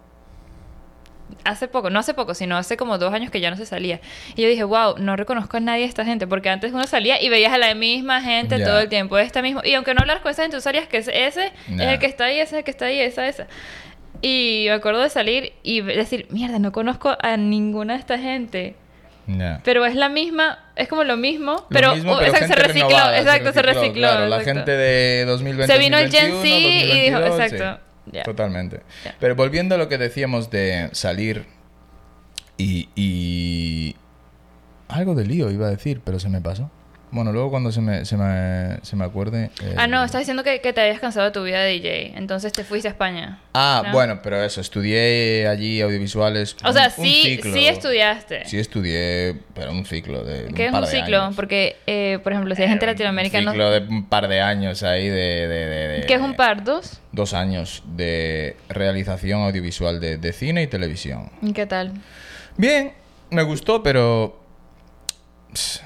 hace 1.44 1.68
poco, 1.68 1.90
no 1.90 1.98
hace 1.98 2.14
poco, 2.14 2.34
sino 2.34 2.56
hace 2.56 2.76
como 2.76 2.98
dos 2.98 3.12
años 3.12 3.30
que 3.30 3.40
ya 3.40 3.50
no 3.50 3.56
se 3.56 3.64
salía. 3.66 4.00
Y 4.34 4.42
yo 4.42 4.48
dije, 4.48 4.64
wow, 4.64 4.96
no 4.98 5.16
reconozco 5.16 5.56
a 5.56 5.60
nadie 5.60 5.82
de 5.82 5.88
esta 5.88 6.04
gente, 6.04 6.26
porque 6.26 6.48
antes 6.50 6.72
uno 6.72 6.84
salía 6.84 7.20
y 7.22 7.28
veías 7.28 7.52
a 7.52 7.58
la 7.58 7.74
misma 7.74 8.20
gente 8.22 8.58
Ya. 8.58 8.64
todo 8.64 8.80
el 8.80 8.88
tiempo, 8.88 9.18
esta 9.18 9.40
mismo. 9.42 9.60
Y 9.64 9.74
aunque 9.74 9.94
no 9.94 10.00
hablas 10.00 10.20
con 10.20 10.30
esa 10.32 10.42
gente, 10.42 10.56
tú 10.56 10.60
sabías 10.62 10.86
que 10.88 10.98
ese, 10.98 11.26
ese 11.26 11.46
es 11.68 11.80
el 11.80 11.98
que 11.98 12.06
está 12.06 12.24
ahí, 12.26 12.34
ese 12.40 12.56
es 12.56 12.58
el 12.58 12.64
que 12.64 12.70
está 12.70 12.86
ahí, 12.86 12.98
esa, 12.98 13.26
esa. 13.28 13.46
Y 14.22 14.64
me 14.68 14.72
acuerdo 14.72 15.00
de 15.02 15.10
salir 15.10 15.52
y 15.62 15.80
decir, 15.80 16.26
mierda, 16.30 16.58
no 16.58 16.72
conozco 16.72 17.16
a 17.20 17.36
ninguna 17.36 17.94
de 17.94 18.00
esta 18.00 18.18
gente. 18.18 18.74
Pero 19.64 19.86
es 19.86 19.94
la 19.94 20.08
misma, 20.08 20.58
es 20.76 20.88
como 20.88 21.04
lo 21.04 21.16
mismo, 21.16 21.52
Lo 21.52 21.66
pero, 21.68 21.94
mismo, 21.94 22.18
pero 22.18 22.30
exacto, 22.30 22.54
se 22.54 22.60
recicló, 22.60 22.88
renovada, 22.88 23.18
exacto, 23.18 23.52
se 23.52 23.62
recicló. 23.62 23.92
claro, 23.92 24.26
la 24.26 24.40
gente 24.40 24.70
de 24.70 25.24
2020 25.26 25.72
Se 25.72 25.78
vino 25.78 25.96
el 25.98 26.10
Gen 26.10 26.30
2021, 26.30 26.42
Z 26.42 26.94
y 26.94 27.00
dijo, 27.00 27.20
2022, 27.20 27.40
exacto, 27.40 27.82
sí. 28.12 28.18
Totalmente. 28.24 28.80
Pero 29.18 29.34
volviendo 29.34 29.74
a 29.74 29.78
lo 29.78 29.88
que 29.88 29.98
decíamos 29.98 30.50
de 30.50 30.90
salir 30.92 31.46
y, 32.56 32.88
y... 32.94 33.96
Algo 34.88 35.14
de 35.14 35.24
lío 35.24 35.50
iba 35.50 35.66
a 35.66 35.70
decir, 35.70 36.02
pero 36.04 36.20
se 36.20 36.28
me 36.28 36.40
pasó. 36.40 36.70
Bueno, 37.14 37.30
luego 37.32 37.48
cuando 37.48 37.70
se 37.70 37.80
me, 37.80 38.04
se 38.04 38.16
me, 38.16 38.78
se 38.82 38.96
me 38.96 39.04
acuerde... 39.04 39.50
eh, 39.62 39.74
Ah, 39.78 39.86
no, 39.86 40.02
estás 40.02 40.18
diciendo 40.22 40.42
que, 40.42 40.60
que 40.60 40.72
te 40.72 40.80
habías 40.80 40.98
cansado 40.98 41.26
de 41.26 41.30
tu 41.30 41.44
vida 41.44 41.60
de 41.60 41.70
DJ, 41.70 42.14
entonces 42.18 42.52
te 42.52 42.64
fuiste 42.64 42.88
a 42.88 42.90
España. 42.90 43.38
Ah, 43.54 43.82
¿no? 43.86 43.92
bueno, 43.92 44.18
pero 44.20 44.42
eso, 44.42 44.60
estudié 44.60 45.46
allí 45.46 45.80
audiovisuales. 45.80 46.56
O 46.64 46.72
sea, 46.72 46.92
un- 46.96 47.04
un 47.04 47.08
sí, 47.12 47.38
sí 47.40 47.68
estudiaste. 47.68 48.44
Sí 48.46 48.58
estudié, 48.58 49.36
pero 49.54 49.70
un 49.70 49.86
ciclo 49.86 50.24
de, 50.24 50.52
¿Qué 50.56 50.66
es 50.66 50.72
par 50.72 50.82
un 50.82 50.88
ciclo? 50.88 51.22
años. 51.22 51.36
Porque, 51.36 51.76
eh, 51.86 52.18
por 52.24 52.32
ejemplo, 52.32 52.52
si 52.56 52.62
hay 52.62 52.68
gente 52.68 52.84
un 52.84 52.90
latinoamericana... 52.90 53.52
ciclo 53.52 53.70
de 53.70 53.78
un 53.86 54.08
par 54.08 54.26
de 54.26 54.40
años 54.40 54.82
ahí 54.82 55.08
de... 55.08 55.14
de, 55.14 55.46
de- 55.48 55.88
de- 56.00 56.06
¿Qué 56.06 56.14
es 56.14 56.20
un 56.20 56.34
par? 56.34 56.64
¿Dos? 56.64 57.00
Dos 57.12 57.32
años 57.32 57.84
de 57.94 58.56
realización 58.68 59.42
audiovisual 59.42 60.00
de, 60.00 60.18
de 60.18 60.32
cine 60.32 60.64
y 60.64 60.66
televisión. 60.66 61.30
¿Y 61.42 61.52
¿Qué 61.52 61.66
tal? 61.66 61.92
Bien, 62.56 62.92
me 63.30 63.44
gustó, 63.44 63.84
pero... 63.84 64.40
pss, 65.52 65.80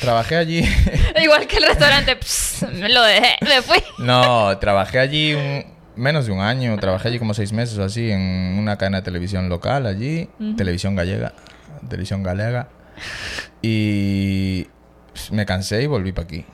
trabajé 0.00 0.36
allí... 0.36 0.62
Igual 1.22 1.46
que 1.46 1.56
el 1.58 1.64
restaurante, 1.64 2.16
pss, 2.16 2.66
me 2.72 2.88
lo 2.88 3.02
dejé, 3.02 3.36
me 3.42 3.62
fui. 3.62 3.78
no, 3.98 4.56
trabajé 4.58 4.98
allí 4.98 5.34
un- 5.34 5.64
menos 5.96 6.26
de 6.26 6.32
un 6.32 6.40
año. 6.40 6.76
Trabajé 6.78 7.08
allí 7.08 7.18
como 7.18 7.34
seis 7.34 7.52
meses 7.52 7.78
o 7.78 7.84
así 7.84 8.10
en 8.10 8.56
una 8.58 8.76
cadena 8.78 8.98
de 8.98 9.04
televisión 9.04 9.48
local 9.48 9.86
allí. 9.86 10.28
Televisión 10.56 10.94
gallega. 10.96 11.32
Televisión 11.88 12.22
galega. 12.22 12.68
Y... 13.62 14.66
pss, 15.14 15.32
me 15.32 15.46
cansé 15.46 15.82
y 15.82 15.86
volví 15.86 16.12
para 16.12 16.26
aquí. 16.26 16.44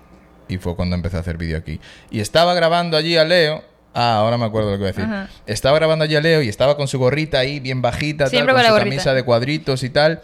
Y 0.49 0.59
fue 0.59 0.75
cuando 0.77 0.97
empecé 0.97 1.17
a 1.17 1.21
hacer 1.21 1.37
vídeo 1.37 1.57
aquí. 1.59 1.81
Y 2.11 2.21
estaba 2.21 2.55
grabando 2.55 2.97
allí 2.97 3.17
a 3.17 3.25
Leo. 3.25 3.65
Ah, 3.95 4.17
ahora 4.17 4.37
me 4.39 4.45
acuerdo 4.45 4.71
lo 4.71 4.77
que 4.77 4.81
voy 4.83 4.89
a 4.89 4.93
decir. 4.93 5.05
Ajá. 5.05 5.29
Estaba 5.47 5.77
grabando 5.79 6.05
allí 6.05 6.17
a 6.17 6.21
Leo 6.21 6.43
y 6.43 6.49
estaba 6.49 6.77
con 6.77 6.87
su 6.89 6.99
gorrita 6.99 7.39
ahí, 7.39 7.59
bien 7.61 7.83
bajita, 7.83 8.25
tal, 8.25 8.31
Siempre 8.31 8.53
con, 8.53 8.59
con 8.59 8.63
la 8.63 8.69
su 8.69 8.75
gorrita. 8.75 8.91
camisa 8.91 9.15
de 9.15 9.23
cuadritos 9.25 9.83
y 9.83 9.91
tal. 9.91 10.21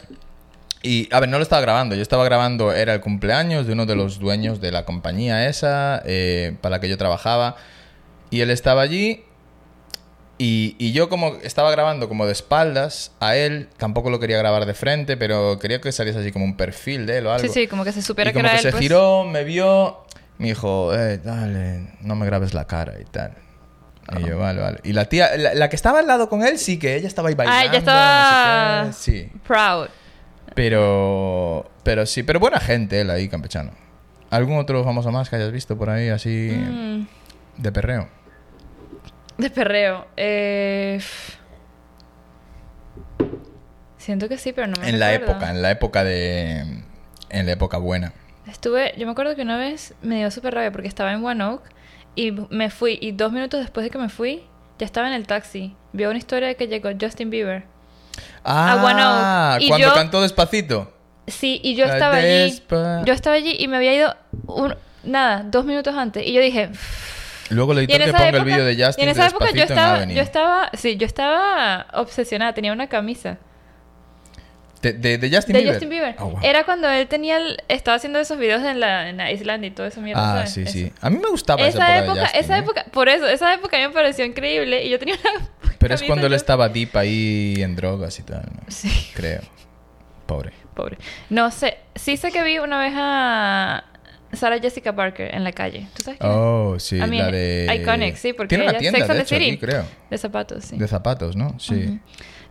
Y, 0.87 1.09
a 1.11 1.20
ver, 1.20 1.29
no 1.29 1.38
lo 1.38 1.42
estaba 1.42 1.61
grabando. 1.61 1.94
Yo 1.96 2.03
estaba 2.03 2.25
grabando, 2.25 2.72
era 2.72 2.94
el 2.94 3.01
cumpleaños 3.01 3.66
de 3.66 3.72
uno 3.72 3.87
de 3.87 3.96
los 3.96 4.18
dueños 4.18 4.61
de 4.61 4.70
la 4.70 4.85
compañía 4.85 5.49
esa, 5.49 6.03
eh, 6.05 6.57
para 6.61 6.77
la 6.77 6.81
que 6.81 6.88
yo 6.88 6.96
trabajaba. 6.96 7.57
Y 8.31 8.40
él 8.40 8.51
estaba 8.51 8.83
allí 8.83 9.25
y, 10.38 10.77
y 10.79 10.92
yo 10.92 11.09
como 11.09 11.37
estaba 11.42 11.70
grabando 11.70 12.09
como 12.09 12.27
de 12.27 12.33
espaldas 12.33 13.12
a 13.20 13.37
él, 13.37 13.68
tampoco 13.79 14.11
lo 14.11 14.20
quería 14.20 14.37
grabar 14.37 14.66
de 14.66 14.75
frente, 14.75 15.16
pero 15.16 15.59
quería 15.59 15.81
que 15.81 15.90
saliese 15.92 16.18
así 16.18 16.31
como 16.31 16.44
un 16.44 16.57
perfil 16.57 17.07
de 17.07 17.18
él 17.18 17.27
o 17.27 17.33
algo. 17.33 17.46
Sí, 17.46 17.53
sí, 17.53 17.66
como 17.66 17.85
que 17.85 17.92
se 17.92 18.03
supiera 18.03 18.31
y 18.31 18.33
que 18.35 18.38
como 18.38 18.49
era 18.49 18.57
que 18.57 18.59
él. 18.59 18.62
se 18.64 18.70
pues. 18.72 18.83
giró, 18.83 19.25
me 19.25 19.44
vio, 19.44 20.05
me 20.38 20.49
dijo, 20.49 20.94
eh, 20.94 21.18
dale, 21.18 21.88
no 22.03 22.16
me 22.16 22.27
grabes 22.27 22.53
la 22.53 22.66
cara 22.66 22.94
y 23.01 23.05
tal. 23.05 23.33
Y 24.18 24.29
yo, 24.29 24.38
vale, 24.38 24.61
vale. 24.61 24.79
Y 24.85 24.92
la 24.92 25.07
tía, 25.07 25.37
la, 25.37 25.55
la 25.55 25.68
que 25.68 25.75
estaba 25.75 26.01
al 26.01 26.07
lado 26.07 26.29
con 26.29 26.44
él, 26.46 26.59
sí, 26.59 26.79
que 26.79 26.96
ella 26.96 27.09
estaba 27.09 27.31
ahí 27.31 27.35
bailando. 27.35 27.68
Ah, 27.68 27.72
ya 27.72 27.79
estaba 27.79 28.85
no 28.85 28.92
sé 28.92 29.12
qué, 29.12 29.18
sí. 29.18 29.40
proud. 29.46 29.88
Pero, 30.57 31.71
pero 31.85 32.05
sí, 32.07 32.23
pero 32.25 32.40
buena 32.40 32.59
gente 32.59 33.01
él 33.03 33.11
ahí, 33.11 33.29
campechano. 33.29 33.71
¿Algún 34.31 34.57
otro 34.59 34.83
famoso 34.83 35.12
más 35.12 35.31
que 35.31 35.37
hayas 35.37 35.53
visto 35.53 35.77
por 35.79 35.88
ahí 35.90 36.09
así 36.09 36.51
Mm, 36.51 37.07
de 37.59 37.73
perreo? 37.73 38.09
de 39.38 39.51
perreo. 39.51 40.07
Eh, 40.16 40.99
Siento 43.99 44.29
que 44.29 44.38
sí, 44.38 44.53
pero 44.53 44.66
no 44.66 44.81
me 44.81 44.88
En 44.88 44.99
la 44.99 45.12
época, 45.14 45.51
en 45.51 45.62
la 45.62 45.71
época 45.71 46.05
de... 46.05 46.83
En 47.29 47.47
la 47.47 47.53
época 47.53 47.79
buena. 47.79 48.12
Estuve, 48.47 48.95
yo 48.97 49.05
me 49.07 49.12
acuerdo 49.12 49.35
que 49.35 49.42
una 49.42 49.57
vez 49.59 49.95
me 50.01 50.16
dio 50.16 50.31
súper 50.31 50.55
rabia 50.55 50.71
porque 50.73 50.87
estaba 50.88 51.12
en 51.12 51.25
One 51.25 51.42
Oak 51.45 51.62
y 52.14 52.31
me 52.33 52.71
fui 52.71 52.99
y 53.01 53.12
dos 53.12 53.33
minutos 53.33 53.61
después 53.61 53.85
de 53.85 53.90
que 53.90 53.99
me 53.99 54.09
fui 54.09 54.45
ya 54.79 54.87
estaba 54.87 55.09
en 55.09 55.14
el 55.14 55.27
taxi. 55.27 55.75
Vio 55.92 56.09
una 56.09 56.19
historia 56.19 56.49
de 56.49 56.55
que 56.57 56.69
llegó 56.69 56.90
Justin 56.99 57.31
Bieber. 57.31 57.64
Ah, 58.44 59.52
Oak. 59.57 59.62
Y 59.62 59.68
cuando 59.68 59.88
yo- 59.88 59.94
cantó 59.94 60.22
despacito. 60.22 60.92
Sí, 61.26 61.61
y 61.64 61.74
yo 61.74 61.87
La 61.87 61.94
estaba 61.94 62.16
allí. 62.16 62.62
Yo 63.05 63.12
estaba 63.12 63.35
allí 63.37 63.57
y 63.59 63.66
me 63.68 63.76
había 63.76 63.94
ido 63.94 64.16
un- 64.46 64.76
nada, 65.02 65.42
dos 65.44 65.64
minutos 65.64 65.94
antes. 65.96 66.24
Y 66.26 66.33
yo 66.33 66.40
dije. 66.40 66.70
Luego 67.50 67.74
le 67.74 67.83
Y 67.83 67.85
editor 67.85 68.00
que 68.07 68.12
ponga 68.12 68.24
época, 68.29 68.38
el 68.38 68.44
vídeo 68.44 68.64
de 68.64 68.72
y 68.74 68.83
Justin 68.85 69.05
en 69.05 69.11
esa 69.11 69.26
época 69.29 69.50
yo 69.52 69.62
estaba, 69.62 70.05
yo 70.05 70.20
estaba, 70.22 70.70
sí, 70.74 70.96
yo 70.96 71.07
estaba 71.07 71.87
obsesionada. 71.94 72.52
Tenía 72.55 72.72
una 72.72 72.88
camisa 72.88 73.38
De, 74.83 74.92
de- 74.92 75.18
de 75.18 75.31
Justin 75.35 75.52
de 75.55 75.59
Bieber. 75.61 75.74
Justin 75.74 75.88
Bieber. 75.88 76.14
Ah, 76.18 76.24
wow. 76.24 76.38
Era 76.42 76.64
cuando 76.64 76.88
él 76.88 77.07
tenía, 77.09 77.38
el- 77.38 77.57
estaba 77.68 77.96
haciendo 77.96 78.18
esos 78.20 78.37
videos 78.38 78.62
en 78.62 78.79
la, 78.79 79.09
en 79.09 79.16
la 79.16 79.33
Islandia 79.33 79.68
y 79.68 79.70
todo 79.70 79.87
eso 79.87 80.00
mierda. 80.00 80.22
Ah, 80.22 80.37
¿sabes? 80.46 80.52
sí, 80.52 80.62
Eso. 80.62 80.72
sí. 80.72 80.92
A 81.00 81.09
mí 81.11 81.18
me 81.18 81.29
gustaba 81.29 81.61
esa, 81.62 81.79
Esa 81.79 81.98
época, 81.98 82.05
época, 82.05 82.14
de 82.20 82.26
Justin, 82.26 82.40
esa 82.44 82.57
¿eh? 82.57 82.61
época, 82.61 82.85
por 82.92 83.09
eso, 83.09 83.26
esa 83.26 83.55
época 83.55 83.76
a 83.76 83.81
mí 83.81 83.87
me 83.88 83.92
pareció 83.94 84.24
increíble 84.24 84.85
y 84.85 84.90
yo 84.90 84.98
tenía 84.98 85.14
una 85.20 85.48
Pero 85.88 85.94
es 85.96 86.03
cuando 86.03 86.27
él 86.27 86.33
estaba 86.35 86.68
deep 86.68 86.96
ahí 86.96 87.55
en 87.59 87.77
drogas 87.77 88.18
y 88.18 88.22
tal, 88.22 88.42
¿no? 88.55 88.61
Sí, 88.68 88.90
Creo. 89.14 89.40
Pobre. 90.27 90.53
pobre. 90.75 90.99
No 91.31 91.51
sé, 91.51 91.79
sí 91.94 92.16
sé 92.16 92.33
que 92.33 92.42
vi 92.42 92.59
una 92.59 92.79
vez 92.81 92.92
a 92.96 93.85
Sarah 94.33 94.59
Jessica 94.59 94.94
Parker 94.94 95.33
en 95.35 95.44
la 95.44 95.53
calle. 95.53 95.87
¿Tú 95.94 96.03
sabes 96.03 96.18
quién? 96.18 96.33
Oh, 96.35 96.77
sí, 96.81 96.96
I 96.96 97.01
mean, 97.07 97.16
la 97.18 97.31
de... 97.31 97.81
Iconic, 97.81 98.16
sí, 98.16 98.33
porque 98.33 98.57
Tiene 98.57 98.70
ella 98.70 98.79
tienda, 98.79 98.99
Sex 99.07 99.09
de 99.14 99.22
hecho, 99.22 99.37
aquí, 99.37 99.57
creo. 99.59 99.85
De 100.11 100.18
zapatos, 100.18 100.64
sí. 100.64 100.77
De 100.77 100.88
zapatos, 100.88 101.37
¿no? 101.37 101.59
Sí. 101.61 102.01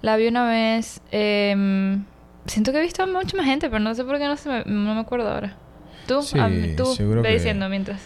La 0.01 0.15
vi 0.17 0.27
una 0.27 0.47
vez. 0.47 1.01
em, 1.11 2.05
siento 2.45 2.71
que 2.71 2.77
he 2.77 2.81
visto 2.81 3.03
a 3.03 3.07
mucha 3.07 3.35
más 3.35 3.45
gente, 3.45 3.67
pero 3.69 3.79
no 3.79 3.93
sé 3.93 4.03
por 4.05 4.17
qué 4.19 4.25
no, 4.25 4.37
se 4.37 4.47
me, 4.49 4.63
no 4.65 4.93
me 4.95 5.01
acuerdo 5.01 5.29
ahora. 5.29 5.57
Tú, 6.07 6.21
Sí, 6.21 6.37
Ah, 6.39 6.49
tú 6.77 6.85
seguro 6.95 7.21
ve 7.23 7.29
que- 7.29 7.33
diciendo 7.35 7.67
mientras 7.67 7.99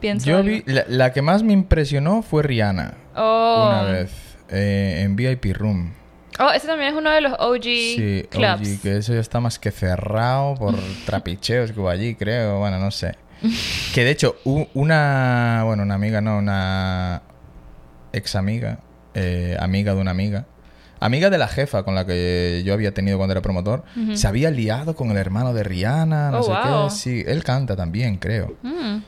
pienso. 0.00 0.24
Yo 0.30 0.38
algo. 0.38 0.48
vi... 0.48 0.62
La, 0.66 0.84
la 0.88 1.12
que 1.12 1.20
más 1.20 1.42
me 1.42 1.52
impresionó 1.52 2.22
fue 2.22 2.42
Rihanna. 2.42 2.94
Oh. 3.16 3.66
Una 3.68 3.82
vez. 3.82 4.29
Eh, 4.50 5.02
en 5.04 5.16
VIP 5.16 5.54
Room. 5.56 5.92
Oh, 6.38 6.50
ese 6.50 6.66
también 6.66 6.92
es 6.92 6.98
uno 6.98 7.10
de 7.10 7.20
los 7.20 7.32
OG 7.38 7.62
Sí, 7.64 8.24
clubs. 8.30 8.60
OG, 8.76 8.80
que 8.82 8.96
eso 8.98 9.12
ya 9.14 9.20
está 9.20 9.40
más 9.40 9.58
que 9.58 9.70
cerrado 9.70 10.54
por 10.54 10.74
trapicheos 11.06 11.72
que 11.72 11.80
hubo 11.80 11.88
allí, 11.90 12.14
creo. 12.14 12.58
Bueno, 12.60 12.78
no 12.78 12.90
sé. 12.90 13.16
Que 13.94 14.04
de 14.04 14.10
hecho, 14.10 14.36
una. 14.74 15.62
Bueno, 15.64 15.82
una 15.82 15.94
amiga, 15.94 16.20
no, 16.20 16.38
una 16.38 17.22
ex 18.12 18.34
amiga, 18.36 18.78
eh, 19.14 19.56
amiga 19.60 19.94
de 19.94 20.00
una 20.00 20.10
amiga, 20.10 20.46
amiga 21.00 21.30
de 21.30 21.38
la 21.38 21.48
jefa 21.48 21.82
con 21.82 21.94
la 21.94 22.04
que 22.06 22.62
yo 22.64 22.74
había 22.74 22.92
tenido 22.92 23.16
cuando 23.18 23.32
era 23.32 23.40
promotor, 23.42 23.84
se 24.14 24.26
había 24.26 24.50
liado 24.50 24.94
con 24.94 25.10
el 25.10 25.16
hermano 25.16 25.54
de 25.54 25.62
Rihanna, 25.64 26.30
no 26.30 26.40
Oh, 26.40 26.42
sé 26.42 26.50
wow. 26.50 26.88
qué. 26.88 26.94
Sí, 26.94 27.24
él 27.26 27.42
canta 27.44 27.76
también, 27.76 28.16
creo. 28.16 28.56
Mm. 28.62 28.98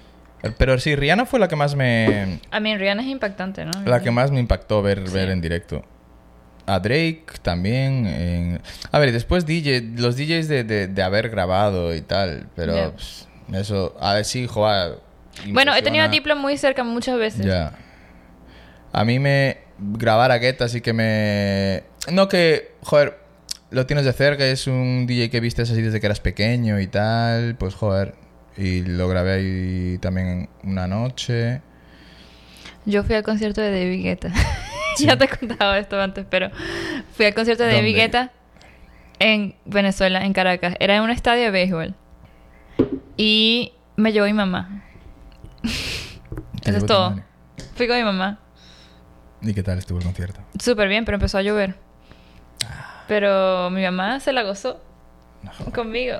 Eh, 0.42 0.50
Pero 0.58 0.78
sí, 0.78 0.94
Rihanna 0.96 1.26
fue 1.26 1.38
la 1.40 1.48
que 1.48 1.56
más 1.56 1.74
me. 1.76 2.40
A 2.50 2.60
mí 2.60 2.76
Rihanna 2.76 3.02
es 3.02 3.08
impactante, 3.08 3.64
¿no? 3.64 3.72
La 3.84 4.00
que 4.00 4.10
más 4.10 4.30
me 4.30 4.40
impactó 4.40 4.82
ver, 4.82 5.06
Sí. 5.08 5.14
ver 5.14 5.30
en 5.30 5.40
directo. 5.40 5.84
A 6.66 6.78
Drake 6.78 7.24
también. 7.42 8.06
en- 8.06 8.60
A 8.90 8.98
ver, 8.98 9.12
después 9.12 9.46
DJ, 9.46 9.80
los 9.96 10.16
DJs 10.16 10.48
de, 10.48 10.64
de, 10.64 10.86
de 10.88 11.02
haber 11.02 11.28
grabado 11.30 11.94
y 11.94 12.00
tal. 12.02 12.48
Pero 12.56 12.92
pues, 12.92 13.28
eso, 13.52 13.96
a 14.00 14.14
ver, 14.14 14.24
sí, 14.24 14.46
joder. 14.46 14.98
Bueno, 15.48 15.74
he 15.74 15.82
tenido 15.82 16.04
a. 16.04 16.08
Diplo 16.08 16.36
muy 16.36 16.56
cerca 16.58 16.84
muchas 16.84 17.18
veces. 17.18 17.44
Ya. 17.46 17.72
A 18.92 19.04
mí 19.04 19.18
me. 19.18 19.58
Grabar 19.78 20.30
a 20.30 20.38
Guetta 20.38 20.68
sí 20.68 20.80
que 20.80 20.92
me. 20.92 21.82
No 22.12 22.28
que. 22.28 22.72
Joder, 22.82 23.18
lo 23.70 23.86
tienes 23.86 24.04
de 24.04 24.12
cerca, 24.12 24.44
es 24.46 24.66
un 24.66 25.06
DJ 25.06 25.30
que 25.30 25.40
viste 25.40 25.62
así 25.62 25.80
desde 25.80 25.98
que 26.00 26.06
eras 26.06 26.20
pequeño 26.20 26.78
y 26.80 26.86
tal. 26.86 27.56
Pues 27.56 27.74
joder. 27.74 28.14
Y 28.56 28.82
lo 28.82 29.08
grabé 29.08 29.32
ahí 29.32 29.98
también 29.98 30.48
una 30.62 30.86
noche. 30.86 31.62
Yo 32.84 33.02
fui 33.04 33.14
al 33.14 33.22
concierto 33.22 33.60
de 33.60 33.70
David 33.70 34.02
Guetta. 34.02 34.32
ya 34.98 35.16
te 35.16 35.24
he 35.24 35.28
contado 35.28 35.74
esto 35.74 36.00
antes, 36.00 36.26
pero 36.28 36.50
fui 37.14 37.26
al 37.26 37.34
concierto 37.34 37.62
de 37.64 37.74
David. 37.74 37.96
Guetta 37.96 38.32
en 39.18 39.54
Venezuela, 39.64 40.24
en 40.24 40.32
Caracas. 40.32 40.74
Era 40.80 40.96
en 40.96 41.02
un 41.02 41.10
estadio 41.10 41.44
de 41.44 41.50
béisbol. 41.50 41.94
Y 43.16 43.72
me 43.96 44.12
llevó 44.12 44.26
mi 44.26 44.32
mamá. 44.32 44.82
Eso 46.64 46.78
es 46.78 46.86
todo. 46.86 47.10
madre. 47.10 47.24
Fui 47.76 47.86
con 47.86 47.96
mi 47.96 48.04
mamá. 48.04 48.38
¿Y 49.40 49.54
qué 49.54 49.62
tal 49.62 49.78
estuvo 49.78 49.98
el 49.98 50.04
concierto? 50.04 50.40
Súper 50.58 50.88
bien, 50.88 51.04
pero 51.04 51.16
empezó 51.16 51.38
a 51.38 51.42
llover. 51.42 51.76
Pero 53.08 53.70
mi 53.70 53.82
mamá 53.82 54.20
se 54.20 54.32
la 54.32 54.42
gozó 54.42 54.80
conmigo. 55.74 56.18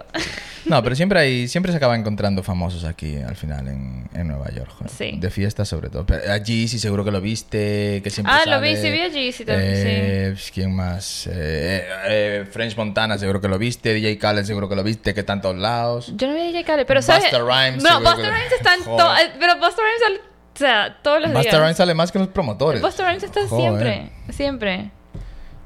No, 0.64 0.82
pero 0.82 0.94
siempre 0.94 1.18
hay, 1.18 1.48
siempre 1.48 1.72
se 1.72 1.78
acaba 1.78 1.96
encontrando 1.96 2.42
famosos 2.42 2.84
aquí 2.84 3.16
al 3.16 3.34
final 3.36 3.66
en, 3.68 4.08
en 4.14 4.28
Nueva 4.28 4.50
York. 4.50 4.70
Sí. 4.86 5.16
De 5.18 5.30
fiesta 5.30 5.64
sobre 5.64 5.90
todo. 5.90 6.06
Pero 6.06 6.32
allí 6.32 6.68
sí 6.68 6.78
seguro 6.78 7.04
que 7.04 7.10
lo 7.10 7.20
viste, 7.20 8.00
que 8.02 8.10
siempre 8.10 8.32
Ah, 8.34 8.42
lo 8.46 8.60
vi, 8.60 8.76
sí 8.76 8.90
vi 8.90 9.00
a 9.00 9.08
Jeezy 9.08 9.44
también, 9.44 9.70
Eh, 9.74 10.30
pues, 10.34 10.50
¿Quién 10.52 10.74
más? 10.74 11.26
Eh, 11.26 11.84
eh, 12.06 12.46
French 12.50 12.76
Montana 12.76 13.18
seguro 13.18 13.40
que 13.40 13.48
lo 13.48 13.58
viste, 13.58 13.92
DJ 13.94 14.18
Khaled 14.18 14.44
seguro 14.44 14.68
que 14.68 14.76
lo 14.76 14.84
viste, 14.84 15.14
que 15.14 15.20
está 15.20 15.32
en 15.32 15.40
todos 15.40 15.56
lados. 15.56 16.12
Yo 16.16 16.28
no 16.28 16.34
vi 16.34 16.40
a 16.40 16.44
DJ 16.44 16.64
Khaled, 16.64 16.86
pero 16.86 17.02
¿sabes? 17.02 17.24
Busta 17.24 17.38
Rhymes, 17.40 17.82
No, 17.82 18.00
Busta 18.00 18.16
que- 18.16 18.22
Rhymes 18.30 18.52
está 18.52 18.74
en 18.74 18.84
todo... 18.84 19.14
Pero 19.40 19.54
Busta 19.58 19.82
Rhymes 19.82 20.00
sale... 20.02 20.20
O 20.54 20.58
sea, 20.58 20.98
todos 21.02 21.20
los 21.22 21.32
Busta 21.32 21.48
días. 21.50 21.60
Rhymes 21.60 21.76
sale 21.76 21.94
más 21.94 22.12
que 22.12 22.18
los 22.18 22.28
promotores. 22.28 22.80
Busta 22.82 23.08
Rhymes 23.08 23.22
está 23.22 23.46
Joder. 23.48 23.62
siempre, 23.82 24.10
siempre. 24.30 24.90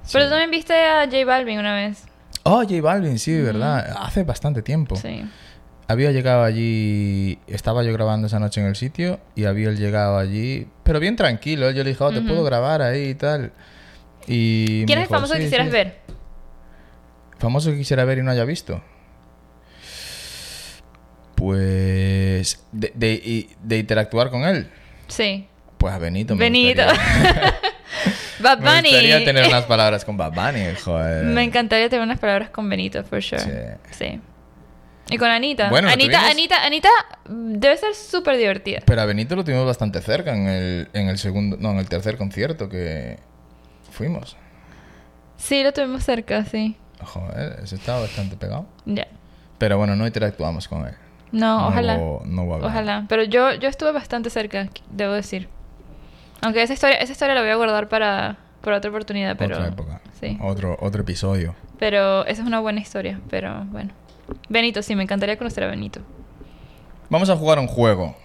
Sí. 0.05 0.11
Pero 0.13 0.25
tú 0.27 0.31
también 0.31 0.51
viste 0.53 0.73
a 0.75 1.05
J 1.07 1.25
Balvin 1.27 1.59
una 1.59 1.75
vez. 1.75 2.05
Oh, 2.49 2.61
J 2.63 2.81
Balvin, 2.81 3.19
sí, 3.19 3.37
¿verdad? 3.41 3.97
Hace 4.01 4.23
bastante 4.25 4.63
tiempo. 4.63 4.95
Sí. 4.97 5.25
Había 5.89 6.11
llegado 6.13 6.43
allí, 6.45 7.39
estaba 7.47 7.83
yo 7.83 7.93
grabando 7.93 8.27
esa 8.27 8.39
noche 8.39 8.61
en 8.61 8.67
el 8.69 8.77
sitio 8.77 9.21
y 9.35 9.45
había 9.45 9.71
llegado 9.73 10.19
allí, 10.19 10.67
pero 10.83 10.99
bien 11.01 11.17
tranquilo. 11.17 11.71
Yo 11.71 11.83
le 11.85 11.91
dije, 11.91 12.03
oh, 12.05 12.13
te 12.13 12.21
puedo 12.23 12.43
grabar 12.45 12.83
ahí 12.83 13.11
y 13.11 13.15
tal. 13.15 13.53
Y 14.27 14.85
¿Quién 14.87 14.99
es 14.99 15.05
el 15.05 15.09
famoso 15.11 15.35
que 15.35 15.39
"Sí, 15.41 15.45
quisieras 15.45 15.67
sí". 15.69 15.73
ver? 15.73 15.97
Famoso 17.39 17.71
que 17.71 17.79
quisiera 17.79 18.05
ver 18.05 18.19
y 18.19 18.23
no 18.23 18.31
haya 18.31 18.45
visto. 18.45 18.81
Pues. 21.35 22.65
De, 22.73 22.93
de, 22.95 23.13
y- 23.15 23.51
de 23.63 23.79
interactuar 23.79 24.31
con 24.31 24.43
él. 24.45 24.71
Sí. 25.09 25.47
Pues 25.79 25.93
a 25.95 25.99
Benito. 25.99 26.35
me 26.35 26.45
Benito. 26.45 26.83
Bad 28.41 28.59
me 28.59 28.65
Bunny. 28.71 28.83
gustaría 28.91 29.25
tener 29.25 29.47
unas 29.49 29.65
palabras 29.65 30.05
con 30.05 30.17
Bad 30.17 30.33
Bunny, 30.33 30.75
joder. 30.85 31.25
Me 31.25 31.43
encantaría 31.45 31.89
tener 31.89 32.03
unas 32.05 32.19
palabras 32.19 32.51
con 32.51 32.69
Benito, 32.69 33.03
for 33.05 33.23
sure. 33.23 33.41
Sí. 33.41 33.51
Sí. 33.93 34.21
Y 35.09 35.19
con 35.19 35.29
Anita. 35.31 35.71
Bueno, 35.71 35.89
Anita, 35.89 36.29
Anita, 36.29 36.65
Anita 36.67 36.89
debe 37.29 37.77
ser 37.77 37.95
súper 37.95 38.37
divertida. 38.37 38.81
Pero 38.85 39.01
a 39.01 39.05
Benito 39.05 39.37
lo 39.37 39.45
tuvimos 39.45 39.65
bastante 39.65 40.01
cerca 40.01 40.35
en 40.35 40.49
el, 40.49 40.89
en 40.95 41.09
el 41.09 41.19
segundo. 41.19 41.57
No, 41.61 41.71
en 41.71 41.79
el 41.79 41.89
tercer 41.89 42.17
concierto 42.17 42.69
que 42.69 43.19
fuimos. 43.93 44.37
Sí, 45.37 45.63
lo 45.63 45.73
tuvimos 45.73 46.03
cerca, 46.05 46.45
sí. 46.45 46.77
Joder, 47.01 47.61
ese 47.63 47.77
estaba 47.77 48.01
bastante 48.01 48.37
pegado. 48.37 48.67
Ya. 48.85 49.07
Pero 49.59 49.79
bueno, 49.79 49.95
no 49.95 50.07
interactuamos 50.07 50.67
con 50.67 50.87
él. 50.87 50.95
No, 51.31 51.69
ojalá. 51.69 51.97
hubo- 51.99 52.23
no 52.27 52.43
hubo. 52.43 52.57
Ojalá. 52.57 53.05
Pero 53.09 53.23
yo, 53.25 53.53
yo 53.55 53.69
estuve 53.69 53.93
bastante 53.93 54.29
cerca, 54.31 54.69
debo 54.91 55.13
decir. 55.13 55.49
Aunque 56.43 56.63
esa 56.63 56.75
historia, 56.75 56.97
esa 56.97 57.13
historia 57.13 57.35
la 57.35 57.41
voy 57.41 57.51
a 57.51 57.57
guardar 57.57 57.89
para, 57.89 58.37
para 58.61 58.79
otra 58.79 58.91
oportunidad, 58.91 59.37
pero. 59.37 59.57
Otra 59.57 59.69
época. 59.69 60.01
Sí. 60.21 60.39
Otro, 60.41 60.77
otro 60.81 61.03
episodio. 61.03 61.55
Pero 61.79 62.25
esa 62.27 62.43
es 62.43 62.47
una 62.47 62.61
buena 62.61 62.81
historia, 62.81 63.21
pero 63.29 63.65
bueno. 63.67 63.93
Benito, 64.49 64.83
sí, 64.83 64.95
me 64.97 65.03
encantaría 65.03 65.37
conocer 65.37 65.65
a 65.65 65.69
Benito. 65.69 66.01
Vamos 67.09 67.31
a 67.31 67.37
jugar 67.37 67.59
un 67.59 67.67
juego. 67.69 68.17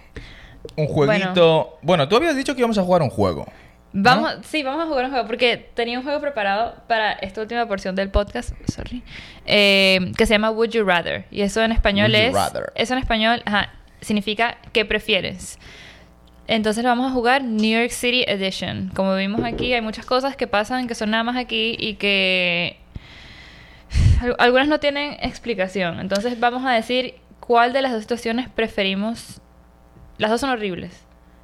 Un 0.76 0.88
jueguito. 0.88 1.78
Bueno, 1.82 2.08
tú 2.08 2.16
habías 2.16 2.36
dicho 2.36 2.54
que 2.54 2.60
íbamos 2.60 2.78
a 2.78 2.84
jugar 2.84 3.02
un 3.02 3.10
juego. 3.10 3.46
Vamos, 3.94 4.36
sí, 4.46 4.64
vamos 4.64 4.86
a 4.86 4.88
jugar 4.88 5.06
un 5.06 5.12
juego 5.12 5.28
porque 5.28 5.58
tenía 5.58 5.98
un 6.00 6.06
juego 6.06 6.22
preparado 6.22 6.76
para 6.88 7.12
esta 7.12 7.42
última 7.42 7.68
porción 7.68 7.94
del 7.94 8.10
podcast, 8.10 8.54
sorry, 8.70 9.04
eh, 9.46 10.14
que 10.18 10.26
se 10.26 10.34
llama 10.34 10.50
Would 10.50 10.70
You 10.70 10.86
Rather 10.86 11.26
y 11.30 11.42
eso 11.42 11.62
en 11.62 11.74
español 11.74 12.12
Would 12.12 12.16
es, 12.16 12.36
eso 12.76 12.94
en 12.94 13.00
español, 13.00 13.42
ajá, 13.46 13.70
significa 14.00 14.60
¿qué 14.72 14.86
prefieres? 14.86 15.60
Entonces 16.48 16.84
vamos 16.84 17.10
a 17.10 17.14
jugar 17.14 17.44
New 17.44 17.80
York 17.80 17.92
City 17.92 18.24
Edition. 18.28 18.92
Como 18.96 19.16
vimos 19.16 19.44
aquí, 19.44 19.74
hay 19.74 19.82
muchas 19.82 20.06
cosas 20.06 20.36
que 20.36 20.48
pasan 20.48 20.88
que 20.88 20.96
son 20.96 21.12
nada 21.12 21.24
más 21.24 21.38
aquí 21.38 21.76
y 21.80 21.96
que 21.96 22.78
al- 24.22 24.36
algunas 24.40 24.68
no 24.68 24.80
tienen 24.80 25.14
explicación. 25.22 26.00
Entonces 26.00 26.40
vamos 26.40 26.66
a 26.66 26.72
decir 26.72 27.16
cuál 27.40 27.74
de 27.74 27.82
las 27.82 27.92
dos 27.92 28.02
situaciones 28.02 28.50
preferimos. 28.50 29.40
Las 30.18 30.30
dos 30.32 30.42
son 30.42 30.50
horribles, 30.50 30.92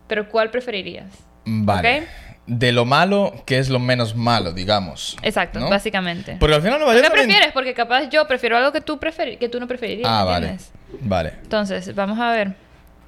pero 0.07 0.29
¿cuál 0.29 0.51
preferirías? 0.51 1.07
Vale. 1.45 2.07
De 2.45 2.71
lo 2.71 2.85
malo, 2.85 3.33
que 3.45 3.57
es 3.57 3.69
lo 3.69 3.79
menos 3.79 4.15
malo, 4.15 4.53
digamos. 4.53 5.17
Exacto, 5.21 5.59
¿no? 5.59 5.69
básicamente. 5.69 6.37
Porque 6.39 6.55
al 6.55 6.61
final 6.61 6.79
Nueva 6.79 6.93
¿Qué 6.93 6.99
York 6.99 7.07
también- 7.09 7.27
prefieres? 7.27 7.53
Porque 7.53 7.73
capaz 7.73 8.09
yo 8.09 8.25
prefiero 8.27 8.55
algo 8.57 8.71
que 8.71 8.79
tú, 8.81 8.97
preferi- 8.99 9.37
que 9.37 9.49
tú 9.49 9.59
no 9.59 9.67
preferirías. 9.67 10.07
Ah, 10.09 10.23
vale. 10.23 10.57
Vale. 11.01 11.33
Entonces, 11.43 11.93
vamos 11.95 12.19
a 12.19 12.31
ver. 12.31 12.53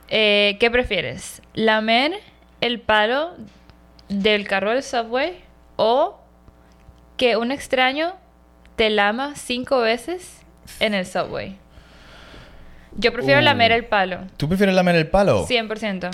Eh, 0.09 0.57
¿Qué 0.59 0.71
prefieres? 0.71 1.41
¿Lamer 1.53 2.13
el 2.61 2.79
palo 2.81 3.35
del 4.07 4.47
carro 4.47 4.71
del 4.71 4.83
subway 4.83 5.39
o 5.75 6.19
que 7.17 7.37
un 7.37 7.51
extraño 7.51 8.13
te 8.75 8.89
lama 8.89 9.33
cinco 9.35 9.79
veces 9.79 10.41
en 10.79 10.93
el 10.93 11.05
subway? 11.05 11.57
Yo 12.95 13.13
prefiero 13.13 13.39
Uh. 13.39 13.43
lamer 13.43 13.71
el 13.71 13.85
palo. 13.85 14.21
¿Tú 14.37 14.47
prefieres 14.47 14.73
lamer 14.73 14.95
el 14.95 15.07
palo? 15.07 15.45
100%. 15.47 16.09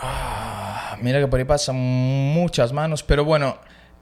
Ah, 0.00 0.96
Mira 1.00 1.20
que 1.20 1.26
por 1.26 1.38
ahí 1.38 1.44
pasan 1.44 1.76
muchas 1.76 2.72
manos, 2.72 3.02
pero 3.02 3.24
bueno, 3.24 3.58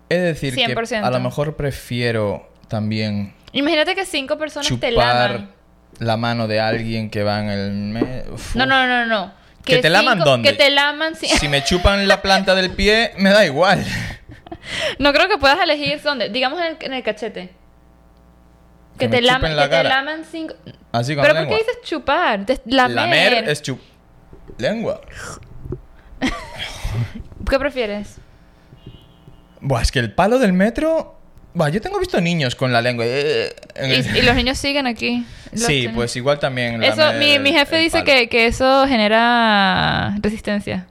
he 0.08 0.16
de 0.16 0.22
decir 0.34 0.54
100%. 0.54 0.88
que 0.88 0.96
a 1.06 1.10
lo 1.10 1.20
mejor 1.20 1.56
prefiero 1.56 2.48
también 2.68 3.34
Imagínate 3.52 3.94
que 3.94 4.04
cinco 4.06 4.38
personas 4.38 4.68
te 4.80 4.90
laman. 4.90 5.50
La 5.98 6.16
mano 6.16 6.48
de 6.48 6.60
alguien 6.60 7.10
que 7.10 7.22
va 7.22 7.40
en 7.40 7.48
el... 7.50 7.70
me- 7.72 8.22
Uf. 8.32 8.54
No, 8.56 8.66
no, 8.66 8.86
no, 8.86 9.06
no. 9.06 9.32
¿Que 9.64 9.78
te 9.78 9.90
laman 9.90 10.18
dónde? 10.18 10.50
Que 10.50 10.56
te 10.56 10.70
laman... 10.70 11.14
ci- 11.14 11.28
Si 11.28 11.48
me 11.48 11.62
chupan 11.62 12.08
la 12.08 12.20
planta 12.22 12.54
del 12.54 12.72
pie, 12.72 13.12
me 13.18 13.30
da 13.30 13.44
igual. 13.44 13.84
No 14.98 15.12
creo 15.12 15.28
que 15.28 15.38
puedas 15.38 15.60
elegir 15.60 16.00
dónde. 16.02 16.28
Digamos 16.30 16.60
en 16.60 16.66
el, 16.66 16.76
en 16.80 16.92
el 16.94 17.02
cachete. 17.02 17.52
Que 18.98 19.08
te, 19.08 19.22
laman, 19.22 19.56
la 19.56 19.68
que 19.68 19.76
te 19.76 19.84
laman 19.84 20.24
cinco... 20.30 20.54
Así 20.92 21.14
con 21.14 21.22
¿Pero 21.22 21.34
la 21.34 21.40
por 21.40 21.48
qué 21.48 21.54
lengua. 21.54 21.58
dices 21.74 21.88
chupar? 21.88 22.40
Lamer. 22.66 22.94
Lamer 22.94 23.48
es 23.48 23.62
chup... 23.62 23.80
Lengua. 24.58 25.00
¿Qué 27.50 27.58
prefieres? 27.58 28.16
Buah, 29.60 29.82
es 29.82 29.92
que 29.92 29.98
el 29.98 30.12
palo 30.12 30.38
del 30.38 30.52
metro... 30.52 31.18
Buah, 31.54 31.68
yo 31.68 31.80
tengo 31.82 31.98
visto 31.98 32.20
niños 32.20 32.54
con 32.54 32.72
la 32.72 32.80
lengua. 32.80 33.04
eh, 33.06 33.54
Y, 34.16 34.22
los 34.22 34.34
niños 34.34 34.56
siguen 34.58 34.86
aquí. 34.86 35.24
Los 35.52 35.62
Sí, 35.64 35.88
pues 35.94 36.16
igual 36.16 36.38
también... 36.38 36.82
Eso, 36.82 37.12
mi, 37.14 37.38
mi 37.38 37.52
jefe 37.52 37.76
dice 37.76 38.04
que, 38.04 38.28
que 38.30 38.46
eso 38.46 38.86
genera 38.88 40.16
resistencia. 40.22 40.86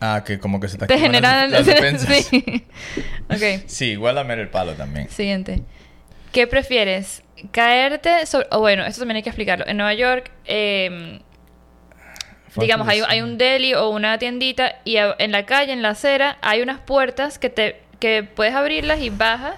Ah, 0.00 0.22
que 0.26 0.38
como 0.38 0.58
que 0.58 0.68
se 0.68 0.78
te, 0.78 0.86
Te 0.86 0.94
activan 0.94 1.12
genera... 1.12 1.46
las, 1.48 2.00
sí. 2.00 2.64
ok, 3.28 3.62
Sí, 3.66 3.84
igual 3.90 4.14
lamer 4.14 4.38
el 4.38 4.48
palo 4.48 4.72
también. 4.72 5.08
siguiente. 5.10 5.60
¿Qué 6.32 6.46
prefieres? 6.46 7.22
¿Caerte 7.50 8.24
sobre... 8.24 8.46
O 8.52 8.60
bueno, 8.60 8.86
esto 8.86 9.00
también 9.02 9.16
hay 9.18 9.22
que 9.22 9.28
explicarlo. 9.28 9.66
En 9.68 9.76
Nueva 9.76 9.92
York, 9.92 10.30
eh, 10.46 11.20
digamos, 12.56 12.88
hay, 12.88 13.02
hay 13.06 13.20
un 13.20 13.36
deli 13.36 13.74
o 13.74 13.90
una 13.90 14.18
tiendita 14.18 14.76
y 14.84 14.96
en 14.96 15.30
la 15.30 15.44
calle, 15.44 15.72
en 15.72 15.82
la 15.82 15.90
acera, 15.90 16.38
hay 16.40 16.62
unas 16.62 16.80
puertas 16.80 17.38
que 17.38 17.50
te 17.50 17.82
que 18.02 18.24
puedes 18.24 18.52
abrirlas 18.52 18.98
y 19.00 19.10
bajas 19.10 19.54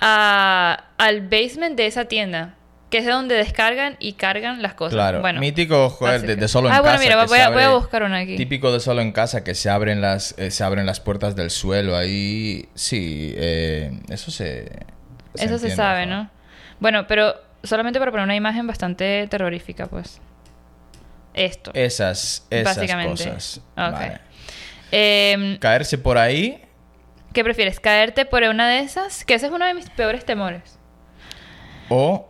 a- 0.00 0.84
al 0.98 1.22
basement 1.22 1.76
de 1.76 1.86
esa 1.86 2.04
tienda, 2.04 2.56
que 2.90 2.98
es 2.98 3.06
de 3.06 3.12
donde 3.12 3.34
descargan 3.36 3.96
y 4.00 4.12
cargan 4.14 4.60
las 4.60 4.74
cosas. 4.74 4.92
Claro, 4.92 5.20
bueno, 5.22 5.40
mítico, 5.40 5.88
joder, 5.88 6.36
de, 6.36 6.46
solo 6.48 6.68
en 6.68 6.74
ah, 6.74 6.76
casa. 6.82 6.88
bueno, 6.90 7.00
mira, 7.02 7.16
voy 7.24 7.38
se 7.38 7.42
a, 7.42 7.48
voy 7.50 7.62
a 7.62 7.66
abre- 7.70 7.74
buscar 7.78 8.02
una 8.02 8.18
aquí. 8.18 8.36
Típico 8.36 8.70
de 8.70 8.80
solo 8.80 9.00
en 9.00 9.12
casa 9.12 9.42
que 9.44 9.54
se 9.54 9.70
abren 9.70 10.02
las, 10.02 10.34
eh, 10.38 10.50
se 10.50 10.62
abren 10.62 10.84
las 10.84 11.00
puertas 11.00 11.34
del 11.36 11.50
suelo 11.50 11.96
ahí. 11.96 12.68
Sí, 12.74 13.32
eh, 13.36 13.98
eso 14.10 14.30
se. 14.30 14.70
Eso 15.34 15.58
se 15.58 15.70
sabe. 15.74 16.04
¿no? 16.06 16.28
Bueno, 16.80 17.06
pero 17.06 17.34
solamente 17.62 17.98
para 17.98 18.10
poner 18.10 18.24
una 18.24 18.36
imagen 18.36 18.66
bastante 18.66 19.26
terrorífica, 19.28 19.86
pues. 19.86 20.20
Esto. 21.32 21.70
Esas, 21.74 22.46
esas 22.50 22.76
Básicamente. 22.76 23.24
cosas. 23.24 23.58
Ok. 23.72 23.92
Vale. 23.92 24.20
Em, 24.92 25.58
Caerse 25.58 25.98
por 25.98 26.18
ahí. 26.18 26.60
¿Qué 27.34 27.44
prefieres? 27.44 27.80
¿Caerte 27.80 28.24
por 28.24 28.42
una 28.44 28.66
de 28.68 28.78
esas? 28.80 29.24
Que 29.24 29.34
ese 29.34 29.46
es 29.46 29.52
uno 29.52 29.66
de 29.66 29.74
mis 29.74 29.90
peores 29.90 30.24
temores. 30.24 30.78
O 31.90 32.28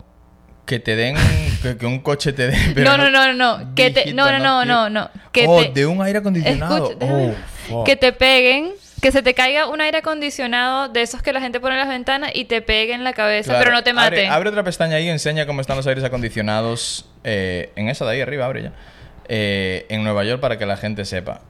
que 0.66 0.80
te 0.80 0.96
den. 0.96 1.16
que, 1.62 1.76
que 1.76 1.86
un 1.86 2.00
coche 2.00 2.32
te 2.32 2.48
dé. 2.48 2.82
no, 2.82 2.96
no, 2.96 3.10
no, 3.10 3.32
no, 3.32 3.58
no. 3.58 3.74
Que 3.74 3.90
te, 3.90 4.12
no, 4.14 4.32
no, 4.32 4.38
no, 4.38 4.64
no, 4.64 4.90
no. 4.90 5.10
Que 5.30 5.44
oh, 5.46 5.62
te, 5.62 5.72
de 5.72 5.86
un 5.86 6.02
aire 6.02 6.18
acondicionado. 6.18 6.90
Escucha, 6.90 7.06
oh, 7.12 7.34
fuck. 7.68 7.86
que 7.86 7.96
te 7.96 8.12
peguen, 8.12 8.72
que 9.02 9.12
se 9.12 9.22
te 9.22 9.34
caiga 9.34 9.68
un 9.68 9.80
aire 9.82 9.98
acondicionado 9.98 10.88
de 10.88 11.02
esos 11.02 11.22
que 11.22 11.32
la 11.32 11.40
gente 11.40 11.60
pone 11.60 11.74
en 11.74 11.80
las 11.80 11.88
ventanas 11.88 12.30
y 12.34 12.46
te 12.46 12.62
pegue 12.62 12.94
en 12.94 13.04
la 13.04 13.12
cabeza, 13.12 13.50
Claro. 13.50 13.64
pero 13.64 13.76
no 13.76 13.84
te 13.84 13.92
mate. 13.92 14.06
Abre, 14.26 14.28
abre 14.28 14.48
otra 14.48 14.64
pestaña 14.64 14.96
ahí 14.96 15.04
y 15.06 15.10
enseña 15.10 15.46
cómo 15.46 15.60
están 15.60 15.76
los 15.76 15.86
aires 15.86 16.02
acondicionados. 16.02 17.08
eh, 17.24 17.70
en 17.76 17.88
esa 17.88 18.04
de 18.06 18.12
ahí 18.12 18.20
arriba, 18.22 18.46
abre 18.46 18.62
ya. 18.64 18.72
Eh, 19.28 19.86
en 19.90 20.02
Nueva 20.02 20.24
York 20.24 20.40
para 20.40 20.58
que 20.58 20.64
la 20.66 20.76
gente 20.78 21.04
sepa. 21.04 21.42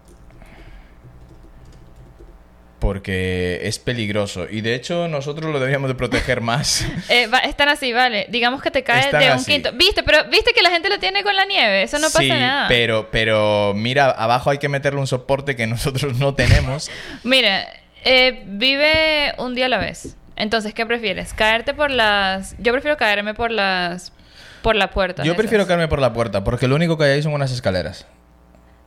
Porque 2.85 3.61
es 3.63 3.79
peligroso. 3.79 4.47
Y 4.51 4.61
de 4.61 4.75
hecho, 4.75 5.09
nosotros 5.09 5.51
lo 5.51 5.59
deberíamos 5.59 5.89
de 5.89 5.95
proteger 5.95 6.43
más. 6.43 6.87
Eh, 7.09 7.27
va- 7.29 7.39
están 7.39 7.71
así, 7.71 7.93
vale. 7.95 8.27
Digamos 8.29 8.61
que 8.61 8.71
te 8.71 8.83
cae 8.83 9.01
Están 9.01 9.21
de 9.21 9.27
un 9.29 9.33
así. 9.33 9.53
quinto. 9.53 9.73
¿Viste? 9.73 10.03
Pero 10.03 10.25
viste 10.31 10.53
que 10.55 10.61
la 10.63 10.71
gente 10.71 10.91
lo 10.91 10.99
tiene 10.99 11.23
con 11.23 11.35
la 11.35 11.47
nieve. 11.47 11.83
Eso 11.83 11.99
no 11.99 12.09
pasa 12.11 12.23
nada. 12.25 12.69
Pero, 12.69 13.11
pero 13.11 13.73
mira, 13.75 14.11
abajo 14.11 14.51
hay 14.51 14.59
que 14.59 14.69
meterle 14.69 15.01
un 15.01 15.07
soporte 15.07 15.57
que 15.57 15.67
nosotros 15.67 16.19
no 16.19 16.35
tenemos. 16.35 16.91
Mira, 17.25 17.67
eh, 18.05 18.43
vive 18.47 19.35
un 19.39 19.55
día 19.55 19.67
a 19.67 19.69
la 19.71 19.79
vez. 19.79 20.17
Entonces, 20.37 20.75
¿qué 20.75 20.85
prefieres? 20.85 21.33
¿Caerte 21.33 21.73
por 21.73 21.91
las...? 21.91 22.55
Yo 22.59 22.73
prefiero 22.73 22.99
caerme 22.99 23.33
por 23.33 23.51
las... 23.51 24.13
Por 24.63 24.77
la 24.77 24.91
puerta. 24.91 25.23
Yo 25.23 25.33
esas. 25.33 25.39
prefiero 25.39 25.67
caerme 25.67 25.89
por 25.89 26.01
la 26.01 26.13
puerta, 26.13 26.45
porque 26.45 26.69
lo 26.69 26.75
único 26.75 26.99
que 26.99 27.05
hay 27.05 27.11
ahí 27.13 27.23
son 27.23 27.33
unas 27.33 27.51
escaleras. 27.51 28.07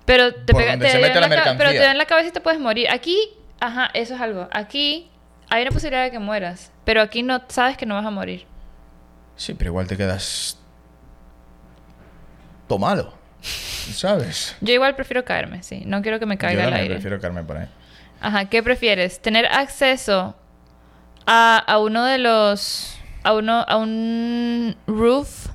Pero 0.06 0.34
te 0.34 0.54
pega, 0.54 0.78
te 0.78 0.92
en 0.92 1.02
la 1.02 1.28
mercancía. 1.28 1.58
Pero 1.58 1.72
te 1.72 1.80
da 1.80 1.92
en 1.92 1.98
la 1.98 2.06
cabeza 2.06 2.30
y 2.30 2.32
te 2.32 2.42
puedes 2.42 2.60
morir. 2.60 2.90
Aquí, 2.90 3.18
ajá, 3.60 3.90
eso 3.94 4.16
es 4.16 4.22
algo. 4.22 4.48
Aquí 4.52 5.10
hay 5.50 5.62
una 5.64 5.72
posibilidad 5.72 6.04
de 6.04 6.12
que 6.12 6.20
mueras. 6.20 6.72
Pero 6.86 7.02
aquí 7.02 7.24
no 7.24 7.42
sabes 7.48 7.78
que 7.78 7.86
no 7.86 7.96
vas 7.96 8.06
a 8.06 8.12
morir. 8.12 8.46
Sí, 9.36 9.54
pero 9.54 9.70
igual 9.72 9.88
te 9.88 9.98
quedas... 9.98 10.60
todo 12.68 12.80
malo. 12.80 13.14
¿Sabes? 13.42 14.56
Yo 14.62 14.74
igual 14.74 14.96
prefiero 14.96 15.24
caerme, 15.24 15.64
sí. 15.64 15.84
No 15.86 16.02
quiero 16.02 16.20
que 16.20 16.26
me 16.26 16.36
Yo 16.36 16.40
caiga 16.40 16.66
el 16.68 16.74
aire. 16.74 16.96
prefiero 16.96 17.20
caerme 17.22 17.44
por 17.44 17.58
ahí. 17.58 17.68
Ajá, 18.20 18.46
¿qué 18.46 18.64
prefieres? 18.64 19.22
¿Tener 19.22 19.46
acceso 19.46 20.36
a, 21.26 21.58
a 21.60 21.78
uno 21.80 22.04
de 22.04 22.18
los... 22.18 22.98
a 23.24 23.34
uno... 23.34 23.64
a 23.68 23.78
un 23.78 24.76
roof? 24.88 25.48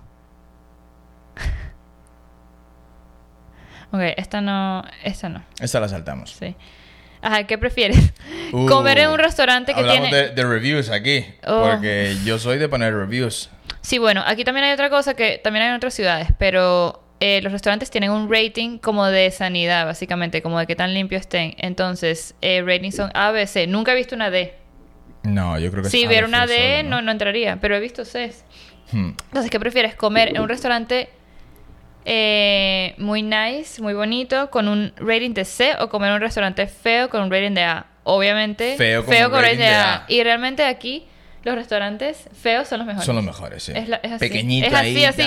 ok, 3.93 4.01
esta 4.17 4.41
no... 4.41 4.85
esta 5.03 5.29
no, 5.29 5.43
Esta 5.59 5.81
la 5.81 5.89
saltamos. 5.89 6.31
sí. 6.31 6.55
Ajá, 7.23 7.45
¿qué 7.45 7.59
prefieres? 7.59 8.13
Uh, 8.53 8.67
¿Comer 8.67 8.99
en 8.99 9.09
un 9.09 9.19
restaurante 9.19 9.73
que 9.73 9.81
Hablamos 9.81 10.11
tiene... 10.11 10.29
de, 10.29 10.35
de 10.35 10.45
reviews 10.45 10.91
aquí. 10.91 11.25
Oh. 11.47 11.71
Porque 11.71 12.15
yo 12.23 12.39
soy 12.39 12.59
de 12.59 12.69
poner 12.69 12.95
reviews. 12.95 13.49
Sí, 13.81 13.97
bueno, 13.97 14.23
aquí 14.27 14.45
también 14.45 14.67
hay 14.67 14.73
otra 14.75 14.91
cosa 14.91 15.15
que 15.15 15.41
también 15.43 15.63
hay 15.63 15.71
en 15.71 15.77
otras 15.77 15.95
ciudades, 15.95 16.29
pero 16.39 17.03
eh, 17.25 17.41
los 17.41 17.51
restaurantes 17.51 17.91
tienen 17.91 18.11
un 18.11 18.31
rating 18.31 18.77
como 18.77 19.07
de 19.07 19.31
sanidad, 19.31 19.87
básicamente, 19.87 20.43
como 20.43 20.59
de 20.59 20.67
qué 20.67 20.77
tan 20.77 20.93
limpio 20.93 21.17
estén. 21.19 21.55
Entonces, 21.57 22.35
eh, 22.43 22.63
ratings 22.67 22.97
son 22.97 23.11
A, 23.15 23.31
B, 23.31 23.47
C. 23.47 23.67
Nunca 23.67 23.93
he 23.93 23.97
visto 23.97 24.15
una 24.15 24.29
D. 24.29 24.55
No, 25.23 25.59
yo 25.59 25.71
creo 25.71 25.83
que 25.83 25.87
es 25.87 25.93
Si 25.93 26.05
A, 26.05 26.09
hubiera 26.09 26.27
B, 26.27 26.29
una 26.29 26.47
D, 26.47 26.79
solo, 26.79 26.89
no, 26.91 27.01
no 27.01 27.13
entraría, 27.13 27.57
pero 27.61 27.75
he 27.75 27.81
visto 27.81 28.03
Cs. 28.03 28.45
Hmm. 28.91 29.13
Entonces, 29.29 29.51
¿qué 29.51 29.59
prefieres? 29.59 29.95
¿Comer 29.95 30.29
en 30.29 30.41
un 30.41 30.49
restaurante 30.49 31.09
eh, 32.05 32.95
muy 32.99 33.23
nice, 33.23 33.81
muy 33.81 33.95
bonito, 33.95 34.51
con 34.51 34.69
un 34.69 34.93
rating 34.97 35.35
de 35.35 35.45
C 35.45 35.75
o 35.81 35.89
comer 35.89 36.09
en 36.11 36.15
un 36.17 36.21
restaurante 36.21 36.67
feo 36.67 37.09
con 37.09 37.23
un 37.23 37.31
rating 37.31 37.55
de 37.55 37.63
A? 37.65 37.87
Obviamente, 38.05 38.77
Feo 38.77 39.05
con 39.05 39.15
un 39.39 39.43
rating 39.45 39.59
de 39.59 39.67
A. 39.69 40.05
Y 40.09 40.23
realmente 40.25 40.65
aquí, 40.65 41.07
los 41.45 41.55
restaurantes 41.55 42.29
feos 42.41 42.67
son 42.69 42.79
los 42.79 42.87
mejores. 42.87 43.07
Son 43.07 43.15
los 43.17 43.25
mejores, 43.25 43.63
sí. 43.63 43.73
Es 43.75 43.89
la- 43.89 43.97
es 43.97 44.13
así. 44.13 44.19
Pequeñita 44.29 44.67
Es 44.69 44.75
así, 44.75 45.05
así. 45.05 45.23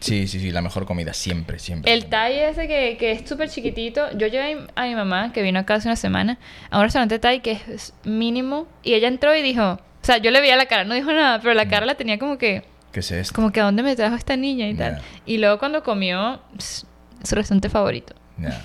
Sí, 0.00 0.26
sí, 0.28 0.40
sí, 0.40 0.50
la 0.50 0.62
mejor 0.62 0.86
comida 0.86 1.12
siempre, 1.12 1.58
siempre. 1.58 1.92
El 1.92 2.00
siempre. 2.00 2.18
Thai 2.18 2.38
ese 2.40 2.66
que, 2.68 2.96
que 2.98 3.12
es 3.12 3.28
súper 3.28 3.48
chiquitito. 3.50 4.10
Yo 4.16 4.26
llevé 4.26 4.52
a 4.52 4.56
mi- 4.56 4.66
a 4.74 4.84
mi 4.86 4.94
mamá, 4.94 5.32
que 5.32 5.42
vino 5.42 5.58
acá 5.60 5.74
hace 5.74 5.88
una 5.88 5.96
semana, 5.96 6.38
a 6.70 6.78
un 6.78 6.84
restaurante 6.84 7.18
Thai 7.18 7.40
que 7.40 7.52
es 7.72 7.92
mínimo. 8.04 8.66
Y 8.82 8.94
ella 8.94 9.08
entró 9.08 9.34
y 9.36 9.42
dijo... 9.42 9.78
O 10.00 10.04
sea, 10.08 10.16
yo 10.18 10.30
le 10.30 10.40
veía 10.40 10.56
la 10.56 10.66
cara, 10.66 10.84
no 10.84 10.94
dijo 10.94 11.12
nada, 11.12 11.40
pero 11.40 11.52
la 11.54 11.64
Mm. 11.66 11.70
cara 11.70 11.84
la 11.86 11.94
tenía 11.96 12.18
como 12.18 12.38
que... 12.38 12.62
¿Qué 12.98 13.00
es 13.00 13.10
esto? 13.12 13.34
Como 13.34 13.52
que 13.52 13.60
a 13.60 13.64
dónde 13.64 13.82
me 13.84 13.94
trajo 13.94 14.16
esta 14.16 14.36
niña 14.36 14.68
y 14.68 14.74
tal. 14.74 14.96
Ya. 14.96 15.02
Y 15.24 15.38
luego 15.38 15.58
cuando 15.58 15.82
comió, 15.84 16.40
pss, 16.58 16.84
su 17.22 17.34
restaurante 17.36 17.68
favorito. 17.68 18.14
Ya. 18.38 18.60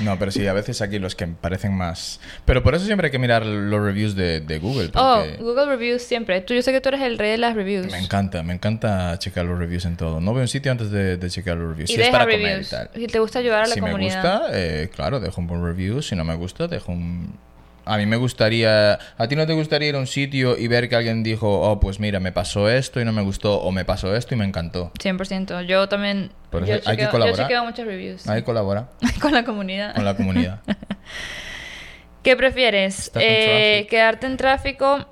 No, 0.00 0.18
pero 0.18 0.30
sí, 0.30 0.46
a 0.46 0.52
veces 0.52 0.82
aquí 0.82 0.98
los 0.98 1.14
que 1.14 1.26
parecen 1.26 1.72
más... 1.74 2.20
Pero 2.44 2.62
por 2.62 2.74
eso 2.74 2.84
siempre 2.84 3.06
hay 3.06 3.10
que 3.10 3.18
mirar 3.18 3.46
los 3.46 3.80
reviews 3.82 4.14
de, 4.14 4.40
de 4.42 4.58
Google. 4.58 4.90
Oh, 4.94 5.22
Porque 5.24 5.42
Google 5.42 5.64
Reviews 5.66 6.02
siempre. 6.02 6.42
Tú, 6.42 6.52
yo 6.52 6.60
sé 6.60 6.72
que 6.72 6.82
tú 6.82 6.90
eres 6.90 7.00
el 7.00 7.16
rey 7.16 7.30
de 7.30 7.38
las 7.38 7.54
reviews. 7.54 7.90
me 7.90 7.98
encanta, 7.98 8.42
me 8.42 8.52
encanta 8.52 9.18
checar 9.18 9.46
los 9.46 9.58
reviews 9.58 9.86
en 9.86 9.96
todo. 9.96 10.20
No 10.20 10.34
veo 10.34 10.42
un 10.42 10.48
sitio 10.48 10.70
antes 10.70 10.90
de, 10.90 11.16
de 11.16 11.30
checar 11.30 11.56
los 11.56 11.70
reviews. 11.70 11.88
Y 11.90 11.94
Si 11.94 12.00
es 12.00 12.06
deja 12.08 12.12
para 12.12 12.24
comer 12.26 12.40
y 12.40 12.44
reviews. 12.44 12.68
tal. 12.68 12.90
Si 12.94 13.06
te 13.06 13.18
gusta 13.18 13.38
ayudar 13.38 13.62
a 13.64 13.66
la 13.68 13.74
si 13.74 13.80
me 13.80 13.86
comunidad. 13.90 14.40
gusta, 14.42 14.48
eh, 14.52 14.90
claro, 14.94 15.20
dejo 15.20 15.40
un 15.40 15.46
buen 15.46 15.64
review. 15.64 16.02
Si 16.02 16.14
no 16.14 16.24
me 16.26 16.34
gusta, 16.34 16.68
dejo 16.68 16.92
un... 16.92 17.38
A 17.84 17.96
mí 17.98 18.06
me 18.06 18.16
gustaría... 18.16 18.98
¿A 19.18 19.28
ti 19.28 19.36
no 19.36 19.46
te 19.46 19.52
gustaría 19.52 19.88
ir 19.90 19.96
a 19.96 19.98
un 19.98 20.06
sitio 20.06 20.56
y 20.56 20.68
ver 20.68 20.88
que 20.88 20.96
alguien 20.96 21.22
dijo, 21.22 21.60
oh, 21.60 21.80
pues 21.80 22.00
mira, 22.00 22.20
me 22.20 22.32
pasó 22.32 22.68
esto 22.70 23.00
y 23.00 23.04
no 23.04 23.12
me 23.12 23.22
gustó, 23.22 23.60
o 23.60 23.72
me 23.72 23.84
pasó 23.84 24.14
esto 24.16 24.34
y 24.34 24.38
me 24.38 24.44
encantó? 24.44 24.92
100%. 24.98 25.66
Yo 25.66 25.88
también. 25.88 26.30
Por 26.50 26.64
yo 26.64 26.74
eso 26.74 26.88
hay 26.88 26.96
que 26.96 27.08
colaborar. 27.08 27.36
Yo 27.36 27.42
chequeo 27.44 27.64
muchos 27.64 27.86
reviews. 27.86 28.26
Ahí 28.26 28.42
colabora 28.42 28.88
con 29.20 29.32
la 29.32 29.44
comunidad. 29.44 29.94
con 29.94 30.04
la 30.04 30.16
comunidad. 30.16 30.60
¿Qué 32.22 32.36
prefieres? 32.36 33.10
Eh, 33.16 33.86
quedarte 33.90 34.26
en 34.26 34.38
tráfico 34.38 35.06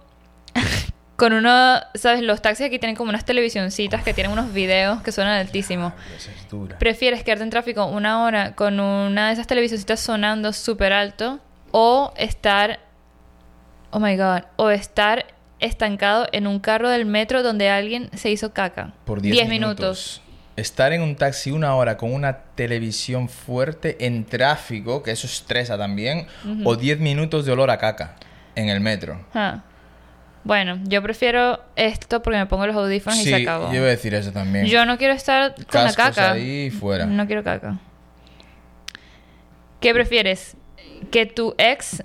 con 1.16 1.34
uno, 1.34 1.78
¿sabes? 1.94 2.22
Los 2.22 2.40
taxis 2.40 2.66
aquí 2.66 2.78
tienen 2.78 2.96
como 2.96 3.10
unas 3.10 3.26
televisioncitas 3.26 4.02
que 4.02 4.14
tienen 4.14 4.32
unos 4.32 4.54
videos 4.54 5.02
que 5.02 5.12
suenan 5.12 5.38
altísimo. 5.38 5.92
Esa 6.16 6.30
es 6.30 6.48
dura. 6.48 6.78
¿Prefieres 6.78 7.22
quedarte 7.22 7.44
en 7.44 7.50
tráfico 7.50 7.84
una 7.84 8.24
hora 8.24 8.54
con 8.54 8.80
una 8.80 9.26
de 9.26 9.34
esas 9.34 9.46
televisioncitas 9.46 10.00
sonando 10.00 10.54
súper 10.54 10.94
alto 10.94 11.40
o 11.72 12.12
estar, 12.16 12.78
oh 13.90 13.98
my 13.98 14.16
god, 14.16 14.42
o 14.56 14.70
estar 14.70 15.26
estancado 15.58 16.28
en 16.32 16.46
un 16.46 16.60
carro 16.60 16.88
del 16.88 17.04
metro 17.06 17.42
donde 17.42 17.68
alguien 17.70 18.10
se 18.14 18.30
hizo 18.30 18.52
caca? 18.52 18.92
Por 19.04 19.20
10 19.20 19.48
minutos. 19.48 20.22
Estar 20.54 20.92
en 20.92 21.00
un 21.00 21.16
taxi 21.16 21.50
una 21.50 21.74
hora 21.74 21.96
con 21.96 22.12
una 22.12 22.36
televisión 22.54 23.28
fuerte 23.28 24.04
en 24.04 24.24
tráfico, 24.24 25.02
que 25.02 25.10
eso 25.10 25.26
estresa 25.26 25.78
también, 25.78 26.26
o 26.64 26.76
10 26.76 27.00
minutos 27.00 27.46
de 27.46 27.52
olor 27.52 27.70
a 27.70 27.78
caca 27.78 28.16
en 28.54 28.68
el 28.68 28.80
metro. 28.80 29.24
Ah. 29.34 29.62
Bueno, 30.44 30.80
yo 30.84 31.02
prefiero 31.02 31.60
esto 31.76 32.20
porque 32.22 32.38
me 32.38 32.46
pongo 32.46 32.66
los 32.66 32.74
audífonos 32.76 33.20
y 33.20 33.24
se 33.24 33.34
acabó. 33.36 33.68
yo 33.68 33.76
iba 33.76 33.86
a 33.86 33.90
decir 33.90 34.12
eso 34.12 34.32
también. 34.32 34.66
Yo 34.66 34.84
no 34.84 34.98
quiero 34.98 35.14
estar 35.14 35.54
con 35.70 35.84
la 35.84 35.92
caca. 35.94 36.32
ahí 36.32 36.70
fuera. 36.70 37.06
No 37.06 37.26
quiero 37.26 37.44
caca. 37.44 37.78
¿Qué 39.80 39.94
prefieres? 39.94 40.56
¿Que 41.10 41.26
tu 41.26 41.54
ex 41.58 42.02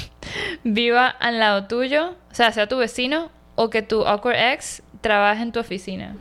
viva 0.64 1.08
al 1.08 1.38
lado 1.38 1.66
tuyo? 1.66 2.16
O 2.30 2.34
sea, 2.34 2.52
sea 2.52 2.66
tu 2.68 2.76
vecino. 2.78 3.30
¿O 3.56 3.70
que 3.70 3.82
tu 3.82 4.06
awkward 4.06 4.36
ex 4.52 4.82
trabaje 5.00 5.42
en 5.42 5.50
tu 5.52 5.58
oficina? 5.60 6.14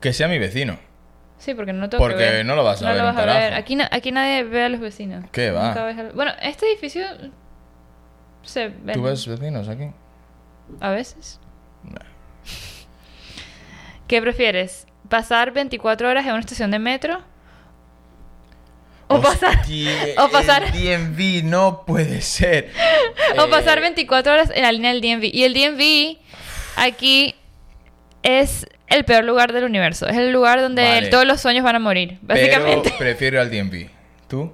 Que 0.00 0.12
sea 0.12 0.28
mi 0.28 0.38
vecino. 0.38 0.78
Sí, 1.38 1.54
porque 1.54 1.72
no 1.72 1.88
tengo 1.88 2.04
que 2.04 2.10
Porque 2.12 2.24
ver. 2.30 2.46
no 2.46 2.54
lo 2.54 2.62
vas 2.62 2.82
a 2.82 2.88
ver 2.88 2.96
lo 3.02 3.08
un 3.08 3.14
vas 3.16 3.22
a 3.24 3.26
ver. 3.38 3.54
Aquí, 3.54 3.74
na- 3.74 3.88
aquí 3.90 4.12
nadie 4.12 4.44
ve 4.44 4.64
a 4.64 4.68
los 4.68 4.80
vecinos. 4.80 5.24
¿Qué 5.32 5.50
va? 5.50 5.72
A 5.72 6.12
Bueno, 6.14 6.32
este 6.42 6.66
edificio 6.70 7.04
se 8.42 8.68
ve 8.68 8.92
¿Tú 8.92 9.02
ves 9.02 9.26
vecinos 9.26 9.68
aquí? 9.68 9.90
a 10.80 10.90
veces. 10.90 11.40
¿Qué 14.06 14.20
prefieres? 14.20 14.86
¿Pasar 15.08 15.52
24 15.52 16.08
horas 16.08 16.24
en 16.26 16.32
una 16.32 16.40
estación 16.40 16.70
de 16.70 16.78
metro? 16.78 17.22
¿O 19.14 19.20
pasar, 19.20 19.58
Hostia, 19.60 19.90
o 20.18 20.28
pasar- 20.28 20.64
El 20.64 20.72
DMV 21.16 21.44
no 21.44 21.84
puede 21.86 22.20
ser. 22.22 22.70
o 23.38 23.44
Eh, 23.44 23.48
pasar 23.50 23.80
24 23.80 24.32
horas 24.32 24.50
en 24.54 24.62
la 24.62 24.72
línea 24.72 24.92
del 24.92 25.00
DMV? 25.00 25.24
Y 25.32 25.44
el 25.44 25.54
DMV 25.54 26.18
aquí 26.76 27.34
es 28.22 28.66
el 28.88 29.04
peor 29.04 29.24
lugar 29.24 29.52
del 29.52 29.64
universo. 29.64 30.06
Es 30.06 30.16
el 30.16 30.32
lugar 30.32 30.60
donde 30.60 30.82
Vale. 30.82 31.08
todos 31.08 31.26
los 31.26 31.40
sueños 31.40 31.64
van 31.64 31.76
a 31.76 31.78
morir, 31.78 32.18
básicamente. 32.22 32.88
Pero 32.90 32.98
prefiero 32.98 33.40
al 33.40 33.50
DMV. 33.50 33.88
¿Tú? 34.28 34.52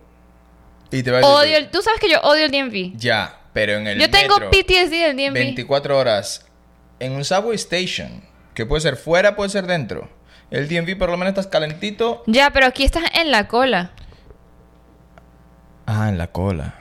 Y 0.91 1.03
te 1.03 1.11
vas 1.11 1.23
a 1.23 1.27
Odio 1.27 1.51
tú. 1.53 1.57
el, 1.57 1.69
tú 1.71 1.83
sabes 1.83 2.01
que 2.01 2.09
yo 2.11 2.21
odio 2.23 2.45
el 2.47 2.51
DMV. 2.51 2.97
Ya, 2.99 3.41
pero 3.53 3.75
en 3.75 3.87
el 3.87 3.99
Yo 4.01 4.09
tengo 4.11 4.39
metro, 4.39 4.51
PTSD 4.51 4.91
del 4.91 5.17
DMV. 5.17 5.33
24 5.35 5.99
horas 5.99 6.47
en 7.01 7.13
un 7.13 7.25
subway 7.25 7.57
station, 7.57 8.25
que 8.55 8.65
puede 8.67 8.81
ser 8.81 8.97
fuera, 8.97 9.37
puede 9.37 9.51
ser 9.51 9.67
dentro. 9.67 10.09
El 10.51 10.67
DMV 10.67 10.97
por 10.97 11.11
lo 11.11 11.19
menos 11.19 11.33
estás 11.33 11.47
calentito. 11.49 12.23
Ya, 12.27 12.51
pero 12.51 12.65
aquí 12.67 12.85
estás 12.85 13.05
en 13.15 13.31
la 13.31 13.49
cola. 13.49 13.91
Ah, 15.91 16.09
en 16.11 16.19
la 16.19 16.27
cola. 16.29 16.75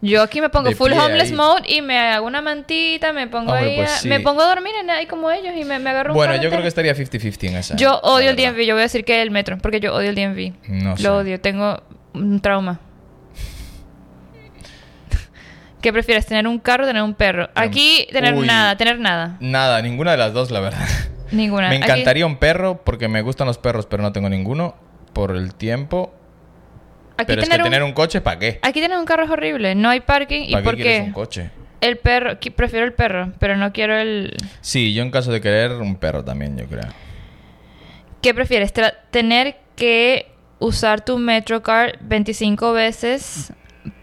Yo 0.00 0.20
aquí 0.22 0.40
me 0.40 0.48
pongo 0.48 0.68
De 0.70 0.74
full 0.74 0.90
homeless 0.92 1.30
ahí. 1.30 1.36
mode 1.36 1.62
y 1.68 1.80
me 1.80 1.96
hago 1.96 2.26
una 2.26 2.42
mantita, 2.42 3.12
me 3.12 3.28
pongo 3.28 3.52
Hombre, 3.52 3.70
ahí, 3.70 3.76
pues 3.76 3.90
a- 3.90 3.98
sí. 3.98 4.08
me 4.08 4.18
pongo 4.18 4.42
a 4.42 4.46
dormir 4.46 4.72
en 4.80 4.90
ahí 4.90 5.06
como 5.06 5.30
ellos 5.30 5.52
y 5.56 5.64
me, 5.64 5.78
me 5.78 5.90
agarro 5.90 6.10
un 6.12 6.16
Bueno, 6.16 6.34
yo 6.42 6.48
creo 6.50 6.60
que 6.62 6.66
estaría 6.68 6.92
50-50 6.96 7.46
en 7.48 7.56
esa. 7.56 7.76
Yo 7.76 8.00
odio 8.00 8.30
el. 8.30 8.36
DMV, 8.36 8.64
yo 8.66 8.74
voy 8.74 8.80
a 8.80 8.84
decir 8.84 9.04
que 9.04 9.22
el 9.22 9.30
metro, 9.30 9.58
porque 9.58 9.78
yo 9.78 9.94
odio 9.94 10.10
el 10.10 10.16
DMV. 10.16 10.54
No 10.68 10.96
sé. 10.96 11.02
Lo 11.04 11.18
odio, 11.18 11.40
tengo 11.40 11.82
un 12.14 12.40
trauma. 12.40 12.80
¿Qué 15.80 15.92
prefieres, 15.92 16.26
tener 16.26 16.46
un 16.46 16.58
carro 16.60 16.84
o 16.84 16.86
tener 16.86 17.02
un 17.02 17.14
perro? 17.14 17.48
Aquí 17.54 18.06
tener 18.12 18.34
Uy. 18.34 18.46
nada, 18.46 18.76
tener 18.76 19.00
nada. 19.00 19.36
Nada, 19.40 19.82
ninguna 19.82 20.12
de 20.12 20.16
las 20.16 20.32
dos, 20.32 20.50
la 20.52 20.60
verdad. 20.60 20.86
Ninguna. 21.32 21.68
Me 21.70 21.76
Aquí- 21.76 21.84
encantaría 21.84 22.24
un 22.26 22.36
perro 22.36 22.82
porque 22.84 23.08
me 23.08 23.20
gustan 23.22 23.46
los 23.48 23.58
perros, 23.58 23.86
pero 23.86 24.02
no 24.02 24.12
tengo 24.12 24.28
ninguno 24.28 24.76
por 25.12 25.34
el 25.34 25.54
tiempo. 25.54 26.14
Aquí, 27.22 27.26
pero 27.28 27.42
es 27.42 27.48
que 27.48 27.52
tener, 27.52 27.64
tener 27.64 27.82
un, 27.82 27.92
coche, 27.92 28.20
¿para 28.20 28.38
qué? 28.38 28.58
aquí 28.62 28.80
tener 28.80 28.98
un 28.98 29.04
carro 29.04 29.24
es 29.24 29.30
horrible. 29.30 29.74
No 29.74 29.88
hay 29.88 30.00
parking. 30.00 30.42
¿Y 30.42 30.52
¿Para 30.52 30.64
por 30.64 30.76
qué 30.76 30.82
quieres 30.82 31.06
un 31.06 31.12
coche? 31.12 31.50
El 31.80 31.98
perro, 31.98 32.38
prefiero 32.54 32.86
el 32.86 32.92
perro, 32.92 33.32
pero 33.40 33.56
no 33.56 33.72
quiero 33.72 33.98
el... 33.98 34.36
Sí, 34.60 34.94
yo 34.94 35.02
en 35.02 35.10
caso 35.10 35.32
de 35.32 35.40
querer 35.40 35.72
un 35.72 35.96
perro 35.96 36.24
también, 36.24 36.56
yo 36.56 36.66
creo. 36.66 36.84
¿Qué 38.20 38.34
prefieres? 38.34 38.72
Tra- 38.72 38.94
¿Tener 39.10 39.56
que 39.74 40.30
usar 40.60 41.04
tu 41.04 41.18
MetroCard 41.18 41.96
25 42.02 42.72
veces 42.72 43.52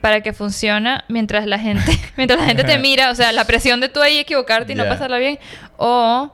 para 0.01 0.20
que 0.20 0.34
funcione 0.34 0.99
mientras 1.07 1.45
la 1.45 1.57
gente 1.57 1.97
mientras 2.17 2.38
la 2.39 2.47
gente 2.47 2.65
te 2.65 2.78
mira? 2.80 3.11
O 3.11 3.15
sea, 3.15 3.32
la 3.32 3.45
presión 3.45 3.80
de 3.80 3.88
tú 3.88 4.01
ahí 4.01 4.17
equivocarte 4.17 4.74
y 4.74 4.76
no 4.76 4.86
pasarla 4.86 5.17
bien. 5.17 5.39
O 5.78 6.34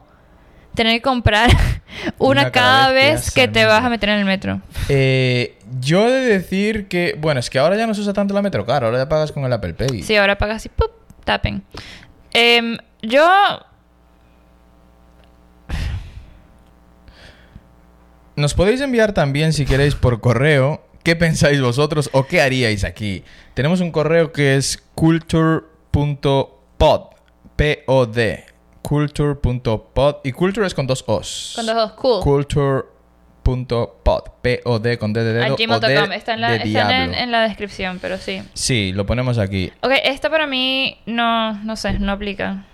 tener 0.73 0.93
que 0.93 1.01
comprar 1.03 1.49
una, 2.17 2.41
Una 2.41 2.51
cada 2.51 2.85
cada 2.85 2.91
vez 2.91 3.31
que 3.31 3.41
vez 3.41 3.53
te 3.53 3.65
vas 3.65 3.83
a 3.83 3.89
meter 3.89 4.09
en 4.09 4.19
el 4.19 4.25
metro. 4.25 4.61
Eh, 4.89 5.57
yo 5.79 6.07
he 6.07 6.11
de 6.11 6.25
decir 6.25 6.87
que, 6.87 7.15
bueno, 7.19 7.39
es 7.39 7.49
que 7.49 7.59
ahora 7.59 7.75
ya 7.77 7.87
no 7.87 7.93
se 7.93 8.01
usa 8.01 8.13
tanto 8.13 8.33
la 8.33 8.41
Metrocar, 8.41 8.83
ahora 8.83 8.97
ya 8.97 9.09
pagas 9.09 9.31
con 9.31 9.43
el 9.45 9.53
Apple 9.53 9.73
Pay. 9.73 10.03
Sí, 10.03 10.15
ahora 10.15 10.37
pagas 10.37 10.57
así, 10.57 10.69
¡pup! 10.69 10.91
tapen. 11.25 11.63
Em, 12.31 12.77
yo... 13.01 13.27
Nos 18.37 18.53
podéis 18.53 18.81
enviar 18.81 19.13
también, 19.13 19.53
si 19.53 19.65
queréis, 19.65 19.95
por 19.95 20.19
correo, 20.19 20.85
qué 21.03 21.15
pensáis 21.15 21.61
vosotros 21.61 22.09
o 22.11 22.27
qué 22.27 22.41
haríais 22.41 22.83
aquí. 22.83 23.23
Tenemos 23.53 23.79
un 23.79 23.91
correo 23.91 24.33
que 24.33 24.57
es 24.57 24.83
culture.pod, 24.93 26.41
P-O-D, 27.55 28.45
culture.pod, 28.87 30.17
y 30.23 30.31
culture 30.31 30.67
es 30.67 30.73
con 30.73 30.85
dos 30.85 31.03
O's. 31.07 31.53
Con 31.55 31.65
dos 31.65 31.75
O's, 31.75 31.91
cool. 31.93 32.23
Culture.pod, 32.23 34.23
P-O-D 34.41 34.97
con 34.99 35.13
D 35.13 35.23
de 35.23 35.33
dedo, 35.33 35.45
a 35.45 35.53
o 35.53 35.55
D 35.55 35.65
gmail.com. 35.65 36.11
Está, 36.11 36.33
en 36.35 36.41
la, 36.41 36.55
está 36.55 37.03
en, 37.03 37.13
en 37.15 37.31
la 37.31 37.41
descripción, 37.41 37.99
pero 37.99 38.17
sí. 38.17 38.43
Sí, 38.53 38.91
lo 38.93 39.05
ponemos 39.05 39.39
aquí. 39.39 39.71
Ok, 39.81 39.93
esta 40.03 40.29
para 40.29 40.45
mí 40.45 40.99
no, 41.05 41.53
no 41.63 41.75
sé, 41.75 41.99
no 41.99 42.11
aplica. 42.11 42.65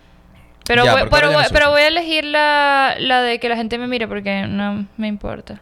Pero, 0.67 0.85
Ya, 0.85 0.93
voy, 0.93 1.03
pero, 1.09 1.31
voy, 1.31 1.43
pero 1.51 1.71
voy 1.71 1.81
a 1.81 1.87
elegir 1.87 2.25
la, 2.25 2.95
la 2.99 3.21
de 3.21 3.39
que 3.39 3.49
la 3.49 3.55
gente 3.55 3.77
me 3.77 3.87
mire 3.87 4.07
porque 4.07 4.45
no 4.47 4.85
me 4.97 5.07
importa. 5.07 5.61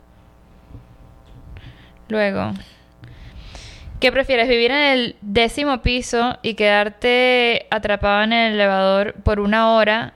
Luego. 2.10 2.54
¿Qué 4.00 4.12
prefieres? 4.12 4.48
¿Vivir 4.48 4.72
en 4.72 4.78
el 4.78 5.16
décimo 5.22 5.82
piso 5.82 6.38
y 6.42 6.56
quedarte 6.56 7.68
atrapado 7.70 8.24
en 8.24 8.34
el 8.34 8.54
elevador 8.54 9.14
por 9.24 9.40
una 9.40 9.74
hora 9.74 10.14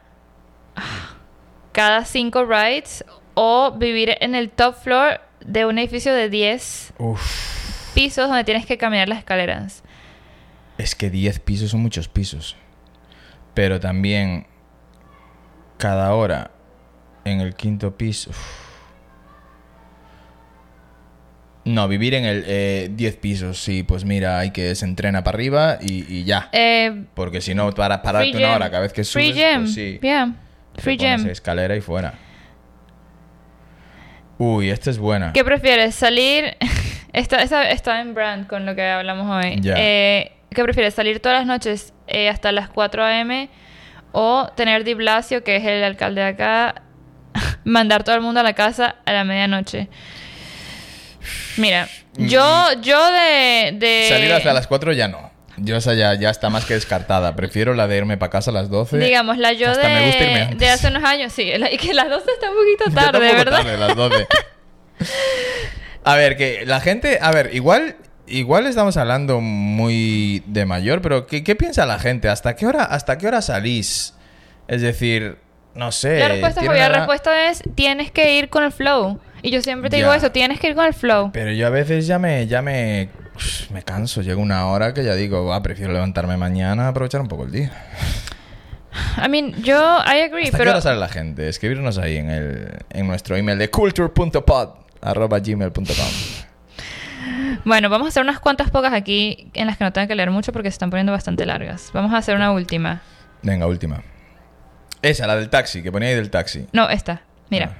cada 1.71 2.05
cinco 2.05 2.45
rides? 2.45 3.03
¿O 3.35 3.71
vivir 3.71 4.15
en 4.21 4.35
el 4.35 4.49
top 4.51 4.75
floor 4.75 5.19
de 5.43 5.65
un 5.65 5.79
edificio 5.79 6.13
de 6.13 6.29
10 6.29 6.93
Uf, 6.99 7.93
pisos 7.95 8.27
donde 8.27 8.43
tienes 8.43 8.65
que 8.65 8.77
caminar 8.77 9.09
las 9.09 9.17
escaleras? 9.19 9.83
es 10.77 10.95
que 10.95 11.09
10 11.09 11.39
pisos 11.39 11.71
son 11.71 11.81
muchos 11.81 12.07
pisos. 12.07 12.55
Pero 13.53 13.79
también 13.79 14.47
cada 15.77 16.13
hora 16.15 16.51
en 17.25 17.41
el 17.41 17.55
quinto 17.55 17.95
piso. 17.97 18.29
uf. 18.31 18.37
No, 21.65 21.87
vivir 21.87 22.13
en 22.13 22.25
el 22.25 22.43
eh, 22.45 22.89
10 22.91 23.15
pisos, 23.17 23.57
sí, 23.63 23.83
pues 23.83 24.03
mira, 24.03 24.37
hay 24.39 24.51
que 24.51 24.75
se 24.75 24.83
entrena 24.85 25.23
para 25.23 25.35
arriba 25.37 25.77
y, 25.79 26.03
y 26.13 26.25
ya. 26.25 26.49
Eh, 26.51 27.05
Porque 27.13 27.39
si 27.39 27.55
no, 27.55 27.71
para 27.71 28.01
pararte 28.01 28.31
una 28.31 28.39
gym. 28.39 28.49
hora 28.55 28.69
cada 28.69 28.81
vez 28.81 28.91
que 28.91 29.03
subes, 29.05 29.27
Free 29.31 29.33
gym. 29.33 29.61
pues 29.61 29.73
sí. 29.73 29.99
Yeah. 30.01 30.33
Te 30.75 30.81
Free 30.81 30.97
pones 30.97 31.21
gym. 31.23 31.29
escalera 31.31 31.75
y 31.75 31.81
fuera. 31.81 32.13
Uy, 34.37 34.69
esta 34.69 34.89
es 34.89 34.97
buena. 34.97 35.31
¿Qué 35.33 35.43
prefieres? 35.43 35.95
¿Salir? 35.95 36.57
está, 37.13 37.41
esa- 37.41 37.69
está 37.69 38.01
en 38.01 38.13
brand 38.13 38.47
con 38.47 38.65
lo 38.65 38.75
que 38.75 38.83
hablamos 38.85 39.29
hoy. 39.29 39.57
Ya. 39.61 39.75
Eh, 39.77 40.31
¿Qué 40.49 40.63
prefieres? 40.63 40.93
¿Salir 40.93 41.19
todas 41.19 41.37
las 41.39 41.47
noches 41.47 41.93
eh, 42.07 42.29
hasta 42.29 42.51
las 42.51 42.69
4 42.69 43.03
a.m. 43.03 43.49
o 44.11 44.47
tener 44.55 44.83
Di 44.83 44.93
Blasio, 44.93 45.43
que 45.43 45.55
es 45.57 45.65
el 45.65 45.83
alcalde 45.83 46.21
de 46.21 46.27
acá, 46.27 46.75
mandar 47.63 48.03
todo 48.03 48.15
el 48.15 48.21
mundo 48.21 48.39
a 48.39 48.43
la 48.43 48.53
casa 48.53 48.95
a 49.05 49.13
la 49.13 49.23
medianoche? 49.23 49.87
Mira, 51.57 51.87
Yo, 52.17 52.67
yo 52.81 53.11
de, 53.11 53.71
de... 53.77 54.05
Salir 54.09 54.33
hasta 54.33 54.51
las 54.53 54.67
4 54.67 54.91
ya 54.93 55.07
no. 55.07 55.31
Yo 55.57 55.77
esa 55.77 55.93
ya, 55.93 56.13
ya 56.15 56.29
está 56.29 56.49
más 56.49 56.65
que 56.65 56.73
descartada. 56.73 57.35
Prefiero 57.35 57.73
la 57.75 57.87
de 57.87 57.97
irme 57.97 58.17
para 58.17 58.31
casa 58.31 58.49
a 58.51 58.53
las 58.53 58.69
12. 58.69 58.97
Digamos, 58.97 59.37
la 59.37 59.53
yo 59.53 59.69
Hasta 59.69 59.87
me 59.87 60.05
gusta 60.07 60.23
irme 60.23 60.35
de, 60.35 60.41
antes. 60.41 60.59
de 60.59 60.69
hace 60.69 60.87
unos 60.87 61.03
años, 61.03 61.31
sí. 61.31 61.51
la- 61.57 61.71
y 61.71 61.77
que 61.77 61.93
las 61.93 62.09
12 62.09 62.25
está 62.31 62.49
un 62.49 62.55
poquito 62.57 62.83
tarde, 62.95 63.11
tampoco 63.19 63.37
¿verdad? 63.37 63.57
tarde, 63.63 63.77
las 63.77 63.95
12. 63.95 64.27
a 66.03 66.15
ver, 66.15 66.37
que 66.37 66.65
la 66.65 66.79
gente... 66.81 67.19
A 67.21 67.31
ver, 67.31 67.51
igual... 67.53 67.95
Igual 68.25 68.65
estamos 68.67 68.95
hablando 68.95 69.41
muy 69.41 70.41
de 70.47 70.65
mayor, 70.65 71.01
pero 71.01 71.27
¿qué, 71.27 71.43
qué 71.43 71.55
piensa 71.57 71.85
la 71.85 71.99
gente? 71.99 72.29
¿Hasta 72.29 72.55
qué 72.55 72.65
hora, 72.65 72.83
hasta 72.85 73.17
qué 73.17 73.27
hora 73.27 73.41
salís? 73.41 74.13
Es 74.69 74.81
decir, 74.81 75.39
no 75.75 75.91
sé. 75.91 76.19
La 76.19 76.29
respuesta 76.29 76.61
es 76.61 76.63
¿tiene 76.63 76.73
obvia. 76.73 76.83
La 76.83 76.89
una- 76.89 76.97
respuesta 76.99 77.49
es 77.49 77.61
tienes 77.75 78.11
que 78.11 78.37
ir 78.37 78.47
con 78.47 78.63
el 78.63 78.71
flow. 78.71 79.19
Y 79.41 79.51
yo 79.51 79.61
siempre 79.61 79.89
te 79.89 79.97
digo 79.97 80.13
eso, 80.13 80.31
tienes 80.31 80.57
que 80.61 80.69
ir 80.69 80.73
con 80.75 80.85
el 80.85 80.93
flow. 80.93 81.31
Pero 81.33 81.51
yo 81.51 81.67
a 81.67 81.69
veces 81.69 82.07
ya 82.07 82.17
me, 82.17 82.47
ya 82.47 82.61
me, 82.61 83.09
me 83.71 83.83
canso. 83.83 84.21
Llega 84.21 84.37
una 84.37 84.67
hora 84.67 84.93
que 84.93 85.03
ya 85.03 85.15
digo, 85.15 85.45
va, 85.45 85.61
prefiero 85.61 85.93
levantarme 85.93 86.37
mañana, 86.37 86.87
aprovechar 86.87 87.21
un 87.21 87.27
poco 87.27 87.43
el 87.45 87.51
día. 87.51 87.71
I 89.17 89.27
mean, 89.27 89.53
yo, 89.63 89.99
I 90.05 90.21
agree, 90.21 90.43
¿Hasta 90.45 90.57
qué 90.57 90.57
pero... 90.57 90.71
hora 90.71 90.81
sale 90.81 90.99
la 90.99 91.09
gente? 91.09 91.47
Escribirnos 91.47 91.97
ahí 91.97 92.17
en, 92.17 92.29
el, 92.29 92.77
en 92.89 93.07
nuestro 93.07 93.35
email 93.35 93.57
de 93.57 93.69
culture.pod 93.69 94.69
arroba 95.01 95.39
gmail.com. 95.39 95.83
Bueno, 97.65 97.89
vamos 97.89 98.05
a 98.05 98.09
hacer 98.09 98.23
unas 98.23 98.39
cuantas 98.39 98.69
pocas 98.69 98.93
aquí 98.93 99.49
en 99.53 99.67
las 99.67 99.77
que 99.77 99.83
no 99.83 99.93
tengo 99.93 100.07
que 100.07 100.15
leer 100.15 100.31
mucho 100.31 100.51
porque 100.51 100.69
se 100.69 100.75
están 100.75 100.89
poniendo 100.89 101.11
bastante 101.11 101.45
largas. 101.45 101.91
Vamos 101.93 102.13
a 102.13 102.17
hacer 102.17 102.35
una 102.35 102.51
última. 102.51 103.01
Venga, 103.41 103.67
última. 103.67 104.03
Esa, 105.01 105.27
la 105.27 105.35
del 105.35 105.49
taxi, 105.49 105.81
que 105.81 105.91
ponía 105.91 106.09
ahí 106.09 106.15
del 106.15 106.29
taxi. 106.29 106.67
No, 106.71 106.89
esta. 106.89 107.21
Mira. 107.49 107.75
Ah. 107.75 107.79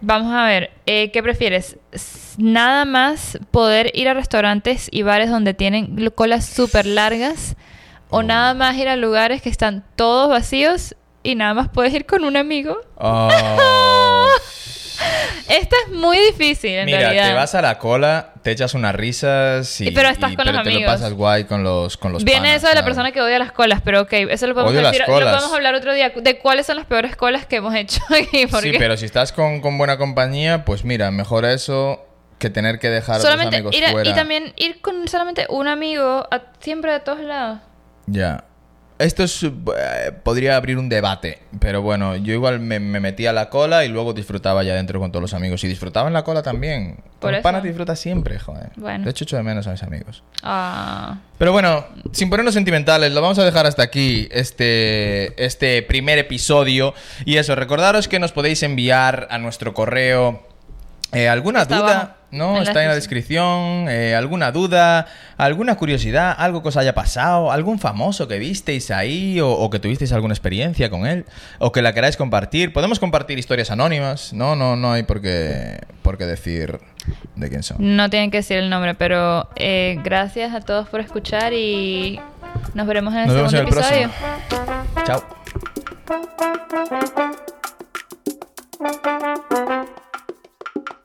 Vamos 0.00 0.34
a 0.34 0.44
ver, 0.46 0.72
eh, 0.84 1.10
¿qué 1.12 1.22
prefieres? 1.22 1.76
¿Nada 2.38 2.84
más 2.84 3.38
poder 3.50 3.90
ir 3.94 4.08
a 4.08 4.14
restaurantes 4.14 4.88
y 4.90 5.02
bares 5.02 5.30
donde 5.30 5.54
tienen 5.54 6.10
colas 6.14 6.44
súper 6.46 6.86
largas? 6.86 7.56
¿O 8.08 8.18
Oh. 8.18 8.22
nada 8.22 8.52
más 8.54 8.76
ir 8.76 8.88
a 8.88 8.96
lugares 8.96 9.40
que 9.40 9.48
están 9.48 9.84
todos 9.96 10.28
vacíos 10.28 10.94
y 11.22 11.34
nada 11.34 11.54
más 11.54 11.68
puedes 11.70 11.94
ir 11.94 12.04
con 12.04 12.24
un 12.24 12.36
amigo? 12.36 12.76
Oh. 12.96 14.28
Esta 15.48 15.76
es 15.86 15.92
muy 15.92 16.16
difícil 16.18 16.70
en 16.72 16.86
Mira, 16.86 17.00
realidad. 17.00 17.28
te 17.28 17.34
vas 17.34 17.54
a 17.54 17.62
la 17.62 17.78
cola, 17.78 18.32
te 18.42 18.52
echas 18.52 18.74
unas 18.74 18.94
risas 18.94 19.80
y, 19.80 19.88
Y 19.88 19.90
pero 19.90 20.08
estás 20.08 20.30
con 20.36 20.44
pero 20.46 20.52
los 20.58 20.62
te 20.62 20.70
lo 20.70 20.86
pasas 20.86 21.12
guay 21.14 21.44
con 21.44 21.64
los 21.64 21.96
con 21.96 22.12
los 22.12 22.22
Viene 22.24 22.40
panas, 22.48 22.56
eso 22.58 22.68
de 22.68 22.74
la 22.76 22.84
persona 22.84 23.10
que 23.12 23.20
odia 23.20 23.38
las 23.38 23.50
colas, 23.52 23.80
pero 23.84 24.02
ok, 24.02 24.12
eso 24.30 24.46
lo 24.46 24.54
podemos 24.54 24.72
decir, 24.74 25.00
lo 25.00 25.06
colas. 25.06 25.34
podemos 25.34 25.52
hablar 25.54 25.74
otro 25.74 25.92
día 25.94 26.10
de 26.14 26.38
cuáles 26.38 26.66
son 26.66 26.76
las 26.76 26.86
peores 26.86 27.16
colas 27.16 27.46
que 27.46 27.56
hemos 27.56 27.74
hecho 27.74 28.00
aquí. 28.10 28.46
Sí, 28.60 28.74
pero 28.78 28.96
si 28.96 29.06
estás 29.06 29.32
con, 29.32 29.60
con 29.60 29.76
buena 29.76 29.98
compañía, 29.98 30.64
pues 30.64 30.84
mira, 30.84 31.10
mejor 31.10 31.44
eso 31.44 32.04
que 32.42 32.50
tener 32.50 32.78
que 32.78 32.90
dejar 32.90 33.16
a 33.16 33.20
solamente 33.20 33.56
amigos 33.56 33.74
ir 33.74 33.86
a- 33.86 33.90
fuera. 33.92 34.10
y 34.10 34.14
también 34.14 34.52
ir 34.56 34.80
con 34.82 35.08
solamente 35.08 35.46
un 35.48 35.66
amigo 35.68 36.26
a- 36.30 36.42
siempre 36.60 36.92
a 36.92 37.02
todos 37.04 37.20
lados. 37.20 37.60
Ya. 38.06 38.44
Esto 38.98 39.24
es, 39.24 39.42
eh, 39.42 39.50
podría 40.22 40.54
abrir 40.54 40.78
un 40.78 40.88
debate, 40.88 41.40
pero 41.58 41.82
bueno, 41.82 42.14
yo 42.14 42.34
igual 42.34 42.60
me, 42.60 42.78
me 42.78 43.00
metía 43.00 43.30
a 43.30 43.32
la 43.32 43.48
cola 43.50 43.84
y 43.84 43.88
luego 43.88 44.12
disfrutaba 44.12 44.62
ya 44.62 44.74
dentro 44.74 45.00
con 45.00 45.10
todos 45.10 45.22
los 45.22 45.34
amigos. 45.34 45.64
Y 45.64 45.66
disfrutaba 45.68 46.06
en 46.06 46.12
la 46.14 46.22
cola 46.22 46.42
también. 46.42 47.02
Por 47.18 47.34
eso. 47.34 47.42
panas 47.42 47.64
disfrutas 47.64 47.98
siempre, 47.98 48.38
joder. 48.38 48.70
Bueno. 48.76 49.04
De 49.04 49.10
hecho, 49.10 49.24
echo 49.24 49.36
de 49.36 49.42
menos 49.42 49.66
a 49.66 49.72
mis 49.72 49.82
amigos. 49.82 50.22
Ah. 50.44 51.18
Pero 51.38 51.50
bueno, 51.50 51.84
sin 52.12 52.30
ponernos 52.30 52.54
sentimentales, 52.54 53.10
lo 53.12 53.20
vamos 53.22 53.38
a 53.40 53.44
dejar 53.44 53.66
hasta 53.66 53.82
aquí, 53.82 54.28
este, 54.30 55.42
este 55.44 55.82
primer 55.82 56.18
episodio. 56.18 56.94
Y 57.24 57.38
eso, 57.38 57.56
recordaros 57.56 58.06
que 58.06 58.20
nos 58.20 58.30
podéis 58.30 58.62
enviar 58.62 59.26
a 59.30 59.38
nuestro 59.38 59.74
correo 59.74 60.46
eh, 61.12 61.28
alguna 61.28 61.62
Está 61.62 61.76
duda, 61.78 61.92
abajo, 62.00 62.12
¿no? 62.32 62.60
Está 62.60 62.82
en 62.82 62.88
la 62.88 62.94
descripción. 62.96 63.86
eh, 63.88 64.16
alguna 64.16 64.50
duda, 64.50 65.06
alguna 65.36 65.76
curiosidad, 65.76 66.34
algo 66.36 66.62
que 66.62 66.70
os 66.70 66.76
haya 66.76 66.94
pasado, 66.94 67.52
algún 67.52 67.78
famoso 67.78 68.26
que 68.26 68.38
visteis 68.38 68.90
ahí 68.90 69.38
o, 69.40 69.48
o 69.50 69.70
que 69.70 69.78
tuvisteis 69.78 70.12
alguna 70.12 70.34
experiencia 70.34 70.90
con 70.90 71.06
él 71.06 71.24
o 71.60 71.70
que 71.70 71.82
la 71.82 71.94
queráis 71.94 72.16
compartir. 72.16 72.72
Podemos 72.72 72.98
compartir 72.98 73.38
historias 73.38 73.70
anónimas, 73.70 74.32
¿no? 74.32 74.56
No, 74.56 74.74
no 74.74 74.92
hay 74.92 75.04
por 75.04 75.20
qué, 75.20 75.78
por 76.02 76.18
qué 76.18 76.26
decir 76.26 76.80
de 77.36 77.48
quién 77.48 77.62
son. 77.62 77.76
No 77.78 78.10
tienen 78.10 78.30
que 78.30 78.38
decir 78.38 78.56
el 78.58 78.70
nombre, 78.70 78.94
pero 78.94 79.48
eh, 79.56 79.98
gracias 80.02 80.54
a 80.54 80.60
todos 80.60 80.88
por 80.88 81.00
escuchar 81.00 81.52
y 81.52 82.20
nos 82.74 82.86
veremos 82.86 83.12
en 83.14 83.20
el 83.20 83.26
Nos 83.28 83.36
vemos 83.36 83.50
segundo 83.52 83.72
en 83.72 83.78
el 83.78 83.84
episodio. 83.84 84.10
próximo. 85.04 85.06
Chao. 85.06 85.22